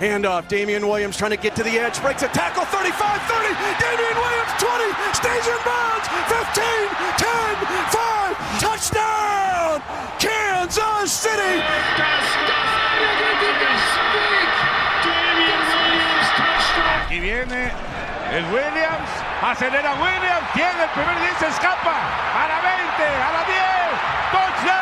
Handoff. 0.00 0.48
Damien 0.48 0.88
Williams 0.88 1.16
trying 1.16 1.30
to 1.30 1.36
get 1.36 1.54
to 1.56 1.62
the 1.62 1.78
edge. 1.78 2.00
Breaks 2.00 2.22
a 2.22 2.28
tackle. 2.28 2.64
35 2.64 2.96
30. 2.96 3.52
Damien 3.76 4.16
Williams 4.16 4.52
20. 4.56 4.88
Stays 5.12 5.44
in 5.44 5.60
bounds. 5.60 6.08
15, 6.32 6.64
10, 7.20 7.60
5. 7.92 8.60
Touchdown. 8.64 9.82
Kansas 10.16 11.12
City. 11.12 11.60
Aquí 17.04 17.20
viene 17.20 17.72
el 18.32 18.44
Williams, 18.44 19.10
acelera 19.42 19.94
Williams, 19.94 20.52
tiene 20.54 20.84
el 20.84 20.90
primer 20.90 21.18
10, 21.20 21.38
se 21.40 21.48
escapa 21.48 21.90
a 21.90 22.46
la 22.46 22.60
20, 22.62 23.02
a 23.02 23.30
la 23.34 23.42
10, 23.44 23.60
touchdown, 24.30 24.79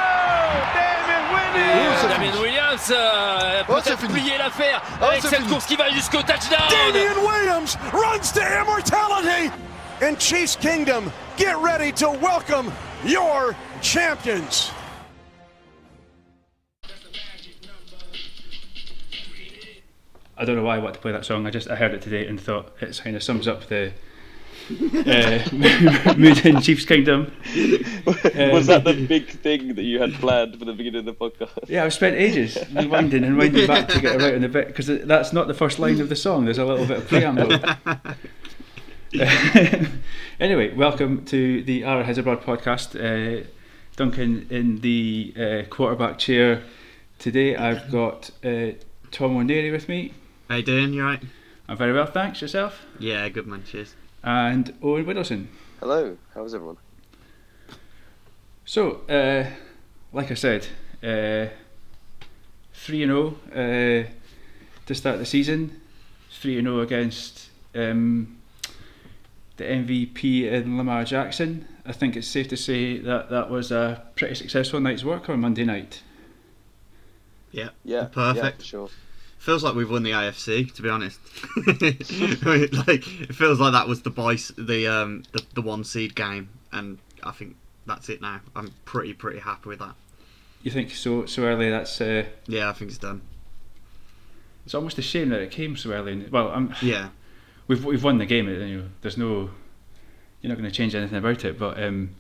Damien 1.58 1.90
Williams. 1.90 2.08
Damien 2.08 2.40
Williams 2.40 2.90
euh, 2.90 3.62
Oh, 3.68 3.74
c'est 3.82 3.96
peut-être 3.96 4.00
fini. 4.00 4.12
plier 4.20 4.38
l'affaire 4.38 4.82
Oh, 5.00 5.04
avec 5.04 5.22
cette 5.22 5.36
fini. 5.36 5.48
course 5.48 5.66
qui 5.66 5.76
va 5.76 5.90
jusqu'au 5.90 6.22
touchdown. 6.22 6.68
Damien 6.70 7.18
Williams 7.26 7.76
runs 7.92 8.32
to 8.32 8.40
immortality. 8.40 9.50
And 10.00 10.16
Chiefs 10.20 10.56
Kingdom, 10.56 11.10
get 11.36 11.56
ready 11.60 11.90
to 11.92 12.10
welcome 12.10 12.70
your 13.04 13.54
champions. 13.82 14.70
I 20.36 20.44
don't 20.44 20.54
know 20.54 20.62
why 20.62 20.76
I 20.76 20.78
want 20.78 20.94
to 20.94 21.00
play 21.00 21.10
that 21.12 21.24
song. 21.24 21.46
I 21.46 21.50
just 21.50 21.68
I 21.68 21.74
heard 21.76 21.92
it 21.94 22.02
today 22.02 22.26
and 22.26 22.40
thought 22.40 22.72
it 22.80 23.00
kind 23.02 23.16
of 23.16 23.22
sums 23.22 23.48
up 23.48 23.66
the 23.66 23.92
uh, 24.70 26.14
mood 26.16 26.44
in 26.44 26.60
Chiefs 26.60 26.84
Kingdom. 26.84 27.32
Was 28.06 28.66
that 28.66 28.82
the 28.84 29.06
big 29.08 29.28
thing 29.28 29.74
that 29.74 29.82
you 29.82 30.00
had 30.00 30.12
planned 30.14 30.58
for 30.58 30.64
the 30.64 30.72
beginning 30.72 31.00
of 31.00 31.04
the 31.06 31.14
podcast? 31.14 31.68
Yeah, 31.68 31.84
I've 31.84 31.94
spent 31.94 32.16
ages 32.16 32.54
rewinding 32.72 33.24
and 33.24 33.38
winding 33.38 33.66
back 33.66 33.88
to 33.88 34.00
get 34.00 34.16
it 34.16 34.22
right 34.22 34.34
on 34.34 34.42
the 34.42 34.48
bit 34.48 34.68
because 34.68 34.86
that's 34.86 35.32
not 35.32 35.48
the 35.48 35.54
first 35.54 35.78
line 35.78 36.00
of 36.00 36.08
the 36.08 36.16
song. 36.16 36.44
There's 36.44 36.58
a 36.58 36.64
little 36.64 36.86
bit 36.86 36.98
of 36.98 37.08
preamble. 37.08 37.52
anyway, 40.38 40.74
welcome 40.74 41.24
to 41.26 41.62
the 41.62 41.84
Arrowheads 41.84 42.18
Abroad 42.18 42.42
podcast. 42.42 42.94
Uh, 42.94 43.46
Duncan 43.96 44.46
in 44.50 44.80
the 44.80 45.34
uh, 45.36 45.62
quarterback 45.70 46.18
chair. 46.18 46.62
Today 47.18 47.56
I've 47.56 47.90
got 47.90 48.30
uh, 48.44 48.72
Tom 49.10 49.36
O'Neary 49.36 49.70
with 49.70 49.88
me. 49.88 50.12
How 50.48 50.56
you 50.56 50.62
doing? 50.62 50.92
You 50.92 51.04
right? 51.04 51.22
I'm 51.68 51.76
very 51.76 51.92
well, 51.92 52.06
thanks. 52.06 52.40
Yourself? 52.40 52.86
Yeah, 52.98 53.28
good 53.28 53.46
man. 53.46 53.64
Cheers. 53.64 53.94
And 54.22 54.74
Owen 54.82 55.04
Whittleson. 55.06 55.46
Hello, 55.80 56.16
how's 56.34 56.54
everyone? 56.54 56.76
So, 58.64 59.02
uh, 59.08 59.46
like 60.12 60.30
I 60.30 60.34
said, 60.34 60.66
uh, 61.02 61.46
three 62.74 63.02
and 63.02 63.10
zero 63.10 63.36
uh, 63.52 64.08
to 64.86 64.94
start 64.94 65.18
the 65.18 65.26
season. 65.26 65.80
Three 66.30 66.58
and 66.58 66.66
zero 66.66 66.80
against 66.80 67.50
um, 67.74 68.38
the 69.56 69.64
MVP 69.64 70.42
in 70.44 70.76
Lamar 70.76 71.04
Jackson. 71.04 71.66
I 71.86 71.92
think 71.92 72.16
it's 72.16 72.28
safe 72.28 72.48
to 72.48 72.56
say 72.56 72.98
that 72.98 73.30
that 73.30 73.50
was 73.50 73.70
a 73.70 74.02
pretty 74.16 74.34
successful 74.34 74.80
night's 74.80 75.04
work 75.04 75.28
on 75.30 75.40
Monday 75.40 75.64
night. 75.64 76.02
Yeah. 77.50 77.70
Yeah, 77.84 78.04
Perfect. 78.04 78.60
Yeah, 78.60 78.66
sure. 78.66 78.88
Feels 79.38 79.62
like 79.62 79.74
we've 79.74 79.90
won 79.90 80.02
the 80.02 80.10
AFC, 80.10 80.74
to 80.74 80.82
be 80.82 80.88
honest. 80.88 81.18
like 82.86 83.06
it 83.06 83.34
feels 83.34 83.60
like 83.60 83.72
that 83.72 83.86
was 83.88 84.02
the 84.02 84.10
boys, 84.10 84.52
the 84.58 84.86
um, 84.88 85.22
the, 85.32 85.42
the 85.54 85.62
one 85.62 85.84
seed 85.84 86.14
game, 86.14 86.48
and 86.72 86.98
I 87.22 87.30
think 87.30 87.56
that's 87.86 88.08
it 88.08 88.20
now. 88.20 88.40
I'm 88.54 88.74
pretty 88.84 89.14
pretty 89.14 89.38
happy 89.38 89.68
with 89.68 89.78
that. 89.78 89.94
You 90.62 90.70
think 90.70 90.90
so 90.90 91.24
so 91.26 91.44
early? 91.44 91.70
That's 91.70 92.00
uh, 92.00 92.24
Yeah, 92.46 92.68
I 92.68 92.72
think 92.72 92.90
it's 92.90 92.98
done. 92.98 93.22
it's 94.64 94.74
almost 94.74 94.98
a 94.98 95.02
shame 95.02 95.28
that 95.30 95.40
it 95.40 95.50
came 95.50 95.76
so 95.76 95.92
early. 95.92 96.12
In, 96.12 96.30
well, 96.30 96.48
I'm, 96.48 96.74
Yeah, 96.82 97.10
we've 97.68 97.84
we've 97.84 98.02
won 98.04 98.18
the 98.18 98.26
game. 98.26 98.48
You 98.48 98.78
know, 98.78 98.84
there's 99.02 99.16
no, 99.16 99.50
you're 100.42 100.48
not 100.48 100.58
going 100.58 100.68
to 100.68 100.76
change 100.76 100.94
anything 100.94 101.18
about 101.18 101.44
it. 101.44 101.58
But 101.58 101.82
um, 101.82 102.10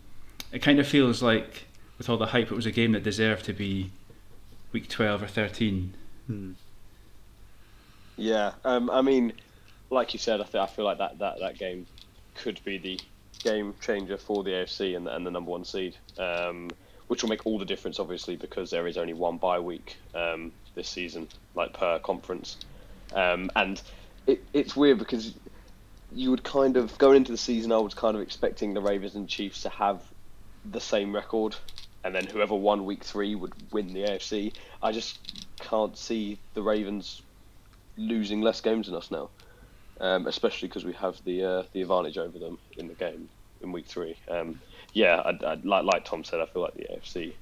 it 0.52 0.60
kind 0.60 0.78
of 0.78 0.86
feels 0.86 1.20
like 1.20 1.64
with 1.98 2.08
all 2.08 2.16
the 2.16 2.26
hype, 2.26 2.52
it 2.52 2.54
was 2.54 2.66
a 2.66 2.70
game 2.70 2.92
that 2.92 3.02
deserved 3.02 3.44
to 3.46 3.52
be 3.52 3.90
week 4.72 4.88
12 4.88 5.24
or 5.24 5.26
13. 5.26 5.94
Hmm. 6.26 6.52
Yeah, 8.18 8.54
um, 8.64 8.90
I 8.90 9.00
mean, 9.00 9.32
like 9.90 10.12
you 10.12 10.18
said, 10.18 10.40
I, 10.40 10.44
th- 10.44 10.56
I 10.56 10.66
feel 10.66 10.84
like 10.84 10.98
that, 10.98 11.20
that, 11.20 11.38
that 11.38 11.56
game 11.56 11.86
could 12.34 12.60
be 12.64 12.76
the 12.76 13.00
game 13.44 13.74
changer 13.80 14.18
for 14.18 14.42
the 14.42 14.50
AFC 14.50 14.96
and, 14.96 15.06
and 15.06 15.24
the 15.24 15.30
number 15.30 15.52
one 15.52 15.64
seed, 15.64 15.96
um, 16.18 16.68
which 17.06 17.22
will 17.22 17.30
make 17.30 17.46
all 17.46 17.60
the 17.60 17.64
difference, 17.64 18.00
obviously, 18.00 18.34
because 18.34 18.70
there 18.70 18.88
is 18.88 18.98
only 18.98 19.14
one 19.14 19.38
bye 19.38 19.60
week 19.60 19.96
um, 20.16 20.50
this 20.74 20.88
season, 20.88 21.28
like 21.54 21.72
per 21.72 22.00
conference. 22.00 22.56
Um, 23.14 23.52
and 23.54 23.80
it, 24.26 24.42
it's 24.52 24.74
weird 24.74 24.98
because 24.98 25.32
you 26.12 26.32
would 26.32 26.42
kind 26.42 26.76
of, 26.76 26.98
going 26.98 27.18
into 27.18 27.30
the 27.30 27.38
season, 27.38 27.70
I 27.70 27.78
was 27.78 27.94
kind 27.94 28.16
of 28.16 28.22
expecting 28.22 28.74
the 28.74 28.80
Ravens 28.80 29.14
and 29.14 29.28
Chiefs 29.28 29.62
to 29.62 29.68
have 29.68 30.02
the 30.68 30.80
same 30.80 31.14
record, 31.14 31.54
and 32.02 32.12
then 32.12 32.26
whoever 32.26 32.56
won 32.56 32.84
week 32.84 33.04
three 33.04 33.36
would 33.36 33.52
win 33.70 33.92
the 33.92 34.00
AFC. 34.00 34.54
I 34.82 34.90
just 34.90 35.20
can't 35.60 35.96
see 35.96 36.40
the 36.54 36.62
Ravens 36.62 37.22
losing 37.98 38.40
less 38.40 38.60
games 38.60 38.86
than 38.86 38.96
us 38.96 39.10
now, 39.10 39.28
um, 40.00 40.26
especially 40.26 40.68
because 40.68 40.84
we 40.84 40.94
have 40.94 41.22
the 41.24 41.44
uh, 41.44 41.62
the 41.72 41.82
advantage 41.82 42.16
over 42.16 42.38
them 42.38 42.58
in 42.76 42.88
the 42.88 42.94
game 42.94 43.28
in 43.60 43.72
week 43.72 43.86
three. 43.86 44.16
Um, 44.28 44.60
yeah, 44.94 45.16
I, 45.16 45.30
I, 45.44 45.54
like 45.62 45.84
like 45.84 46.04
Tom 46.04 46.24
said, 46.24 46.40
I 46.40 46.46
feel 46.46 46.62
like 46.62 46.74
the 46.74 46.84
AFC, 46.84 47.34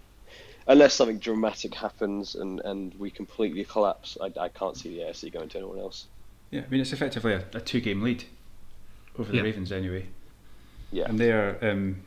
unless 0.67 0.95
something 0.95 1.19
dramatic 1.19 1.75
happens 1.75 2.35
and, 2.35 2.61
and 2.61 2.95
we 2.99 3.11
completely 3.11 3.65
collapse, 3.65 4.17
I, 4.21 4.33
I 4.41 4.49
can't 4.49 4.77
see 4.77 4.97
the 4.97 5.05
AFC 5.05 5.33
going 5.33 5.49
to 5.51 5.59
anyone 5.59 5.79
else. 5.79 6.07
Yeah, 6.51 6.63
I 6.67 6.71
mean 6.71 6.81
it's 6.81 6.93
effectively 6.93 7.35
a, 7.35 7.45
a 7.55 7.61
two 7.61 7.81
game 7.81 8.03
lead 8.03 8.25
over 9.19 9.31
the 9.31 9.39
Yeah. 9.39 9.43
Ravens 9.45 9.73
anyway, 9.73 10.07
Yeah, 10.91 11.05
and 11.09 11.19
they 11.19 11.33
are. 11.33 11.57
Um, 11.63 12.03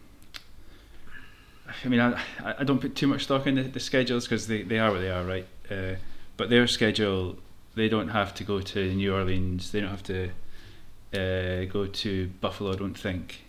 I 1.86 1.88
mean, 1.88 2.00
I, 2.00 2.20
I 2.44 2.64
don't 2.64 2.82
put 2.82 2.96
too 2.96 3.06
much 3.06 3.26
stock 3.26 3.46
in 3.46 3.56
the, 3.56 3.64
the 3.64 3.80
schedules 3.80 4.26
because 4.26 4.48
they, 4.48 4.64
they 4.64 4.80
are 4.80 4.92
what 4.92 5.02
they 5.02 5.12
are, 5.12 5.24
right? 5.24 5.46
Uh, 5.70 5.96
but 6.36 6.50
their 6.50 6.66
schedule, 6.66 7.38
they 7.80 7.90
don't 7.90 8.10
have 8.10 8.34
to 8.36 8.44
go 8.44 8.60
to 8.60 8.94
New 8.94 9.14
Orleans. 9.14 9.72
They 9.72 9.80
don't 9.80 9.90
have 9.90 10.04
to 10.04 10.30
uh, 11.14 11.66
go 11.66 11.88
to 11.88 12.28
Buffalo. 12.42 12.74
I 12.74 12.76
don't 12.76 12.98
think. 12.98 13.46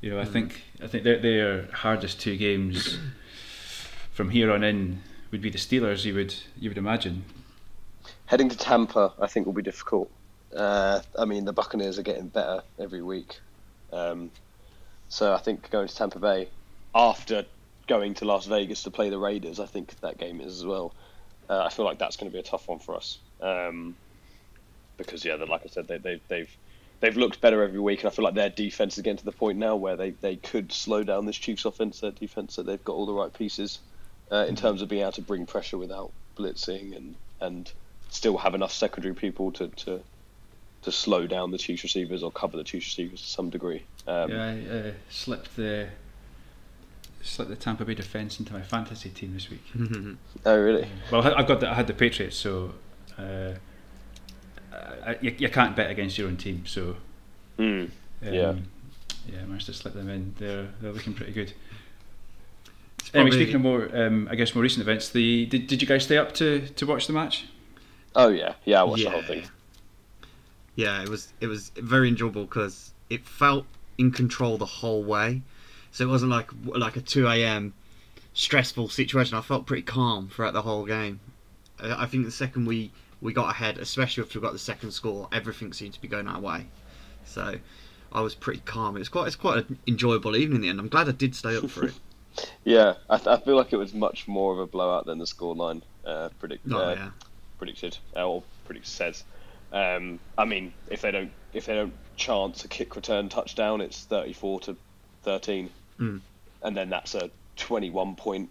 You 0.00 0.10
know, 0.10 0.20
I 0.20 0.24
think 0.24 0.62
I 0.82 0.86
think 0.86 1.04
their 1.04 1.18
their 1.18 1.68
hardest 1.72 2.20
two 2.20 2.36
games 2.36 2.98
from 4.12 4.30
here 4.30 4.50
on 4.50 4.62
in 4.62 5.02
would 5.30 5.42
be 5.42 5.50
the 5.50 5.58
Steelers. 5.58 6.04
You 6.04 6.14
would 6.14 6.34
you 6.56 6.70
would 6.70 6.78
imagine. 6.78 7.24
heading 8.26 8.48
to 8.48 8.56
Tampa, 8.56 9.12
I 9.20 9.26
think 9.26 9.46
will 9.46 9.52
be 9.52 9.62
difficult. 9.62 10.10
Uh, 10.56 11.00
I 11.18 11.24
mean, 11.24 11.44
the 11.44 11.52
Buccaneers 11.52 11.98
are 11.98 12.02
getting 12.02 12.28
better 12.28 12.62
every 12.78 13.02
week, 13.02 13.40
um, 13.92 14.30
so 15.08 15.34
I 15.34 15.38
think 15.38 15.70
going 15.70 15.88
to 15.88 15.94
Tampa 15.94 16.18
Bay 16.18 16.48
after 16.94 17.44
going 17.86 18.14
to 18.14 18.24
Las 18.24 18.46
Vegas 18.46 18.84
to 18.84 18.90
play 18.90 19.10
the 19.10 19.18
Raiders, 19.18 19.60
I 19.60 19.66
think 19.66 19.98
that 20.00 20.18
game 20.18 20.40
is 20.40 20.58
as 20.58 20.64
well. 20.64 20.92
Uh, 21.50 21.64
I 21.64 21.68
feel 21.68 21.84
like 21.84 21.98
that's 21.98 22.16
going 22.16 22.30
to 22.30 22.32
be 22.32 22.38
a 22.38 22.44
tough 22.44 22.68
one 22.68 22.78
for 22.78 22.94
us 22.94 23.18
um, 23.40 23.96
because 24.96 25.24
yeah, 25.24 25.34
like 25.34 25.62
I 25.64 25.68
said, 25.68 25.88
they, 25.88 25.98
they, 25.98 26.20
they've 26.28 26.56
they've 27.00 27.16
looked 27.16 27.40
better 27.40 27.62
every 27.64 27.80
week, 27.80 28.00
and 28.00 28.08
I 28.08 28.14
feel 28.14 28.24
like 28.24 28.34
their 28.34 28.50
defense 28.50 28.96
is 28.96 29.02
getting 29.02 29.16
to 29.16 29.24
the 29.24 29.32
point 29.32 29.58
now 29.58 29.74
where 29.74 29.96
they, 29.96 30.10
they 30.10 30.36
could 30.36 30.70
slow 30.70 31.02
down 31.02 31.26
this 31.26 31.36
Chiefs 31.36 31.64
offense. 31.64 32.00
Their 32.00 32.12
defense, 32.12 32.54
that 32.56 32.66
they've 32.66 32.84
got 32.84 32.92
all 32.92 33.06
the 33.06 33.12
right 33.12 33.32
pieces 33.32 33.80
uh, 34.30 34.46
in 34.48 34.54
terms 34.54 34.80
of 34.80 34.88
being 34.88 35.02
able 35.02 35.12
to 35.12 35.22
bring 35.22 35.44
pressure 35.44 35.76
without 35.76 36.12
blitzing 36.38 36.96
and 36.96 37.16
and 37.40 37.72
still 38.10 38.36
have 38.36 38.54
enough 38.54 38.72
secondary 38.72 39.14
people 39.14 39.50
to, 39.52 39.68
to 39.68 40.00
to 40.82 40.92
slow 40.92 41.26
down 41.26 41.50
the 41.50 41.58
Chiefs 41.58 41.82
receivers 41.82 42.22
or 42.22 42.30
cover 42.30 42.56
the 42.56 42.64
Chiefs 42.64 42.86
receivers 42.86 43.22
to 43.22 43.26
some 43.26 43.50
degree. 43.50 43.82
Um, 44.06 44.30
Yeah, 44.30 44.44
I 44.44 44.76
uh, 44.76 44.92
slipped 45.08 45.56
the 45.56 45.88
slipped 47.22 47.50
the 47.50 47.56
Tampa 47.56 47.84
Bay 47.84 47.94
defense 47.94 48.38
into 48.40 48.52
my 48.52 48.62
fantasy 48.62 49.10
team 49.10 49.34
this 49.34 49.50
week. 49.50 49.62
Oh, 50.46 50.58
really? 50.58 50.88
Well, 51.10 51.22
I- 51.26 51.34
I've 51.40 51.46
got 51.46 51.60
the, 51.60 51.70
I 51.70 51.74
had 51.74 51.86
the 51.86 51.94
Patriots, 51.94 52.36
so 52.36 52.72
uh, 53.18 53.52
I, 55.06 55.18
you, 55.20 55.34
you 55.38 55.48
can't 55.48 55.74
bet 55.76 55.90
against 55.90 56.18
your 56.18 56.28
own 56.28 56.36
team. 56.36 56.64
So 56.66 56.96
Mm. 57.58 57.84
um, 57.84 57.90
Yeah. 58.22 58.54
yeah, 59.30 59.40
I 59.42 59.44
managed 59.44 59.66
to 59.66 59.74
slip 59.74 59.94
them 59.94 60.08
in. 60.08 60.34
They're 60.38 60.68
they're 60.80 60.92
looking 60.92 61.14
pretty 61.14 61.32
good. 61.32 61.52
It's 63.00 63.10
Anyway, 63.14 63.36
speaking 63.36 63.56
of 63.56 63.60
more, 63.62 63.88
um, 63.94 64.28
I 64.30 64.34
guess 64.34 64.54
more 64.54 64.62
recent 64.62 64.82
events. 64.82 65.08
The 65.10 65.46
did, 65.46 65.66
did 65.66 65.82
you 65.82 65.88
guys 65.88 66.04
stay 66.04 66.16
up 66.16 66.32
to, 66.34 66.66
to 66.68 66.86
watch 66.86 67.06
the 67.06 67.12
match? 67.12 67.46
Oh 68.14 68.28
yeah, 68.28 68.54
yeah. 68.64 68.80
I 68.80 68.84
watched 68.84 69.04
the 69.04 69.10
whole 69.10 69.22
thing. 69.22 69.44
Yeah, 70.76 71.02
it 71.02 71.08
was 71.08 71.32
it 71.40 71.46
was 71.48 71.70
very 71.76 72.08
enjoyable 72.08 72.44
because 72.44 72.92
it 73.10 73.26
felt 73.26 73.66
in 73.98 74.10
control 74.10 74.56
the 74.56 74.66
whole 74.66 75.02
way. 75.02 75.42
So 75.92 76.04
it 76.04 76.08
wasn't 76.08 76.30
like 76.30 76.50
like 76.64 76.96
a 76.96 77.00
two 77.00 77.26
a.m. 77.26 77.74
stressful 78.32 78.88
situation. 78.88 79.36
I 79.36 79.40
felt 79.40 79.66
pretty 79.66 79.82
calm 79.82 80.28
throughout 80.28 80.52
the 80.52 80.62
whole 80.62 80.86
game. 80.86 81.20
I 81.80 82.04
I 82.04 82.06
think 82.06 82.24
the 82.24 82.30
second 82.30 82.66
we 82.66 82.90
we 83.20 83.32
got 83.32 83.50
ahead, 83.50 83.78
especially 83.78 84.22
after 84.22 84.38
we 84.38 84.42
got 84.42 84.52
the 84.52 84.58
second 84.58 84.92
score, 84.92 85.28
everything 85.32 85.72
seemed 85.72 85.94
to 85.94 86.00
be 86.00 86.08
going 86.08 86.26
our 86.26 86.40
way. 86.40 86.66
So 87.24 87.56
I 88.12 88.20
was 88.20 88.34
pretty 88.34 88.62
calm. 88.64 88.96
It 88.96 89.00
was 89.00 89.08
quite 89.08 89.26
it's 89.26 89.36
quite 89.36 89.58
an 89.68 89.78
enjoyable 89.86 90.36
evening 90.36 90.56
in 90.56 90.62
the 90.62 90.68
end. 90.68 90.80
I'm 90.80 90.88
glad 90.88 91.08
I 91.08 91.12
did 91.12 91.34
stay 91.34 91.56
up 91.56 91.70
for 91.70 91.86
it. 91.86 91.94
Yeah, 92.64 92.94
I, 93.10 93.20
I 93.26 93.40
feel 93.40 93.56
like 93.56 93.72
it 93.72 93.76
was 93.76 93.92
much 93.92 94.28
more 94.28 94.52
of 94.52 94.60
a 94.60 94.66
blowout 94.66 95.04
than 95.04 95.18
the 95.18 95.24
scoreline 95.24 95.82
uh, 96.06 96.28
predict 96.38 96.64
Oh 96.70 96.78
uh, 96.78 96.94
yeah, 96.94 97.10
predicted 97.58 97.98
uh, 98.16 98.26
or 98.26 98.42
predicted 98.64 98.90
says. 98.90 99.24
Um, 99.72 100.20
I 100.38 100.44
mean, 100.44 100.72
if 100.88 101.02
they 101.02 101.10
don't 101.10 101.32
if 101.52 101.66
they 101.66 101.74
don't 101.74 101.92
chance 102.16 102.64
a 102.64 102.68
kick 102.68 102.94
return 102.94 103.28
touchdown, 103.28 103.80
it's 103.80 104.04
34 104.04 104.60
to 104.60 104.76
13, 105.24 105.70
Mm. 106.00 106.20
and 106.62 106.76
then 106.76 106.88
that's 106.88 107.14
a 107.14 107.30
21 107.56 108.16
point 108.16 108.48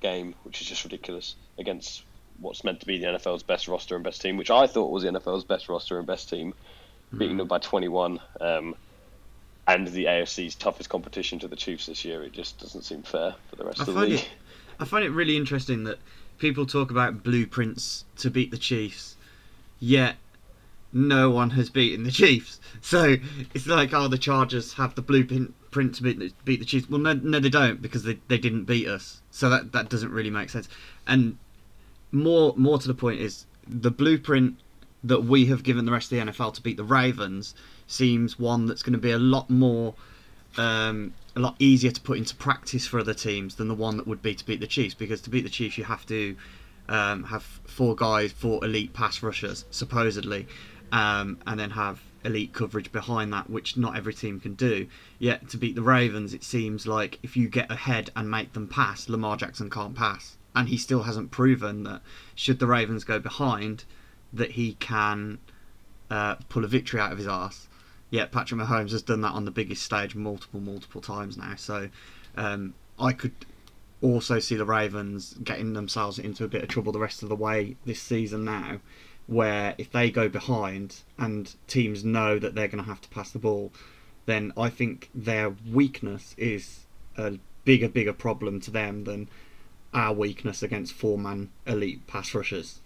game, 0.00 0.34
which 0.44 0.60
is 0.60 0.68
just 0.68 0.84
ridiculous 0.84 1.34
against 1.58 2.02
what's 2.40 2.62
meant 2.62 2.80
to 2.80 2.86
be 2.86 2.98
the 2.98 3.06
NFL's 3.06 3.42
best 3.42 3.68
roster 3.68 3.96
and 3.96 4.04
best 4.04 4.22
team, 4.22 4.36
which 4.36 4.50
I 4.50 4.66
thought 4.66 4.90
was 4.90 5.02
the 5.02 5.10
NFL's 5.10 5.44
best 5.44 5.68
roster 5.68 5.98
and 5.98 6.06
best 6.06 6.30
team, 6.30 6.54
beating 7.16 7.36
them 7.36 7.48
by 7.48 7.58
21. 7.58 8.20
Um, 8.40 8.76
and 9.66 9.88
the 9.88 10.04
AFC's 10.06 10.54
toughest 10.54 10.88
competition 10.88 11.38
to 11.40 11.48
the 11.48 11.56
Chiefs 11.56 11.86
this 11.86 12.04
year, 12.04 12.22
it 12.22 12.32
just 12.32 12.58
doesn't 12.58 12.82
seem 12.82 13.02
fair 13.02 13.34
for 13.50 13.56
the 13.56 13.64
rest 13.64 13.80
I 13.80 13.82
of 13.82 13.94
the 13.94 14.00
league. 14.00 14.12
it, 14.20 14.28
I 14.78 14.84
find 14.84 15.04
it 15.04 15.10
really 15.10 15.36
interesting 15.36 15.84
that 15.84 15.98
people 16.38 16.64
talk 16.64 16.90
about 16.90 17.22
blueprints 17.22 18.04
to 18.18 18.30
beat 18.30 18.50
the 18.50 18.58
Chiefs, 18.58 19.16
yet 19.80 20.16
no 20.92 21.28
one 21.30 21.50
has 21.50 21.68
beaten 21.70 22.04
the 22.04 22.10
Chiefs. 22.10 22.60
So 22.80 23.16
it's 23.54 23.66
like, 23.66 23.92
oh, 23.92 24.06
the 24.06 24.18
Chargers 24.18 24.74
have 24.74 24.94
the 24.94 25.02
blueprint 25.02 25.52
print 25.78 25.94
to 25.94 26.02
beat 26.02 26.18
the, 26.18 26.32
beat 26.44 26.58
the 26.58 26.66
Chiefs. 26.66 26.90
Well, 26.90 26.98
no, 26.98 27.12
no, 27.12 27.38
they 27.38 27.48
don't 27.48 27.80
because 27.80 28.02
they, 28.02 28.18
they 28.26 28.36
didn't 28.36 28.64
beat 28.64 28.88
us. 28.88 29.22
So 29.30 29.48
that 29.48 29.70
that 29.70 29.88
doesn't 29.88 30.10
really 30.10 30.28
make 30.28 30.50
sense. 30.50 30.68
And 31.06 31.38
more 32.10 32.52
more 32.56 32.80
to 32.80 32.88
the 32.88 32.94
point 32.94 33.20
is 33.20 33.46
the 33.64 33.92
blueprint 33.92 34.56
that 35.04 35.22
we 35.22 35.46
have 35.46 35.62
given 35.62 35.84
the 35.84 35.92
rest 35.92 36.10
of 36.10 36.18
the 36.18 36.32
NFL 36.32 36.54
to 36.54 36.62
beat 36.62 36.76
the 36.76 36.82
Ravens 36.82 37.54
seems 37.86 38.40
one 38.40 38.66
that's 38.66 38.82
going 38.82 38.94
to 38.94 38.98
be 38.98 39.12
a 39.12 39.20
lot 39.20 39.48
more 39.48 39.94
um, 40.56 41.14
a 41.36 41.38
lot 41.38 41.54
easier 41.60 41.92
to 41.92 42.00
put 42.00 42.18
into 42.18 42.34
practice 42.34 42.84
for 42.84 42.98
other 42.98 43.14
teams 43.14 43.54
than 43.54 43.68
the 43.68 43.74
one 43.74 43.96
that 43.98 44.08
would 44.08 44.20
be 44.20 44.34
to 44.34 44.44
beat 44.44 44.58
the 44.58 44.66
Chiefs. 44.66 44.94
Because 44.94 45.20
to 45.20 45.30
beat 45.30 45.42
the 45.42 45.50
Chiefs, 45.50 45.78
you 45.78 45.84
have 45.84 46.04
to 46.06 46.34
um, 46.88 47.22
have 47.22 47.44
four 47.44 47.94
guys, 47.94 48.32
four 48.32 48.64
elite 48.64 48.94
pass 48.94 49.22
rushers, 49.22 49.64
supposedly, 49.70 50.48
um, 50.90 51.38
and 51.46 51.60
then 51.60 51.70
have 51.70 52.02
elite 52.24 52.52
coverage 52.52 52.90
behind 52.92 53.32
that, 53.32 53.48
which 53.48 53.76
not 53.76 53.96
every 53.96 54.14
team 54.14 54.40
can 54.40 54.54
do. 54.54 54.86
Yet 55.18 55.48
to 55.50 55.56
beat 55.56 55.74
the 55.74 55.82
Ravens, 55.82 56.34
it 56.34 56.44
seems 56.44 56.86
like 56.86 57.18
if 57.22 57.36
you 57.36 57.48
get 57.48 57.70
ahead 57.70 58.10
and 58.16 58.30
make 58.30 58.52
them 58.52 58.68
pass, 58.68 59.08
Lamar 59.08 59.36
Jackson 59.36 59.70
can't 59.70 59.94
pass, 59.94 60.36
and 60.54 60.68
he 60.68 60.76
still 60.76 61.04
hasn't 61.04 61.30
proven 61.30 61.84
that 61.84 62.02
should 62.34 62.58
the 62.58 62.66
Ravens 62.66 63.04
go 63.04 63.18
behind, 63.18 63.84
that 64.32 64.52
he 64.52 64.74
can 64.74 65.38
uh, 66.10 66.36
pull 66.48 66.64
a 66.64 66.68
victory 66.68 67.00
out 67.00 67.12
of 67.12 67.18
his 67.18 67.26
arse. 67.26 67.68
Yet 68.10 68.32
Patrick 68.32 68.60
Mahomes 68.60 68.92
has 68.92 69.02
done 69.02 69.20
that 69.20 69.32
on 69.32 69.44
the 69.44 69.50
biggest 69.50 69.82
stage 69.82 70.14
multiple, 70.14 70.60
multiple 70.60 71.00
times 71.00 71.36
now. 71.36 71.54
So 71.56 71.90
um, 72.36 72.74
I 72.98 73.12
could 73.12 73.34
also 74.00 74.38
see 74.38 74.56
the 74.56 74.64
Ravens 74.64 75.34
getting 75.42 75.72
themselves 75.72 76.18
into 76.18 76.44
a 76.44 76.48
bit 76.48 76.62
of 76.62 76.68
trouble 76.68 76.92
the 76.92 76.98
rest 76.98 77.22
of 77.22 77.28
the 77.28 77.36
way 77.36 77.76
this 77.84 78.00
season 78.00 78.44
now, 78.44 78.80
where 79.28 79.74
if 79.78 79.92
they 79.92 80.10
go 80.10 80.28
behind 80.28 80.96
and 81.16 81.54
teams 81.68 82.04
know 82.04 82.38
that 82.40 82.54
they're 82.56 82.66
going 82.66 82.82
to 82.82 82.88
have 82.90 83.00
to 83.02 83.08
pass 83.10 83.30
the 83.30 83.38
ball, 83.38 83.72
then 84.26 84.52
I 84.56 84.68
think 84.70 85.10
their 85.14 85.50
weakness 85.70 86.34
is 86.36 86.86
a 87.16 87.38
bigger, 87.64 87.88
bigger 87.88 88.12
problem 88.14 88.58
to 88.62 88.70
them 88.70 89.04
than 89.04 89.28
our 89.94 90.12
weakness 90.12 90.62
against 90.62 90.92
four-man 90.94 91.50
elite 91.66 92.06
pass 92.06 92.34
rushers. 92.34 92.80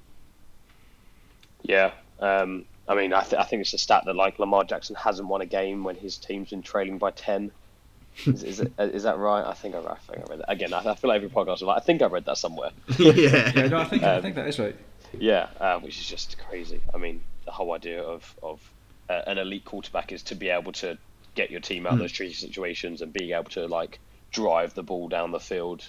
Yeah, 1.63 1.93
um, 2.21 2.65
I 2.89 2.95
mean, 2.95 3.13
I, 3.13 3.23
th- 3.23 3.35
I 3.41 3.45
think 3.45 3.63
it's 3.63 3.73
a 3.75 3.79
stat 3.79 4.05
that 4.07 4.17
like 4.17 4.39
Lamar 4.39 4.65
Jackson 4.65 4.97
hasn't 4.97 5.29
won 5.29 5.41
a 5.41 5.47
game 5.47 5.85
when 5.85 5.97
his 5.97 6.17
team's 6.19 6.51
been 6.51 6.63
trailing 6.63 6.99
by 6.99 7.11
ten. 7.13 7.53
Is, 8.27 8.43
is, 8.43 8.61
it, 8.61 8.75
is 8.79 9.05
that 9.05 9.17
right? 9.17 9.43
I 9.43 9.55
think 9.55 9.75
I, 9.75 9.79
I 9.79 9.97
think 9.97 10.19
I 10.19 10.25
read 10.29 10.41
that 10.41 10.51
again. 10.51 10.75
I, 10.75 10.81
I 10.81 10.95
feel 10.97 11.09
like 11.09 11.17
every 11.17 11.31
podcast 11.31 11.55
is 11.57 11.63
like 11.63 11.79
I 11.79 11.85
think 11.85 12.03
I 12.03 12.07
read 12.07 12.27
that 12.27 12.37
somewhere. 12.37 12.71
Yeah, 12.99 13.53
yeah. 13.55 13.69
no, 13.69 13.79
I 13.79 13.85
think 13.85 14.05
I 14.05 14.17
Um, 14.17 14.21
think 14.21 14.35
that 14.35 14.47
is 14.49 14.59
right. 14.59 14.77
Yeah, 15.19 15.49
uh, 15.61 15.79
which 15.81 15.99
is 15.99 16.07
just 16.07 16.39
crazy. 16.39 16.81
I 16.95 16.99
mean, 16.99 17.23
the 17.45 17.53
whole 17.53 17.73
idea 17.73 18.03
of 18.03 18.35
of 18.43 18.61
uh, 19.09 19.23
an 19.27 19.39
elite 19.39 19.65
quarterback 19.65 20.13
is 20.13 20.23
to 20.25 20.35
be 20.35 20.49
able 20.49 20.73
to 20.73 20.99
get 21.35 21.51
your 21.51 21.61
team 21.61 21.87
out 21.87 21.95
of 21.95 21.99
Mm. 21.99 22.03
those 22.03 22.13
tricky 22.13 22.35
situations 22.35 23.01
and 23.03 23.13
being 23.13 23.33
able 23.33 23.51
to 23.51 23.67
like 23.67 24.01
drive 24.33 24.75
the 24.75 24.83
ball 24.83 25.09
down 25.09 25.31
the 25.33 25.41
field 25.41 25.83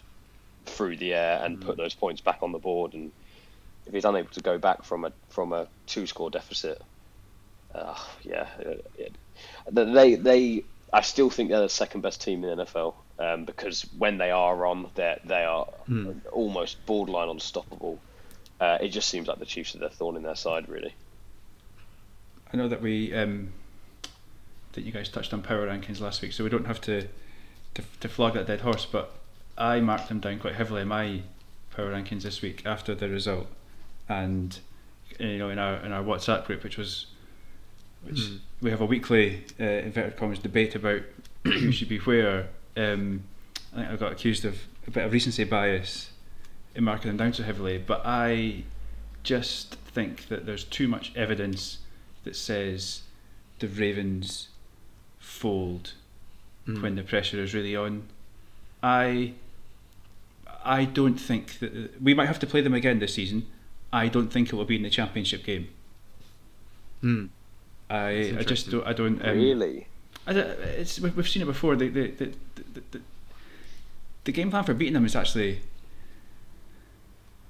through 0.66 0.98
the 0.98 1.14
air 1.14 1.42
and 1.44 1.60
put 1.62 1.78
those 1.78 1.96
points 1.96 2.22
back 2.22 2.40
on 2.42 2.52
the 2.52 2.60
board. 2.60 2.94
And 2.94 3.12
if 3.86 3.94
he's 3.94 4.06
unable 4.06 4.30
to 4.32 4.42
go 4.42 4.58
back 4.58 4.84
from 4.84 5.06
a 5.06 5.14
from 5.30 5.54
a 5.54 5.68
two 5.88 6.08
score 6.08 6.30
deficit, 6.30 6.82
uh, 7.76 7.96
yeah, 8.24 8.48
uh, 8.66 8.76
it, 8.96 9.18
they 9.72 10.16
they 10.16 10.66
I 10.92 11.02
still 11.02 11.30
think 11.30 11.50
they're 11.50 11.62
the 11.62 11.70
second 11.70 12.02
best 12.02 12.22
team 12.22 12.44
in 12.44 12.58
the 12.58 12.66
NFL 12.66 12.96
um, 13.20 13.46
because 13.46 13.82
when 13.98 14.18
they 14.18 14.32
are 14.32 14.66
on, 14.66 14.92
they 14.96 15.20
they 15.26 15.44
are 15.44 15.68
almost 16.32 16.86
borderline 16.86 17.30
unstoppable. 17.30 18.00
Uh, 18.64 18.78
it 18.80 18.88
just 18.90 19.10
seems 19.10 19.28
like 19.28 19.40
the 19.40 19.46
Chiefs 19.46 19.76
are 19.76 19.80
their 19.80 19.90
thorn 19.90 20.16
in 20.16 20.24
their 20.24 20.38
side, 20.38 20.70
really. 20.70 20.96
I 22.54 22.56
know 22.56 22.70
that 22.70 22.82
we 22.82 23.14
um, 23.14 23.52
that 24.72 24.86
you 24.86 24.92
guys 24.94 25.10
touched 25.10 25.34
on 25.34 25.42
power 25.42 25.68
rankings 25.68 26.00
last 26.00 26.22
week, 26.22 26.32
so 26.32 26.46
we 26.46 26.50
don't 26.50 26.66
have 26.66 26.80
to 26.82 27.10
to, 27.74 27.84
to 28.00 28.08
flog 28.08 28.36
that 28.36 28.48
dead 28.48 28.62
horse. 28.62 28.86
But 28.90 29.12
I 29.58 29.82
marked 29.82 30.08
them 30.08 30.22
down 30.22 30.40
quite 30.40 30.56
heavily 30.56 30.84
in 30.84 30.88
my 30.88 31.24
power 31.76 31.92
rankings 31.92 32.22
this 32.22 32.42
week 32.42 32.66
after 32.66 32.96
the 32.96 33.10
result, 33.10 33.48
and 34.08 34.58
you 35.20 35.40
know 35.40 35.50
in 35.50 35.60
our 35.60 35.76
in 35.86 35.92
our 35.92 36.02
WhatsApp 36.02 36.46
group, 36.46 36.64
which 36.64 36.78
was 36.78 37.08
which 38.04 38.16
Mm. 38.16 38.40
we 38.62 38.72
have 38.72 38.80
a 38.80 38.86
weekly 38.86 39.44
uh, 39.60 39.64
inverted 39.66 40.16
commas 40.16 40.40
debate 40.40 40.74
about 40.74 41.02
who 41.44 41.74
should 41.74 41.90
be 41.90 41.98
where. 42.00 42.48
Um, 42.78 43.24
I 43.74 43.76
think 43.76 43.90
I 43.90 43.96
got 43.98 44.14
accused 44.14 44.46
of 44.46 44.58
a 44.88 44.92
bit 44.92 45.04
of 45.04 45.12
recency 45.12 45.44
bias 45.44 46.12
in 46.76 46.84
marking 46.84 47.10
them 47.10 47.18
down 47.18 47.34
so 47.34 47.44
heavily, 47.44 47.78
but 47.78 48.02
I 48.06 48.64
just 49.24 49.76
think 49.76 50.28
that 50.28 50.46
there's 50.46 50.64
too 50.64 50.88
much 50.88 51.12
evidence 51.16 51.80
that 52.24 52.36
says 52.36 53.02
the 53.60 53.68
Ravens 53.68 54.50
fold 55.20 55.94
Mm. 56.68 56.82
when 56.82 56.96
the 56.96 57.04
pressure 57.04 57.44
is 57.44 57.54
really 57.54 57.76
on. 57.76 58.04
I 58.82 59.34
I 60.64 60.86
don't 60.86 61.18
think 61.18 61.60
that 61.60 62.02
we 62.02 62.14
might 62.14 62.28
have 62.28 62.40
to 62.40 62.48
play 62.48 62.62
them 62.62 62.74
again 62.74 63.00
this 63.00 63.16
season. 63.16 63.48
I 63.92 64.08
don't 64.08 64.30
think 64.30 64.48
it 64.48 64.56
will 64.56 64.64
be 64.64 64.78
in 64.78 64.84
the 64.84 64.90
championship 64.90 65.44
game. 65.44 65.68
Mm. 67.04 67.30
I 67.90 68.36
I 68.40 68.44
just 68.44 68.72
don't 68.72 68.88
I 68.88 68.94
don't 68.94 69.22
um, 69.26 69.38
really? 69.38 69.88
I 70.26 70.32
it's 70.32 71.02
we've 71.02 71.16
we've 71.18 71.28
seen 71.28 71.42
it 71.42 71.46
before. 71.46 71.76
The 71.76 71.90
the, 71.90 72.12
the, 72.12 72.26
the, 72.56 72.82
the 72.92 73.02
the 74.24 74.32
game 74.32 74.50
plan 74.50 74.64
for 74.64 74.74
beating 74.74 74.94
them 74.94 75.06
is 75.06 75.18
actually 75.18 75.60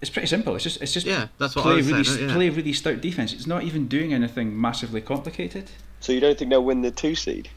it's 0.04 0.10
pretty 0.12 0.28
simple. 0.28 0.54
It's 0.56 0.64
just 0.66 0.82
it's 0.82 0.92
just 0.94 1.06
Yeah, 1.06 1.30
that's 1.38 1.56
what 1.56 1.62
I 1.66 1.70
play 1.70 1.76
was 1.78 1.88
really 1.92 2.04
saying, 2.04 2.28
yeah. 2.28 2.36
play 2.36 2.50
really 2.50 2.74
stout 2.74 3.00
defense. 3.00 3.32
It's 3.32 3.48
not 3.48 3.64
even 3.64 3.88
doing 3.88 4.14
anything 4.14 4.60
massively 4.60 5.00
complicated. 5.02 5.72
So 6.02 6.12
you 6.12 6.20
don't 6.20 6.38
think 6.38 6.52
they'll 6.52 6.64
win 6.64 6.82
the 6.82 6.92
two 6.92 7.16
seed? 7.16 7.50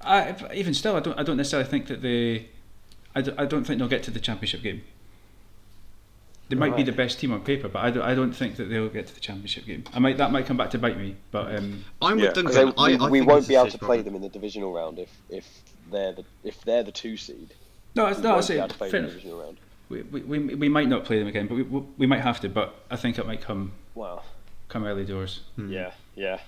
I 0.00 0.34
even 0.54 0.72
still, 0.74 0.96
I 0.96 1.00
don't 1.00 1.18
I 1.18 1.22
don't 1.22 1.36
necessarily 1.36 1.68
think 1.68 1.86
that 1.88 2.00
they. 2.02 2.48
I 3.14 3.20
don't, 3.20 3.38
I 3.38 3.44
don't 3.44 3.64
think 3.64 3.78
they'll 3.78 3.88
get 3.88 4.02
to 4.04 4.10
the 4.10 4.20
championship 4.20 4.62
game. 4.62 4.82
They 6.48 6.56
might 6.56 6.74
be 6.76 6.82
the 6.82 6.92
best 6.92 7.18
team 7.20 7.30
on 7.32 7.42
paper, 7.42 7.68
but 7.68 7.80
I 7.80 7.90
don't, 7.90 8.02
I 8.02 8.14
don't 8.14 8.32
think 8.32 8.56
that 8.56 8.70
they'll 8.70 8.88
get 8.88 9.06
to 9.08 9.14
the 9.14 9.20
championship 9.20 9.66
game. 9.66 9.84
I 9.92 9.98
might 9.98 10.16
that 10.16 10.32
might 10.32 10.46
come 10.46 10.56
back 10.56 10.70
to 10.70 10.78
bite 10.78 10.96
me, 10.96 11.16
but 11.30 11.54
um, 11.54 11.84
I'm 12.00 12.18
Yeah, 12.18 12.32
with 12.32 12.46
'cause 12.46 12.54
Duncan. 12.54 12.74
I, 12.78 12.88
we, 12.88 12.96
I 12.98 13.08
we 13.10 13.18
think 13.18 13.30
won't 13.30 13.48
be 13.48 13.54
able 13.54 13.66
to 13.70 13.76
play 13.78 13.86
problem. 13.98 14.04
them 14.06 14.14
in 14.16 14.22
the 14.22 14.30
divisional 14.30 14.72
round 14.72 14.98
if 14.98 15.10
if 15.28 15.46
they're 15.90 16.12
the 16.12 16.24
if 16.44 16.62
they're 16.62 16.82
the 16.84 16.92
two 16.92 17.18
seed. 17.18 17.52
no, 17.94 18.06
it's 18.06 18.16
We 18.18 18.22
no, 18.22 18.30
I 18.30 18.32
won't 18.32 18.44
say 18.46 18.54
be 18.54 18.60
able 18.60 18.74
fair 18.74 18.96
enough. 18.96 19.12
The 19.88 19.96
divisional 19.96 20.12
round. 20.12 20.12
we, 20.20 20.20
we, 20.20 20.38
we, 20.38 20.54
we 20.54 20.68
might 20.68 20.88
not 20.88 21.04
play 21.04 21.18
them 21.18 21.28
again, 21.28 21.46
but 21.46 21.54
we, 21.56 21.62
we, 21.62 21.80
we 21.98 22.06
might 22.06 22.20
have 22.20 22.40
to. 22.40 22.48
But 22.48 22.74
I 22.90 22.96
think 22.96 23.18
it 23.18 23.26
might 23.26 23.40
come 23.40 23.72
Wow. 23.94 24.22
come 24.68 24.84
early 24.84 25.04
doors. 25.04 25.40
Hmm. 25.56 25.70
Yeah, 25.70 25.92
yeah. 26.14 26.40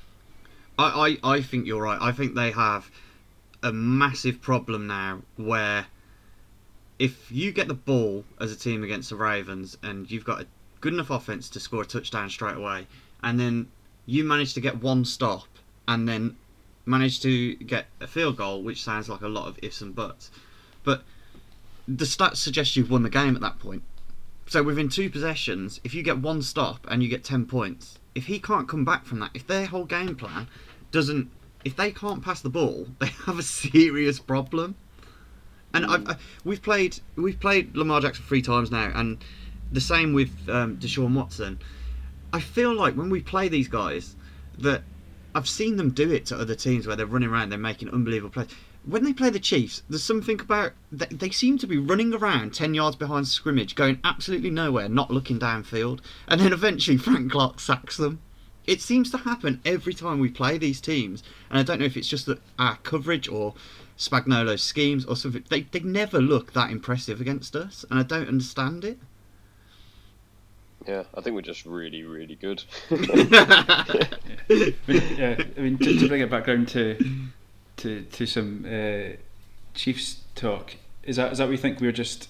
I, 0.79 1.19
I, 1.23 1.35
I 1.37 1.43
think 1.43 1.67
you're 1.67 1.83
right. 1.83 1.99
I 2.01 2.13
think 2.13 2.35
they 2.35 2.51
have 2.53 2.91
a 3.63 3.73
massive 3.73 4.41
problem 4.41 4.87
now 4.87 5.21
where 5.37 5.87
if 6.99 7.31
you 7.31 7.53
get 7.53 7.69
the 7.69 7.75
ball 7.75 8.25
as 8.41 8.53
a 8.53 8.57
team 8.57 8.83
against 8.85 9.11
the 9.11 9.17
Ravens 9.17 9.77
and 9.83 10.11
you've 10.11 10.25
got 10.25 10.43
a 10.43 10.47
good 10.81 10.95
enough 10.95 11.11
offense 11.11 11.49
to 11.51 11.61
score 11.61 11.83
a 11.83 11.87
touchdown 11.87 12.31
straight 12.31 12.57
away, 12.57 12.87
and 13.23 13.39
then 13.39 13.69
you 14.07 14.25
manage 14.25 14.55
to 14.55 14.61
get 14.61 14.81
one 14.83 15.05
stop 15.05 15.45
and 15.87 16.09
then 16.09 16.37
manage 16.87 17.21
to 17.21 17.55
get 17.57 17.87
a 18.01 18.07
field 18.07 18.37
goal, 18.37 18.63
which 18.63 18.83
sounds 18.83 19.09
like 19.09 19.21
a 19.21 19.29
lot 19.29 19.47
of 19.47 19.59
ifs 19.63 19.81
and 19.83 19.95
buts, 19.95 20.31
but 20.85 21.03
the 21.97 22.05
stats 22.05 22.37
suggest 22.37 22.77
you've 22.77 22.91
won 22.91 23.03
the 23.03 23.11
game 23.11 23.35
at 23.35 23.43
that 23.43 23.59
point. 23.59 23.83
So 24.47 24.63
within 24.63 24.89
two 24.89 25.11
possessions, 25.11 25.81
if 25.85 25.95
you 25.95 26.03
get 26.03 26.19
one 26.19 26.43
stop 26.43 26.87
and 26.89 27.03
you 27.03 27.09
get 27.09 27.25
ten 27.25 27.47
points, 27.47 27.99
if 28.15 28.27
he 28.27 28.39
can't 28.39 28.69
come 28.69 28.85
back 28.85 29.05
from 29.05 29.21
that, 29.21 29.31
if 29.35 29.47
their 29.47 29.67
whole 29.67 29.85
game 29.85 30.15
plan 30.15 30.49
doesn't, 30.91 31.31
if 31.65 31.77
they 31.77 31.91
can't 31.91 32.23
pass 32.23 32.41
the 32.41 32.51
ball, 32.51 32.87
they 33.01 33.07
have 33.27 33.39
a 33.39 33.43
serious 33.43 34.19
problem. 34.19 34.77
And 35.73 35.87
I've, 35.87 36.09
I, 36.09 36.17
we've 36.45 36.63
played 36.63 36.99
we've 37.17 37.39
played 37.39 37.77
Lamar 37.77 38.01
Jackson 38.01 38.25
three 38.25 38.43
times 38.43 38.71
now, 38.71 38.91
and 38.95 39.19
the 39.73 39.81
same 39.81 40.13
with 40.13 40.31
um, 40.49 40.77
Deshaun 40.79 41.15
Watson. 41.15 41.61
I 42.33 42.41
feel 42.41 42.75
like 42.75 42.95
when 42.95 43.11
we 43.11 43.21
play 43.21 43.49
these 43.49 43.69
guys, 43.69 44.15
that 44.59 44.83
I've 45.35 45.49
seen 45.49 45.77
them 45.77 45.91
do 45.91 46.13
it 46.13 46.27
to 46.27 46.37
other 46.37 46.55
teams 46.55 46.87
where 46.87 46.97
they're 46.97 47.07
running 47.07 47.29
around, 47.29 47.51
they're 47.51 47.59
making 47.59 47.91
unbelievable 47.91 48.31
plays. 48.31 48.49
When 48.85 49.05
they 49.05 49.13
play 49.13 49.31
the 49.31 49.39
Chiefs, 49.39 49.83
there's 49.89 50.03
something 50.03 50.41
about 50.41 50.73
they, 50.91 51.07
they 51.07 51.31
seem 51.31 51.59
to 51.59 51.67
be 51.67 51.77
running 51.77 52.15
around 52.15 52.55
ten 52.55 52.75
yards 52.75 52.97
behind 52.97 53.29
scrimmage, 53.29 53.75
going 53.75 54.01
absolutely 54.05 54.51
nowhere, 54.51 54.89
not 54.89 55.11
looking 55.11 55.39
downfield, 55.39 56.01
and 56.27 56.41
then 56.41 56.53
eventually 56.53 56.97
Frank 56.99 57.33
Clark 57.33 57.61
sacks 57.61 57.97
them. 57.97 58.21
It 58.67 58.81
seems 58.81 59.11
to 59.11 59.19
happen 59.19 59.61
every 59.65 59.95
time 59.95 60.19
we 60.19 60.31
play 60.31 60.57
these 60.57 60.81
teams, 60.81 61.23
and 61.51 61.59
I 61.59 61.63
don't 61.63 61.79
know 61.79 61.85
if 61.87 61.97
it's 61.97 62.09
just 62.09 62.27
that 62.27 62.41
our 62.59 62.77
coverage 62.77 63.29
or 63.29 63.55
Spagnuolo's 63.99 64.63
schemes 64.63 65.05
or 65.05 65.15
something. 65.15 65.45
They 65.49 65.63
they 65.63 65.81
never 65.81 66.21
look 66.21 66.55
that 66.55 66.71
impressive 66.71 67.21
against 67.21 67.55
us, 67.55 67.85
and 67.91 68.01
I 68.01 68.03
don't 68.03 68.29
understand 68.29 68.85
it. 68.85 68.99
Yeah, 70.87 71.05
I 71.15 71.21
think 71.21 71.35
we're 71.35 71.43
just 71.43 71.67
really, 71.67 72.03
really 72.03 72.37
good. 72.37 72.65
But, 74.87 75.03
yeah, 75.17 75.41
I 75.57 75.61
mean, 75.61 75.79
to, 75.79 75.99
to 75.99 76.09
bring 76.09 76.23
it 76.23 76.31
back 76.31 76.49
round 76.49 76.67
to 76.69 76.97
to 77.81 78.03
to 78.03 78.27
some 78.27 78.65
uh, 78.67 79.17
Chiefs 79.75 80.23
talk, 80.35 80.77
is 81.03 81.17
that 81.17 81.33
is 81.33 81.39
that 81.39 81.49
we 81.49 81.57
think 81.57 81.81
we 81.81 81.87
were 81.87 81.93
just 81.93 82.29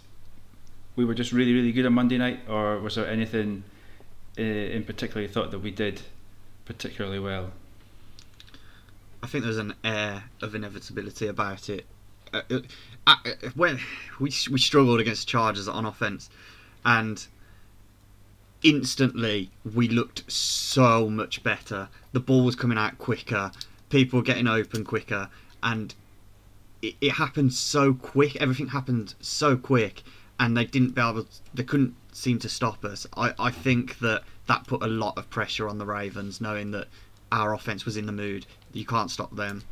we 0.97 1.05
were 1.05 1.15
just 1.15 1.33
really 1.33 1.53
really 1.53 1.73
good 1.73 1.87
on 1.87 1.93
Monday 1.93 2.19
night, 2.19 2.41
or 2.49 2.79
was 2.81 2.95
there 2.95 3.09
anything 3.09 3.65
uh, 4.39 4.43
in 4.43 4.85
particular 4.85 5.23
you 5.23 5.29
thought 5.29 5.51
that 5.51 5.61
we 5.61 5.71
did 5.71 6.03
particularly 6.65 7.19
well? 7.19 7.53
I 9.23 9.27
think 9.27 9.45
there's 9.45 9.59
an 9.59 9.75
air 9.85 10.25
of 10.41 10.55
inevitability 10.55 11.27
about 11.27 11.69
it. 11.69 11.85
Uh, 12.33 12.43
uh, 12.51 12.61
uh, 13.07 13.17
when 13.55 13.81
we 14.19 14.33
we 14.51 14.59
struggled 14.59 15.01
against 15.01 15.29
Chargers 15.29 15.69
on 15.69 15.85
offense, 15.85 16.31
and 16.85 17.27
instantly 18.63 19.51
we 19.75 19.89
looked 19.89 20.31
so 20.31 21.09
much 21.09 21.43
better. 21.43 21.89
The 22.13 22.21
ball 22.21 22.45
was 22.45 22.55
coming 22.55 22.79
out 22.79 22.99
quicker, 22.99 23.51
people 23.91 24.23
getting 24.23 24.47
open 24.47 24.85
quicker, 24.85 25.29
and 25.63 25.95
it, 26.81 26.95
it 27.01 27.13
happened 27.13 27.53
so 27.53 27.93
quick. 27.93 28.37
Everything 28.37 28.69
happened 28.69 29.15
so 29.21 29.57
quick, 29.57 30.03
and 30.39 30.57
they 30.57 30.65
didn't 30.65 30.95
be 30.95 31.01
able. 31.01 31.27
They 31.53 31.65
couldn't 31.65 31.95
seem 32.13 32.39
to 32.41 32.49
stop 32.49 32.85
us. 32.85 33.07
I 33.17 33.35
I 33.39 33.51
think 33.51 33.99
that 33.99 34.23
that 34.47 34.67
put 34.67 34.83
a 34.83 34.87
lot 34.87 35.19
of 35.19 35.29
pressure 35.29 35.69
on 35.69 35.79
the 35.79 35.87
Ravens, 35.87 36.41
knowing 36.41 36.71
that 36.71 36.89
our 37.31 37.55
offense 37.55 37.85
was 37.85 37.97
in 37.97 38.07
the 38.07 38.13
mood. 38.13 38.47
You 38.73 38.87
can't 38.87 39.11
stop 39.11 39.35
them, 39.37 39.65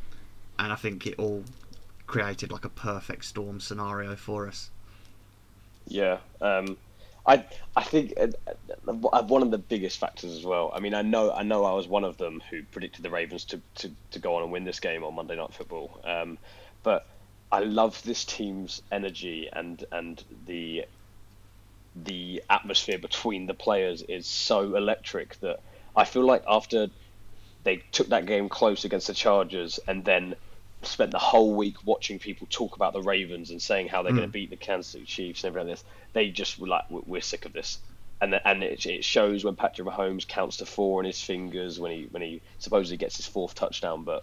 and 0.58 0.72
I 0.72 0.76
think 0.76 1.06
it 1.06 1.14
all 1.18 1.44
created 2.06 2.50
like 2.50 2.64
a 2.64 2.70
perfect 2.70 3.24
storm 3.24 3.60
scenario 3.60 4.16
for 4.16 4.48
us. 4.48 4.70
Yeah, 5.86 6.18
um, 6.40 6.76
I 7.28 7.44
I 7.76 7.82
think 7.84 8.14
uh, 8.18 8.28
uh, 8.88 9.22
one 9.24 9.42
of 9.42 9.50
the 9.50 9.58
biggest 9.58 9.98
factors 9.98 10.32
as 10.32 10.44
well. 10.44 10.72
I 10.74 10.80
mean, 10.80 10.94
I 10.94 11.02
know 11.02 11.30
I 11.30 11.42
know 11.42 11.64
I 11.64 11.74
was 11.74 11.86
one 11.86 12.04
of 12.04 12.16
them 12.16 12.42
who 12.50 12.62
predicted 12.64 13.04
the 13.04 13.10
Ravens 13.10 13.44
to, 13.46 13.60
to, 13.76 13.90
to 14.12 14.18
go 14.18 14.36
on 14.36 14.42
and 14.42 14.50
win 14.50 14.64
this 14.64 14.80
game 14.80 15.04
on 15.04 15.14
Monday 15.14 15.36
Night 15.36 15.52
Football. 15.52 16.00
Um, 16.04 16.38
but 16.82 17.06
I 17.52 17.60
love 17.60 18.02
this 18.02 18.24
team's 18.24 18.80
energy 18.90 19.48
and 19.52 19.84
and 19.92 20.24
the 20.46 20.86
the 21.94 22.42
atmosphere 22.48 22.98
between 22.98 23.46
the 23.46 23.54
players 23.54 24.02
is 24.02 24.26
so 24.26 24.76
electric 24.76 25.38
that 25.40 25.60
I 25.94 26.04
feel 26.04 26.24
like 26.24 26.44
after 26.48 26.88
they 27.64 27.82
took 27.92 28.08
that 28.08 28.26
game 28.26 28.48
close 28.48 28.84
against 28.84 29.08
the 29.08 29.14
Chargers 29.14 29.80
and 29.86 30.04
then 30.04 30.36
spent 30.82 31.10
the 31.10 31.18
whole 31.18 31.54
week 31.54 31.76
watching 31.84 32.18
people 32.18 32.46
talk 32.50 32.76
about 32.76 32.92
the 32.92 33.02
Ravens 33.02 33.50
and 33.50 33.60
saying 33.60 33.88
how 33.88 34.02
they're 34.02 34.12
going 34.12 34.28
to 34.28 34.32
beat 34.32 34.50
the 34.50 34.56
Kansas 34.56 34.92
City 34.92 35.04
Chiefs 35.04 35.42
and 35.42 35.48
everything 35.48 35.68
like 35.68 35.78
this. 35.78 35.84
They 36.12 36.28
just 36.30 36.58
were 36.58 36.68
like, 36.68 36.84
"We're- 36.90 37.04
we're 37.06 37.20
sick 37.20 37.44
of 37.46 37.52
this. 37.52 37.78
And 38.20 38.32
the, 38.32 38.48
and 38.48 38.62
it, 38.64 38.84
it 38.86 39.04
shows 39.04 39.44
when 39.44 39.56
Patrick 39.56 39.86
Mahomes 39.88 40.26
counts 40.26 40.56
to 40.58 40.66
four 40.66 41.00
on 41.00 41.04
his 41.04 41.20
fingers 41.20 41.78
when 41.78 41.92
he 41.92 42.06
when 42.10 42.22
he 42.22 42.42
supposedly 42.58 42.96
gets 42.96 43.16
his 43.16 43.26
fourth 43.26 43.54
touchdown, 43.54 44.04
but 44.04 44.22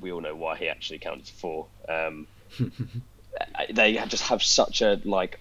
we 0.00 0.12
all 0.12 0.20
know 0.20 0.34
why 0.36 0.56
he 0.56 0.68
actually 0.68 0.98
counted 0.98 1.26
to 1.26 1.32
four. 1.34 1.68
Um, 1.88 2.26
they 3.70 3.94
just 4.08 4.24
have 4.24 4.42
such 4.42 4.82
a 4.82 5.00
like. 5.04 5.40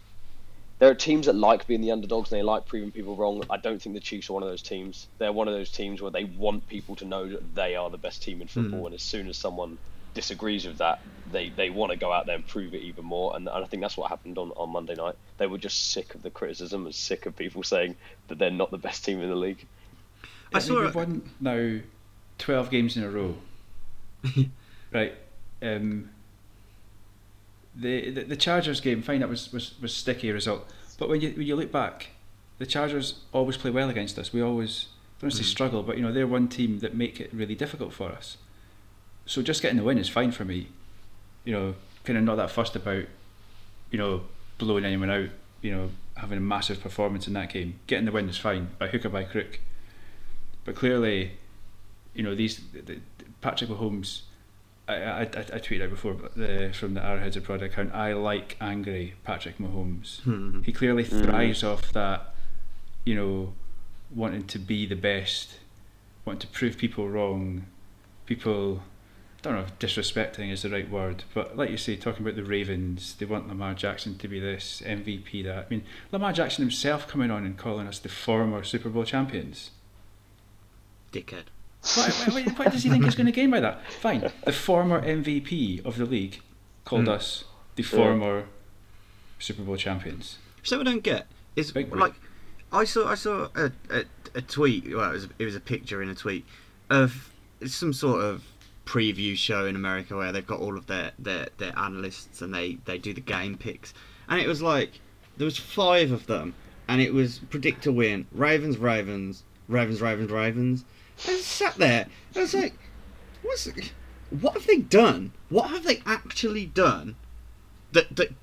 There 0.80 0.90
are 0.90 0.96
teams 0.96 1.28
that 1.28 1.36
like 1.36 1.68
being 1.68 1.80
the 1.80 1.92
underdogs 1.92 2.32
and 2.32 2.40
they 2.40 2.44
like 2.44 2.66
proving 2.66 2.92
people 2.92 3.16
wrong. 3.16 3.44
I 3.50 3.56
don't 3.56 3.82
think 3.82 3.96
the 3.96 4.02
Chiefs 4.02 4.30
are 4.30 4.34
one 4.34 4.44
of 4.44 4.50
those 4.50 4.62
teams. 4.62 5.08
They're 5.20 5.32
one 5.32 5.48
of 5.48 5.54
those 5.54 5.72
teams 5.72 6.02
where 6.02 6.12
they 6.12 6.26
want 6.26 6.68
people 6.68 6.98
to 6.98 7.06
know 7.06 7.30
that 7.30 7.56
they 7.56 7.76
are 7.78 7.90
the 7.90 7.98
best 7.98 8.24
team 8.24 8.42
in 8.42 8.50
football, 8.50 8.86
and 8.88 8.94
as 8.96 9.02
soon 9.04 9.30
as 9.30 9.38
someone 9.38 9.78
disagrees 10.16 10.66
with 10.66 10.80
that, 10.80 11.02
they, 11.32 11.50
they 11.50 11.70
want 11.70 11.92
to 11.92 11.98
go 11.98 12.12
out 12.12 12.26
there 12.26 12.36
and 12.36 12.48
prove 12.48 12.74
it 12.74 12.82
even 12.82 13.06
more. 13.06 13.36
And, 13.36 13.48
and 13.48 13.64
I 13.64 13.68
think 13.68 13.82
that's 13.82 13.96
what 13.98 14.10
happened 14.10 14.40
on, 14.40 14.52
on 14.52 14.70
Monday 14.72 14.96
night. 14.96 15.16
They 15.38 15.46
were 15.46 15.60
just 15.60 15.92
sick 15.92 16.16
of 16.16 16.24
the 16.24 16.32
criticism 16.32 16.86
and 16.86 16.96
sick 16.96 17.28
of 17.28 17.36
people 17.36 17.62
saying 17.62 17.96
that 18.30 18.40
they're 18.40 18.50
not 18.50 18.72
the 18.72 18.80
best 18.80 19.06
team 19.06 19.22
in 19.22 19.30
the 19.30 19.36
league. 19.36 19.64
I 20.54 20.58
I 20.58 20.60
saw 20.60 20.68
think 20.68 20.80
it- 20.80 20.86
we've 20.86 20.96
won 20.96 21.30
now 21.40 21.80
twelve 22.40 22.72
games 22.72 22.98
in 22.98 23.04
a 23.04 23.10
row. 23.10 23.36
right. 24.92 25.14
Um, 25.62 26.10
the, 27.76 28.10
the 28.10 28.24
the 28.24 28.36
Chargers 28.36 28.80
game, 28.80 29.02
fine, 29.02 29.20
that 29.20 29.30
was, 29.30 29.52
was, 29.52 29.74
was 29.82 29.94
sticky 29.94 30.32
result. 30.32 30.70
But 30.98 31.10
when 31.10 31.22
you 31.22 31.32
when 31.32 31.46
you 31.46 31.56
look 31.56 31.72
back, 31.72 32.08
the 32.58 32.66
Chargers 32.66 33.22
always 33.34 33.58
play 33.58 33.72
well 33.72 33.90
against 33.90 34.18
us. 34.18 34.32
We 34.32 34.42
always 34.42 34.88
I 35.18 35.22
don't 35.22 35.28
want 35.28 35.38
to 35.38 35.44
say 35.44 35.50
struggle, 35.50 35.84
but 35.84 35.98
you 35.98 36.04
know 36.04 36.12
they're 36.12 36.28
one 36.28 36.48
team 36.48 36.80
that 36.80 36.96
make 36.96 37.20
it 37.20 37.34
really 37.34 37.56
difficult 37.56 37.94
for 37.94 38.10
us. 38.12 38.38
So 39.26 39.42
just 39.42 39.62
getting 39.62 39.78
the 39.78 39.84
win 39.84 39.98
is 39.98 40.10
fine 40.10 40.32
for 40.32 40.46
me. 40.46 40.68
You 41.44 41.54
know, 41.54 41.76
kind 42.04 42.18
of 42.18 42.24
not 42.24 42.36
that 42.36 42.52
fussed 42.52 42.76
about, 42.76 43.06
you 43.92 43.98
know, 43.98 44.22
blowing 44.58 44.86
anyone 44.86 45.10
out. 45.10 45.30
You 45.62 45.72
know, 45.72 45.90
having 46.16 46.38
a 46.38 46.42
massive 46.42 46.82
performance 46.82 47.28
in 47.28 47.34
that 47.34 47.52
game. 47.52 47.80
Getting 47.88 48.06
the 48.06 48.12
win 48.12 48.30
is 48.30 48.38
fine 48.38 48.70
by 48.80 48.88
hook 48.88 49.06
or 49.06 49.10
by 49.10 49.24
crook. 49.24 49.60
But 50.64 50.76
clearly, 50.76 51.34
you 52.14 52.24
know 52.24 52.34
these 52.34 52.62
the, 52.74 52.82
the, 52.82 53.00
Patrick 53.42 53.70
Mahomes. 53.70 54.22
I, 54.88 54.96
I, 54.96 55.22
I 55.22 55.24
I 55.24 55.60
tweeted 55.60 55.84
out 55.84 55.90
before 55.90 56.14
but 56.14 56.36
the, 56.36 56.72
from 56.74 56.94
the 56.94 57.04
Arrowheads 57.04 57.38
Abroad 57.38 57.62
account. 57.62 57.94
I 57.94 58.14
like 58.14 58.58
angry 58.62 59.16
Patrick 59.24 59.58
Mahomes. 59.58 60.22
Hmm. 60.22 60.62
He 60.62 60.72
clearly 60.72 61.04
hmm. 61.04 61.24
thrives 61.24 61.64
off 61.64 61.92
that, 61.94 62.34
you 63.04 63.16
know, 63.16 63.54
wanting 64.14 64.46
to 64.46 64.60
be 64.60 64.86
the 64.86 64.96
best, 64.96 65.60
wanting 66.24 66.42
to 66.42 66.48
prove 66.48 66.78
people 66.78 67.10
wrong, 67.10 67.66
people. 68.26 68.82
I 69.46 69.50
don't 69.50 69.60
know 69.60 69.66
if 69.66 69.80
disrespecting 69.80 70.52
is 70.52 70.64
the 70.64 70.70
right 70.70 70.90
word, 70.90 71.24
but 71.34 71.56
like 71.56 71.70
you 71.70 71.78
say, 71.78 71.96
talking 71.96 72.24
about 72.24 72.36
the 72.36 72.44
Ravens, 72.44 73.16
they 73.16 73.26
want 73.26 73.48
Lamar 73.48 73.76
Jackson 73.76 74.18
to 74.18 74.28
be 74.28 74.40
this 74.40 74.82
MVP. 74.86 75.44
That 75.44 75.66
I 75.66 75.70
mean, 75.70 75.84
Lamar 76.12 76.34
Jackson 76.34 76.64
himself 76.64 77.08
coming 77.08 77.30
on 77.30 77.46
and 77.46 77.58
calling 77.58 77.88
us 77.88 78.00
the 78.00 78.10
former 78.10 78.64
Super 78.64 78.90
Bowl 78.90 79.04
champions. 79.04 79.72
Dickhead. 81.12 81.46
What, 81.96 82.34
what, 82.34 82.60
what 82.60 82.72
does 82.72 82.82
he 82.82 82.90
think 82.90 83.04
he's 83.04 83.14
going 83.14 83.28
to 83.28 83.32
gain 83.32 83.52
by 83.52 83.60
that? 83.60 83.80
Fine. 83.92 84.32
The 84.44 84.52
former 84.52 85.00
MVP 85.02 85.86
of 85.86 85.98
the 85.98 86.06
league 86.06 86.42
called 86.84 87.04
hmm. 87.04 87.10
us 87.10 87.44
the 87.76 87.84
former 87.84 88.46
Super 89.38 89.62
Bowl 89.62 89.78
champions. 89.78 90.40
So 90.64 90.80
I 90.80 90.84
don't 90.84 91.04
get 91.04 91.28
is 91.56 91.72
Big 91.72 91.92
break. 91.92 92.02
like 92.02 92.14
I 92.72 92.86
saw 92.86 93.08
I 93.08 93.16
saw 93.16 93.50
a, 93.56 93.72
a, 93.92 94.06
a 94.34 94.42
tweet. 94.42 94.96
Well, 94.96 95.12
it 95.12 95.14
was 95.14 95.28
it 95.38 95.46
was 95.46 95.56
a 95.56 95.60
picture 95.60 96.02
in 96.02 96.10
a 96.10 96.16
tweet 96.16 96.46
of 96.90 97.32
some 97.68 97.94
sort 97.94 98.24
of 98.24 98.44
preview 98.86 99.36
show 99.36 99.66
in 99.66 99.76
America 99.76 100.16
where 100.16 100.32
they've 100.32 100.46
got 100.46 100.60
all 100.60 100.78
of 100.78 100.88
their 100.88 101.12
their, 101.20 101.48
their 101.58 101.78
analysts 101.78 102.42
and 102.42 102.54
they 102.54 102.78
they 102.86 102.98
do 102.98 103.14
the 103.14 103.22
game 103.22 103.58
picks, 103.58 103.94
and 104.30 104.40
it 104.40 104.48
was 104.48 104.62
like 104.62 105.00
there 105.38 105.46
was 105.46 105.58
five 105.58 106.12
of 106.12 106.28
them, 106.28 106.54
and 106.88 107.02
it 107.02 107.14
was 107.14 107.40
predict 107.50 107.84
to 107.84 107.92
win 107.92 108.28
Ravens 108.32 108.78
Ravens 108.78 109.44
Ravens 109.68 110.02
Ravens 110.02 110.32
Ravens. 110.32 110.86
I 111.24 111.28
just 111.28 111.48
sat 111.48 111.76
there. 111.76 112.04
And 112.04 112.38
I 112.38 112.42
was 112.42 112.54
like, 112.54 112.74
what's 113.42 113.70
what 114.30 114.54
have 114.54 114.68
they 114.68 114.78
done? 114.78 115.32
What 115.50 115.70
have 115.70 115.84
they 115.84 116.02
actually 116.06 116.66
done 116.66 117.16
that 117.92 118.16
that 118.16 118.34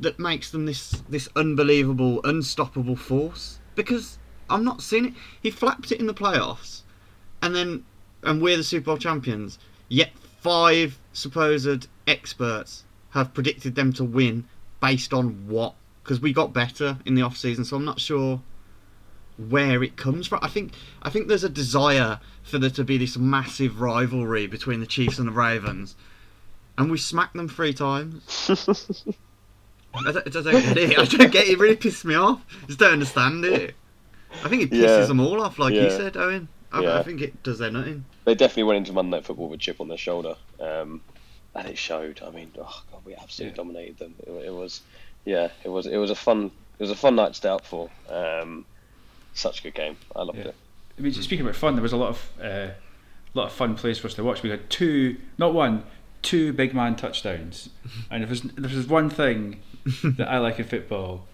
that 0.00 0.18
makes 0.18 0.50
them 0.50 0.66
this 0.66 1.02
this 1.08 1.28
unbelievable, 1.36 2.20
unstoppable 2.24 2.96
force. 2.96 3.58
Because 3.74 4.18
I'm 4.48 4.64
not 4.64 4.82
seeing 4.82 5.06
it. 5.06 5.14
He 5.42 5.50
flapped 5.50 5.92
it 5.92 6.00
in 6.00 6.06
the 6.06 6.14
playoffs, 6.14 6.82
and 7.42 7.54
then 7.54 7.84
and 8.22 8.40
we're 8.40 8.56
the 8.56 8.64
Super 8.64 8.86
Bowl 8.86 8.98
champions. 8.98 9.58
Yet 9.90 10.12
five 10.40 10.98
supposed 11.12 11.88
experts 12.06 12.84
have 13.10 13.34
predicted 13.34 13.74
them 13.74 13.92
to 13.94 14.04
win 14.04 14.44
based 14.80 15.12
on 15.12 15.46
what? 15.48 15.74
Because 16.02 16.20
we 16.20 16.32
got 16.32 16.54
better 16.54 16.96
in 17.04 17.14
the 17.16 17.22
off 17.22 17.36
season, 17.36 17.64
so 17.66 17.76
I'm 17.76 17.84
not 17.84 18.00
sure 18.00 18.40
where 19.36 19.82
it 19.82 19.96
comes 19.96 20.26
from. 20.26 20.38
I 20.42 20.48
think 20.48 20.72
I 21.02 21.10
think 21.10 21.28
there's 21.28 21.44
a 21.44 21.48
desire 21.48 22.20
for 22.42 22.58
there 22.58 22.70
to 22.70 22.84
be 22.84 22.96
this 22.98 23.16
massive 23.18 23.80
rivalry 23.80 24.46
between 24.46 24.80
the 24.80 24.86
Chiefs 24.86 25.18
and 25.18 25.26
the 25.28 25.32
Ravens, 25.32 25.96
and 26.78 26.90
we 26.90 26.96
smacked 26.96 27.34
them 27.34 27.48
three 27.48 27.74
times. 27.74 28.22
I 29.92 30.12
don't, 30.12 30.16
I 30.18 30.30
don't 30.30 30.44
get 30.44 30.76
it. 30.78 30.98
I 30.98 31.04
don't 31.04 31.32
get 31.32 31.46
it. 31.48 31.50
It 31.50 31.58
really 31.58 31.74
pissed 31.76 32.04
me 32.04 32.14
off. 32.14 32.40
I 32.62 32.66
just 32.66 32.78
don't 32.78 32.92
understand 32.92 33.44
it. 33.44 33.74
I 34.44 34.48
think 34.48 34.62
it 34.62 34.70
pisses 34.70 35.00
Yeah. 35.00 35.04
them 35.06 35.18
all 35.20 35.42
off, 35.42 35.58
like 35.58 35.74
you 35.74 35.90
said, 35.90 36.16
Owen. 36.16 36.48
I, 36.72 36.82
Yeah. 36.82 36.98
I 36.98 37.02
think 37.02 37.20
it 37.20 37.42
does 37.42 37.58
their 37.58 37.70
nothing. 37.70 38.04
They 38.24 38.34
definitely 38.34 38.64
went 38.64 38.78
into 38.78 38.92
Monday 38.92 39.16
Night 39.16 39.24
Football 39.26 39.48
with 39.48 39.60
a 39.60 39.62
chip 39.62 39.80
on 39.80 39.88
their 39.88 39.98
shoulder, 39.98 40.36
um, 40.60 41.00
and 41.54 41.68
it 41.68 41.78
showed. 41.78 42.20
I 42.26 42.30
mean, 42.30 42.52
oh 42.58 42.82
god, 42.92 43.00
we 43.04 43.14
absolutely 43.14 43.52
Yeah. 43.52 43.56
dominated 43.64 43.98
them. 43.98 44.14
It, 44.26 44.30
it 44.46 44.54
was, 44.54 44.80
yeah, 45.24 45.48
it 45.64 45.68
was 45.68 45.86
it 45.86 45.96
was 45.96 46.10
a 46.10 46.14
fun 46.14 46.50
it 46.78 46.82
was 46.82 46.90
a 46.90 46.96
fun 46.96 47.16
night 47.16 47.28
to 47.28 47.34
stay 47.34 47.48
up 47.48 47.64
for. 47.66 47.90
Um, 48.08 48.64
such 49.34 49.60
a 49.60 49.62
good 49.62 49.74
game. 49.74 49.96
I 50.16 50.22
loved 50.22 50.38
Yeah. 50.38 50.48
it. 50.48 50.54
I 50.98 51.02
mean, 51.02 51.12
speaking 51.12 51.42
about 51.46 51.54
fun, 51.56 51.74
there 51.74 51.82
was 51.82 51.92
a 51.92 51.96
lot 51.96 52.08
of 52.10 52.30
uh, 52.42 52.68
lot 53.34 53.46
of 53.46 53.52
fun 53.52 53.74
plays 53.76 53.98
for 53.98 54.08
us 54.08 54.14
to 54.14 54.24
watch. 54.24 54.42
We 54.42 54.50
had 54.50 54.68
two, 54.68 55.16
not 55.38 55.54
one, 55.54 55.84
two 56.22 56.52
big 56.52 56.74
man 56.74 56.96
touchdowns. 56.96 57.68
And 58.10 58.22
if 58.24 58.28
there's, 58.28 58.44
if 58.44 58.54
there's 58.56 58.86
one 58.88 59.08
thing 59.08 59.60
that 60.02 60.28
I 60.28 60.38
like 60.38 60.58
in 60.58 60.64
football, 60.66 61.26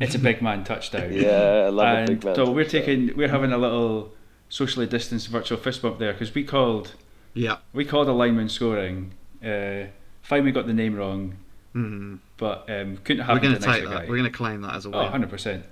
it's 0.00 0.14
a 0.14 0.18
big 0.20 0.40
man 0.40 0.62
touchdown. 0.64 1.12
Yeah, 1.12 1.64
I 1.66 1.68
love 1.68 1.86
and 1.98 2.08
a 2.08 2.12
big 2.14 2.24
man. 2.24 2.34
so 2.36 2.50
we're 2.50 2.64
taking, 2.64 3.10
we're 3.16 3.28
having 3.28 3.52
a 3.52 3.58
little 3.58 4.12
socially 4.52 4.84
distanced 4.86 5.28
virtual 5.28 5.56
fist 5.56 5.80
bump 5.80 5.98
there 5.98 6.12
because 6.12 6.34
we 6.34 6.44
called, 6.44 6.92
Yeah. 7.32 7.56
we 7.72 7.86
called 7.86 8.06
a 8.06 8.12
lineman 8.12 8.50
scoring. 8.50 9.12
Uh, 9.42 9.84
fine, 10.20 10.44
we 10.44 10.52
got 10.52 10.66
the 10.66 10.74
name 10.74 10.94
wrong, 10.94 11.36
Mm. 11.74 12.18
but 12.36 12.68
um, 12.68 12.98
couldn't 12.98 13.26
We're 13.26 13.38
going 13.40 13.54
to 13.54 13.58
to 13.60 13.64
take 13.64 13.84
that. 13.84 13.90
guy. 13.90 14.00
We're 14.02 14.18
going 14.18 14.24
to 14.24 14.30
claim 14.30 14.60
that 14.60 14.74
as 14.74 14.84
a 14.84 14.88
Oh, 14.88 14.92
win. 14.92 15.00
100 15.04 15.30
percent. 15.30 15.64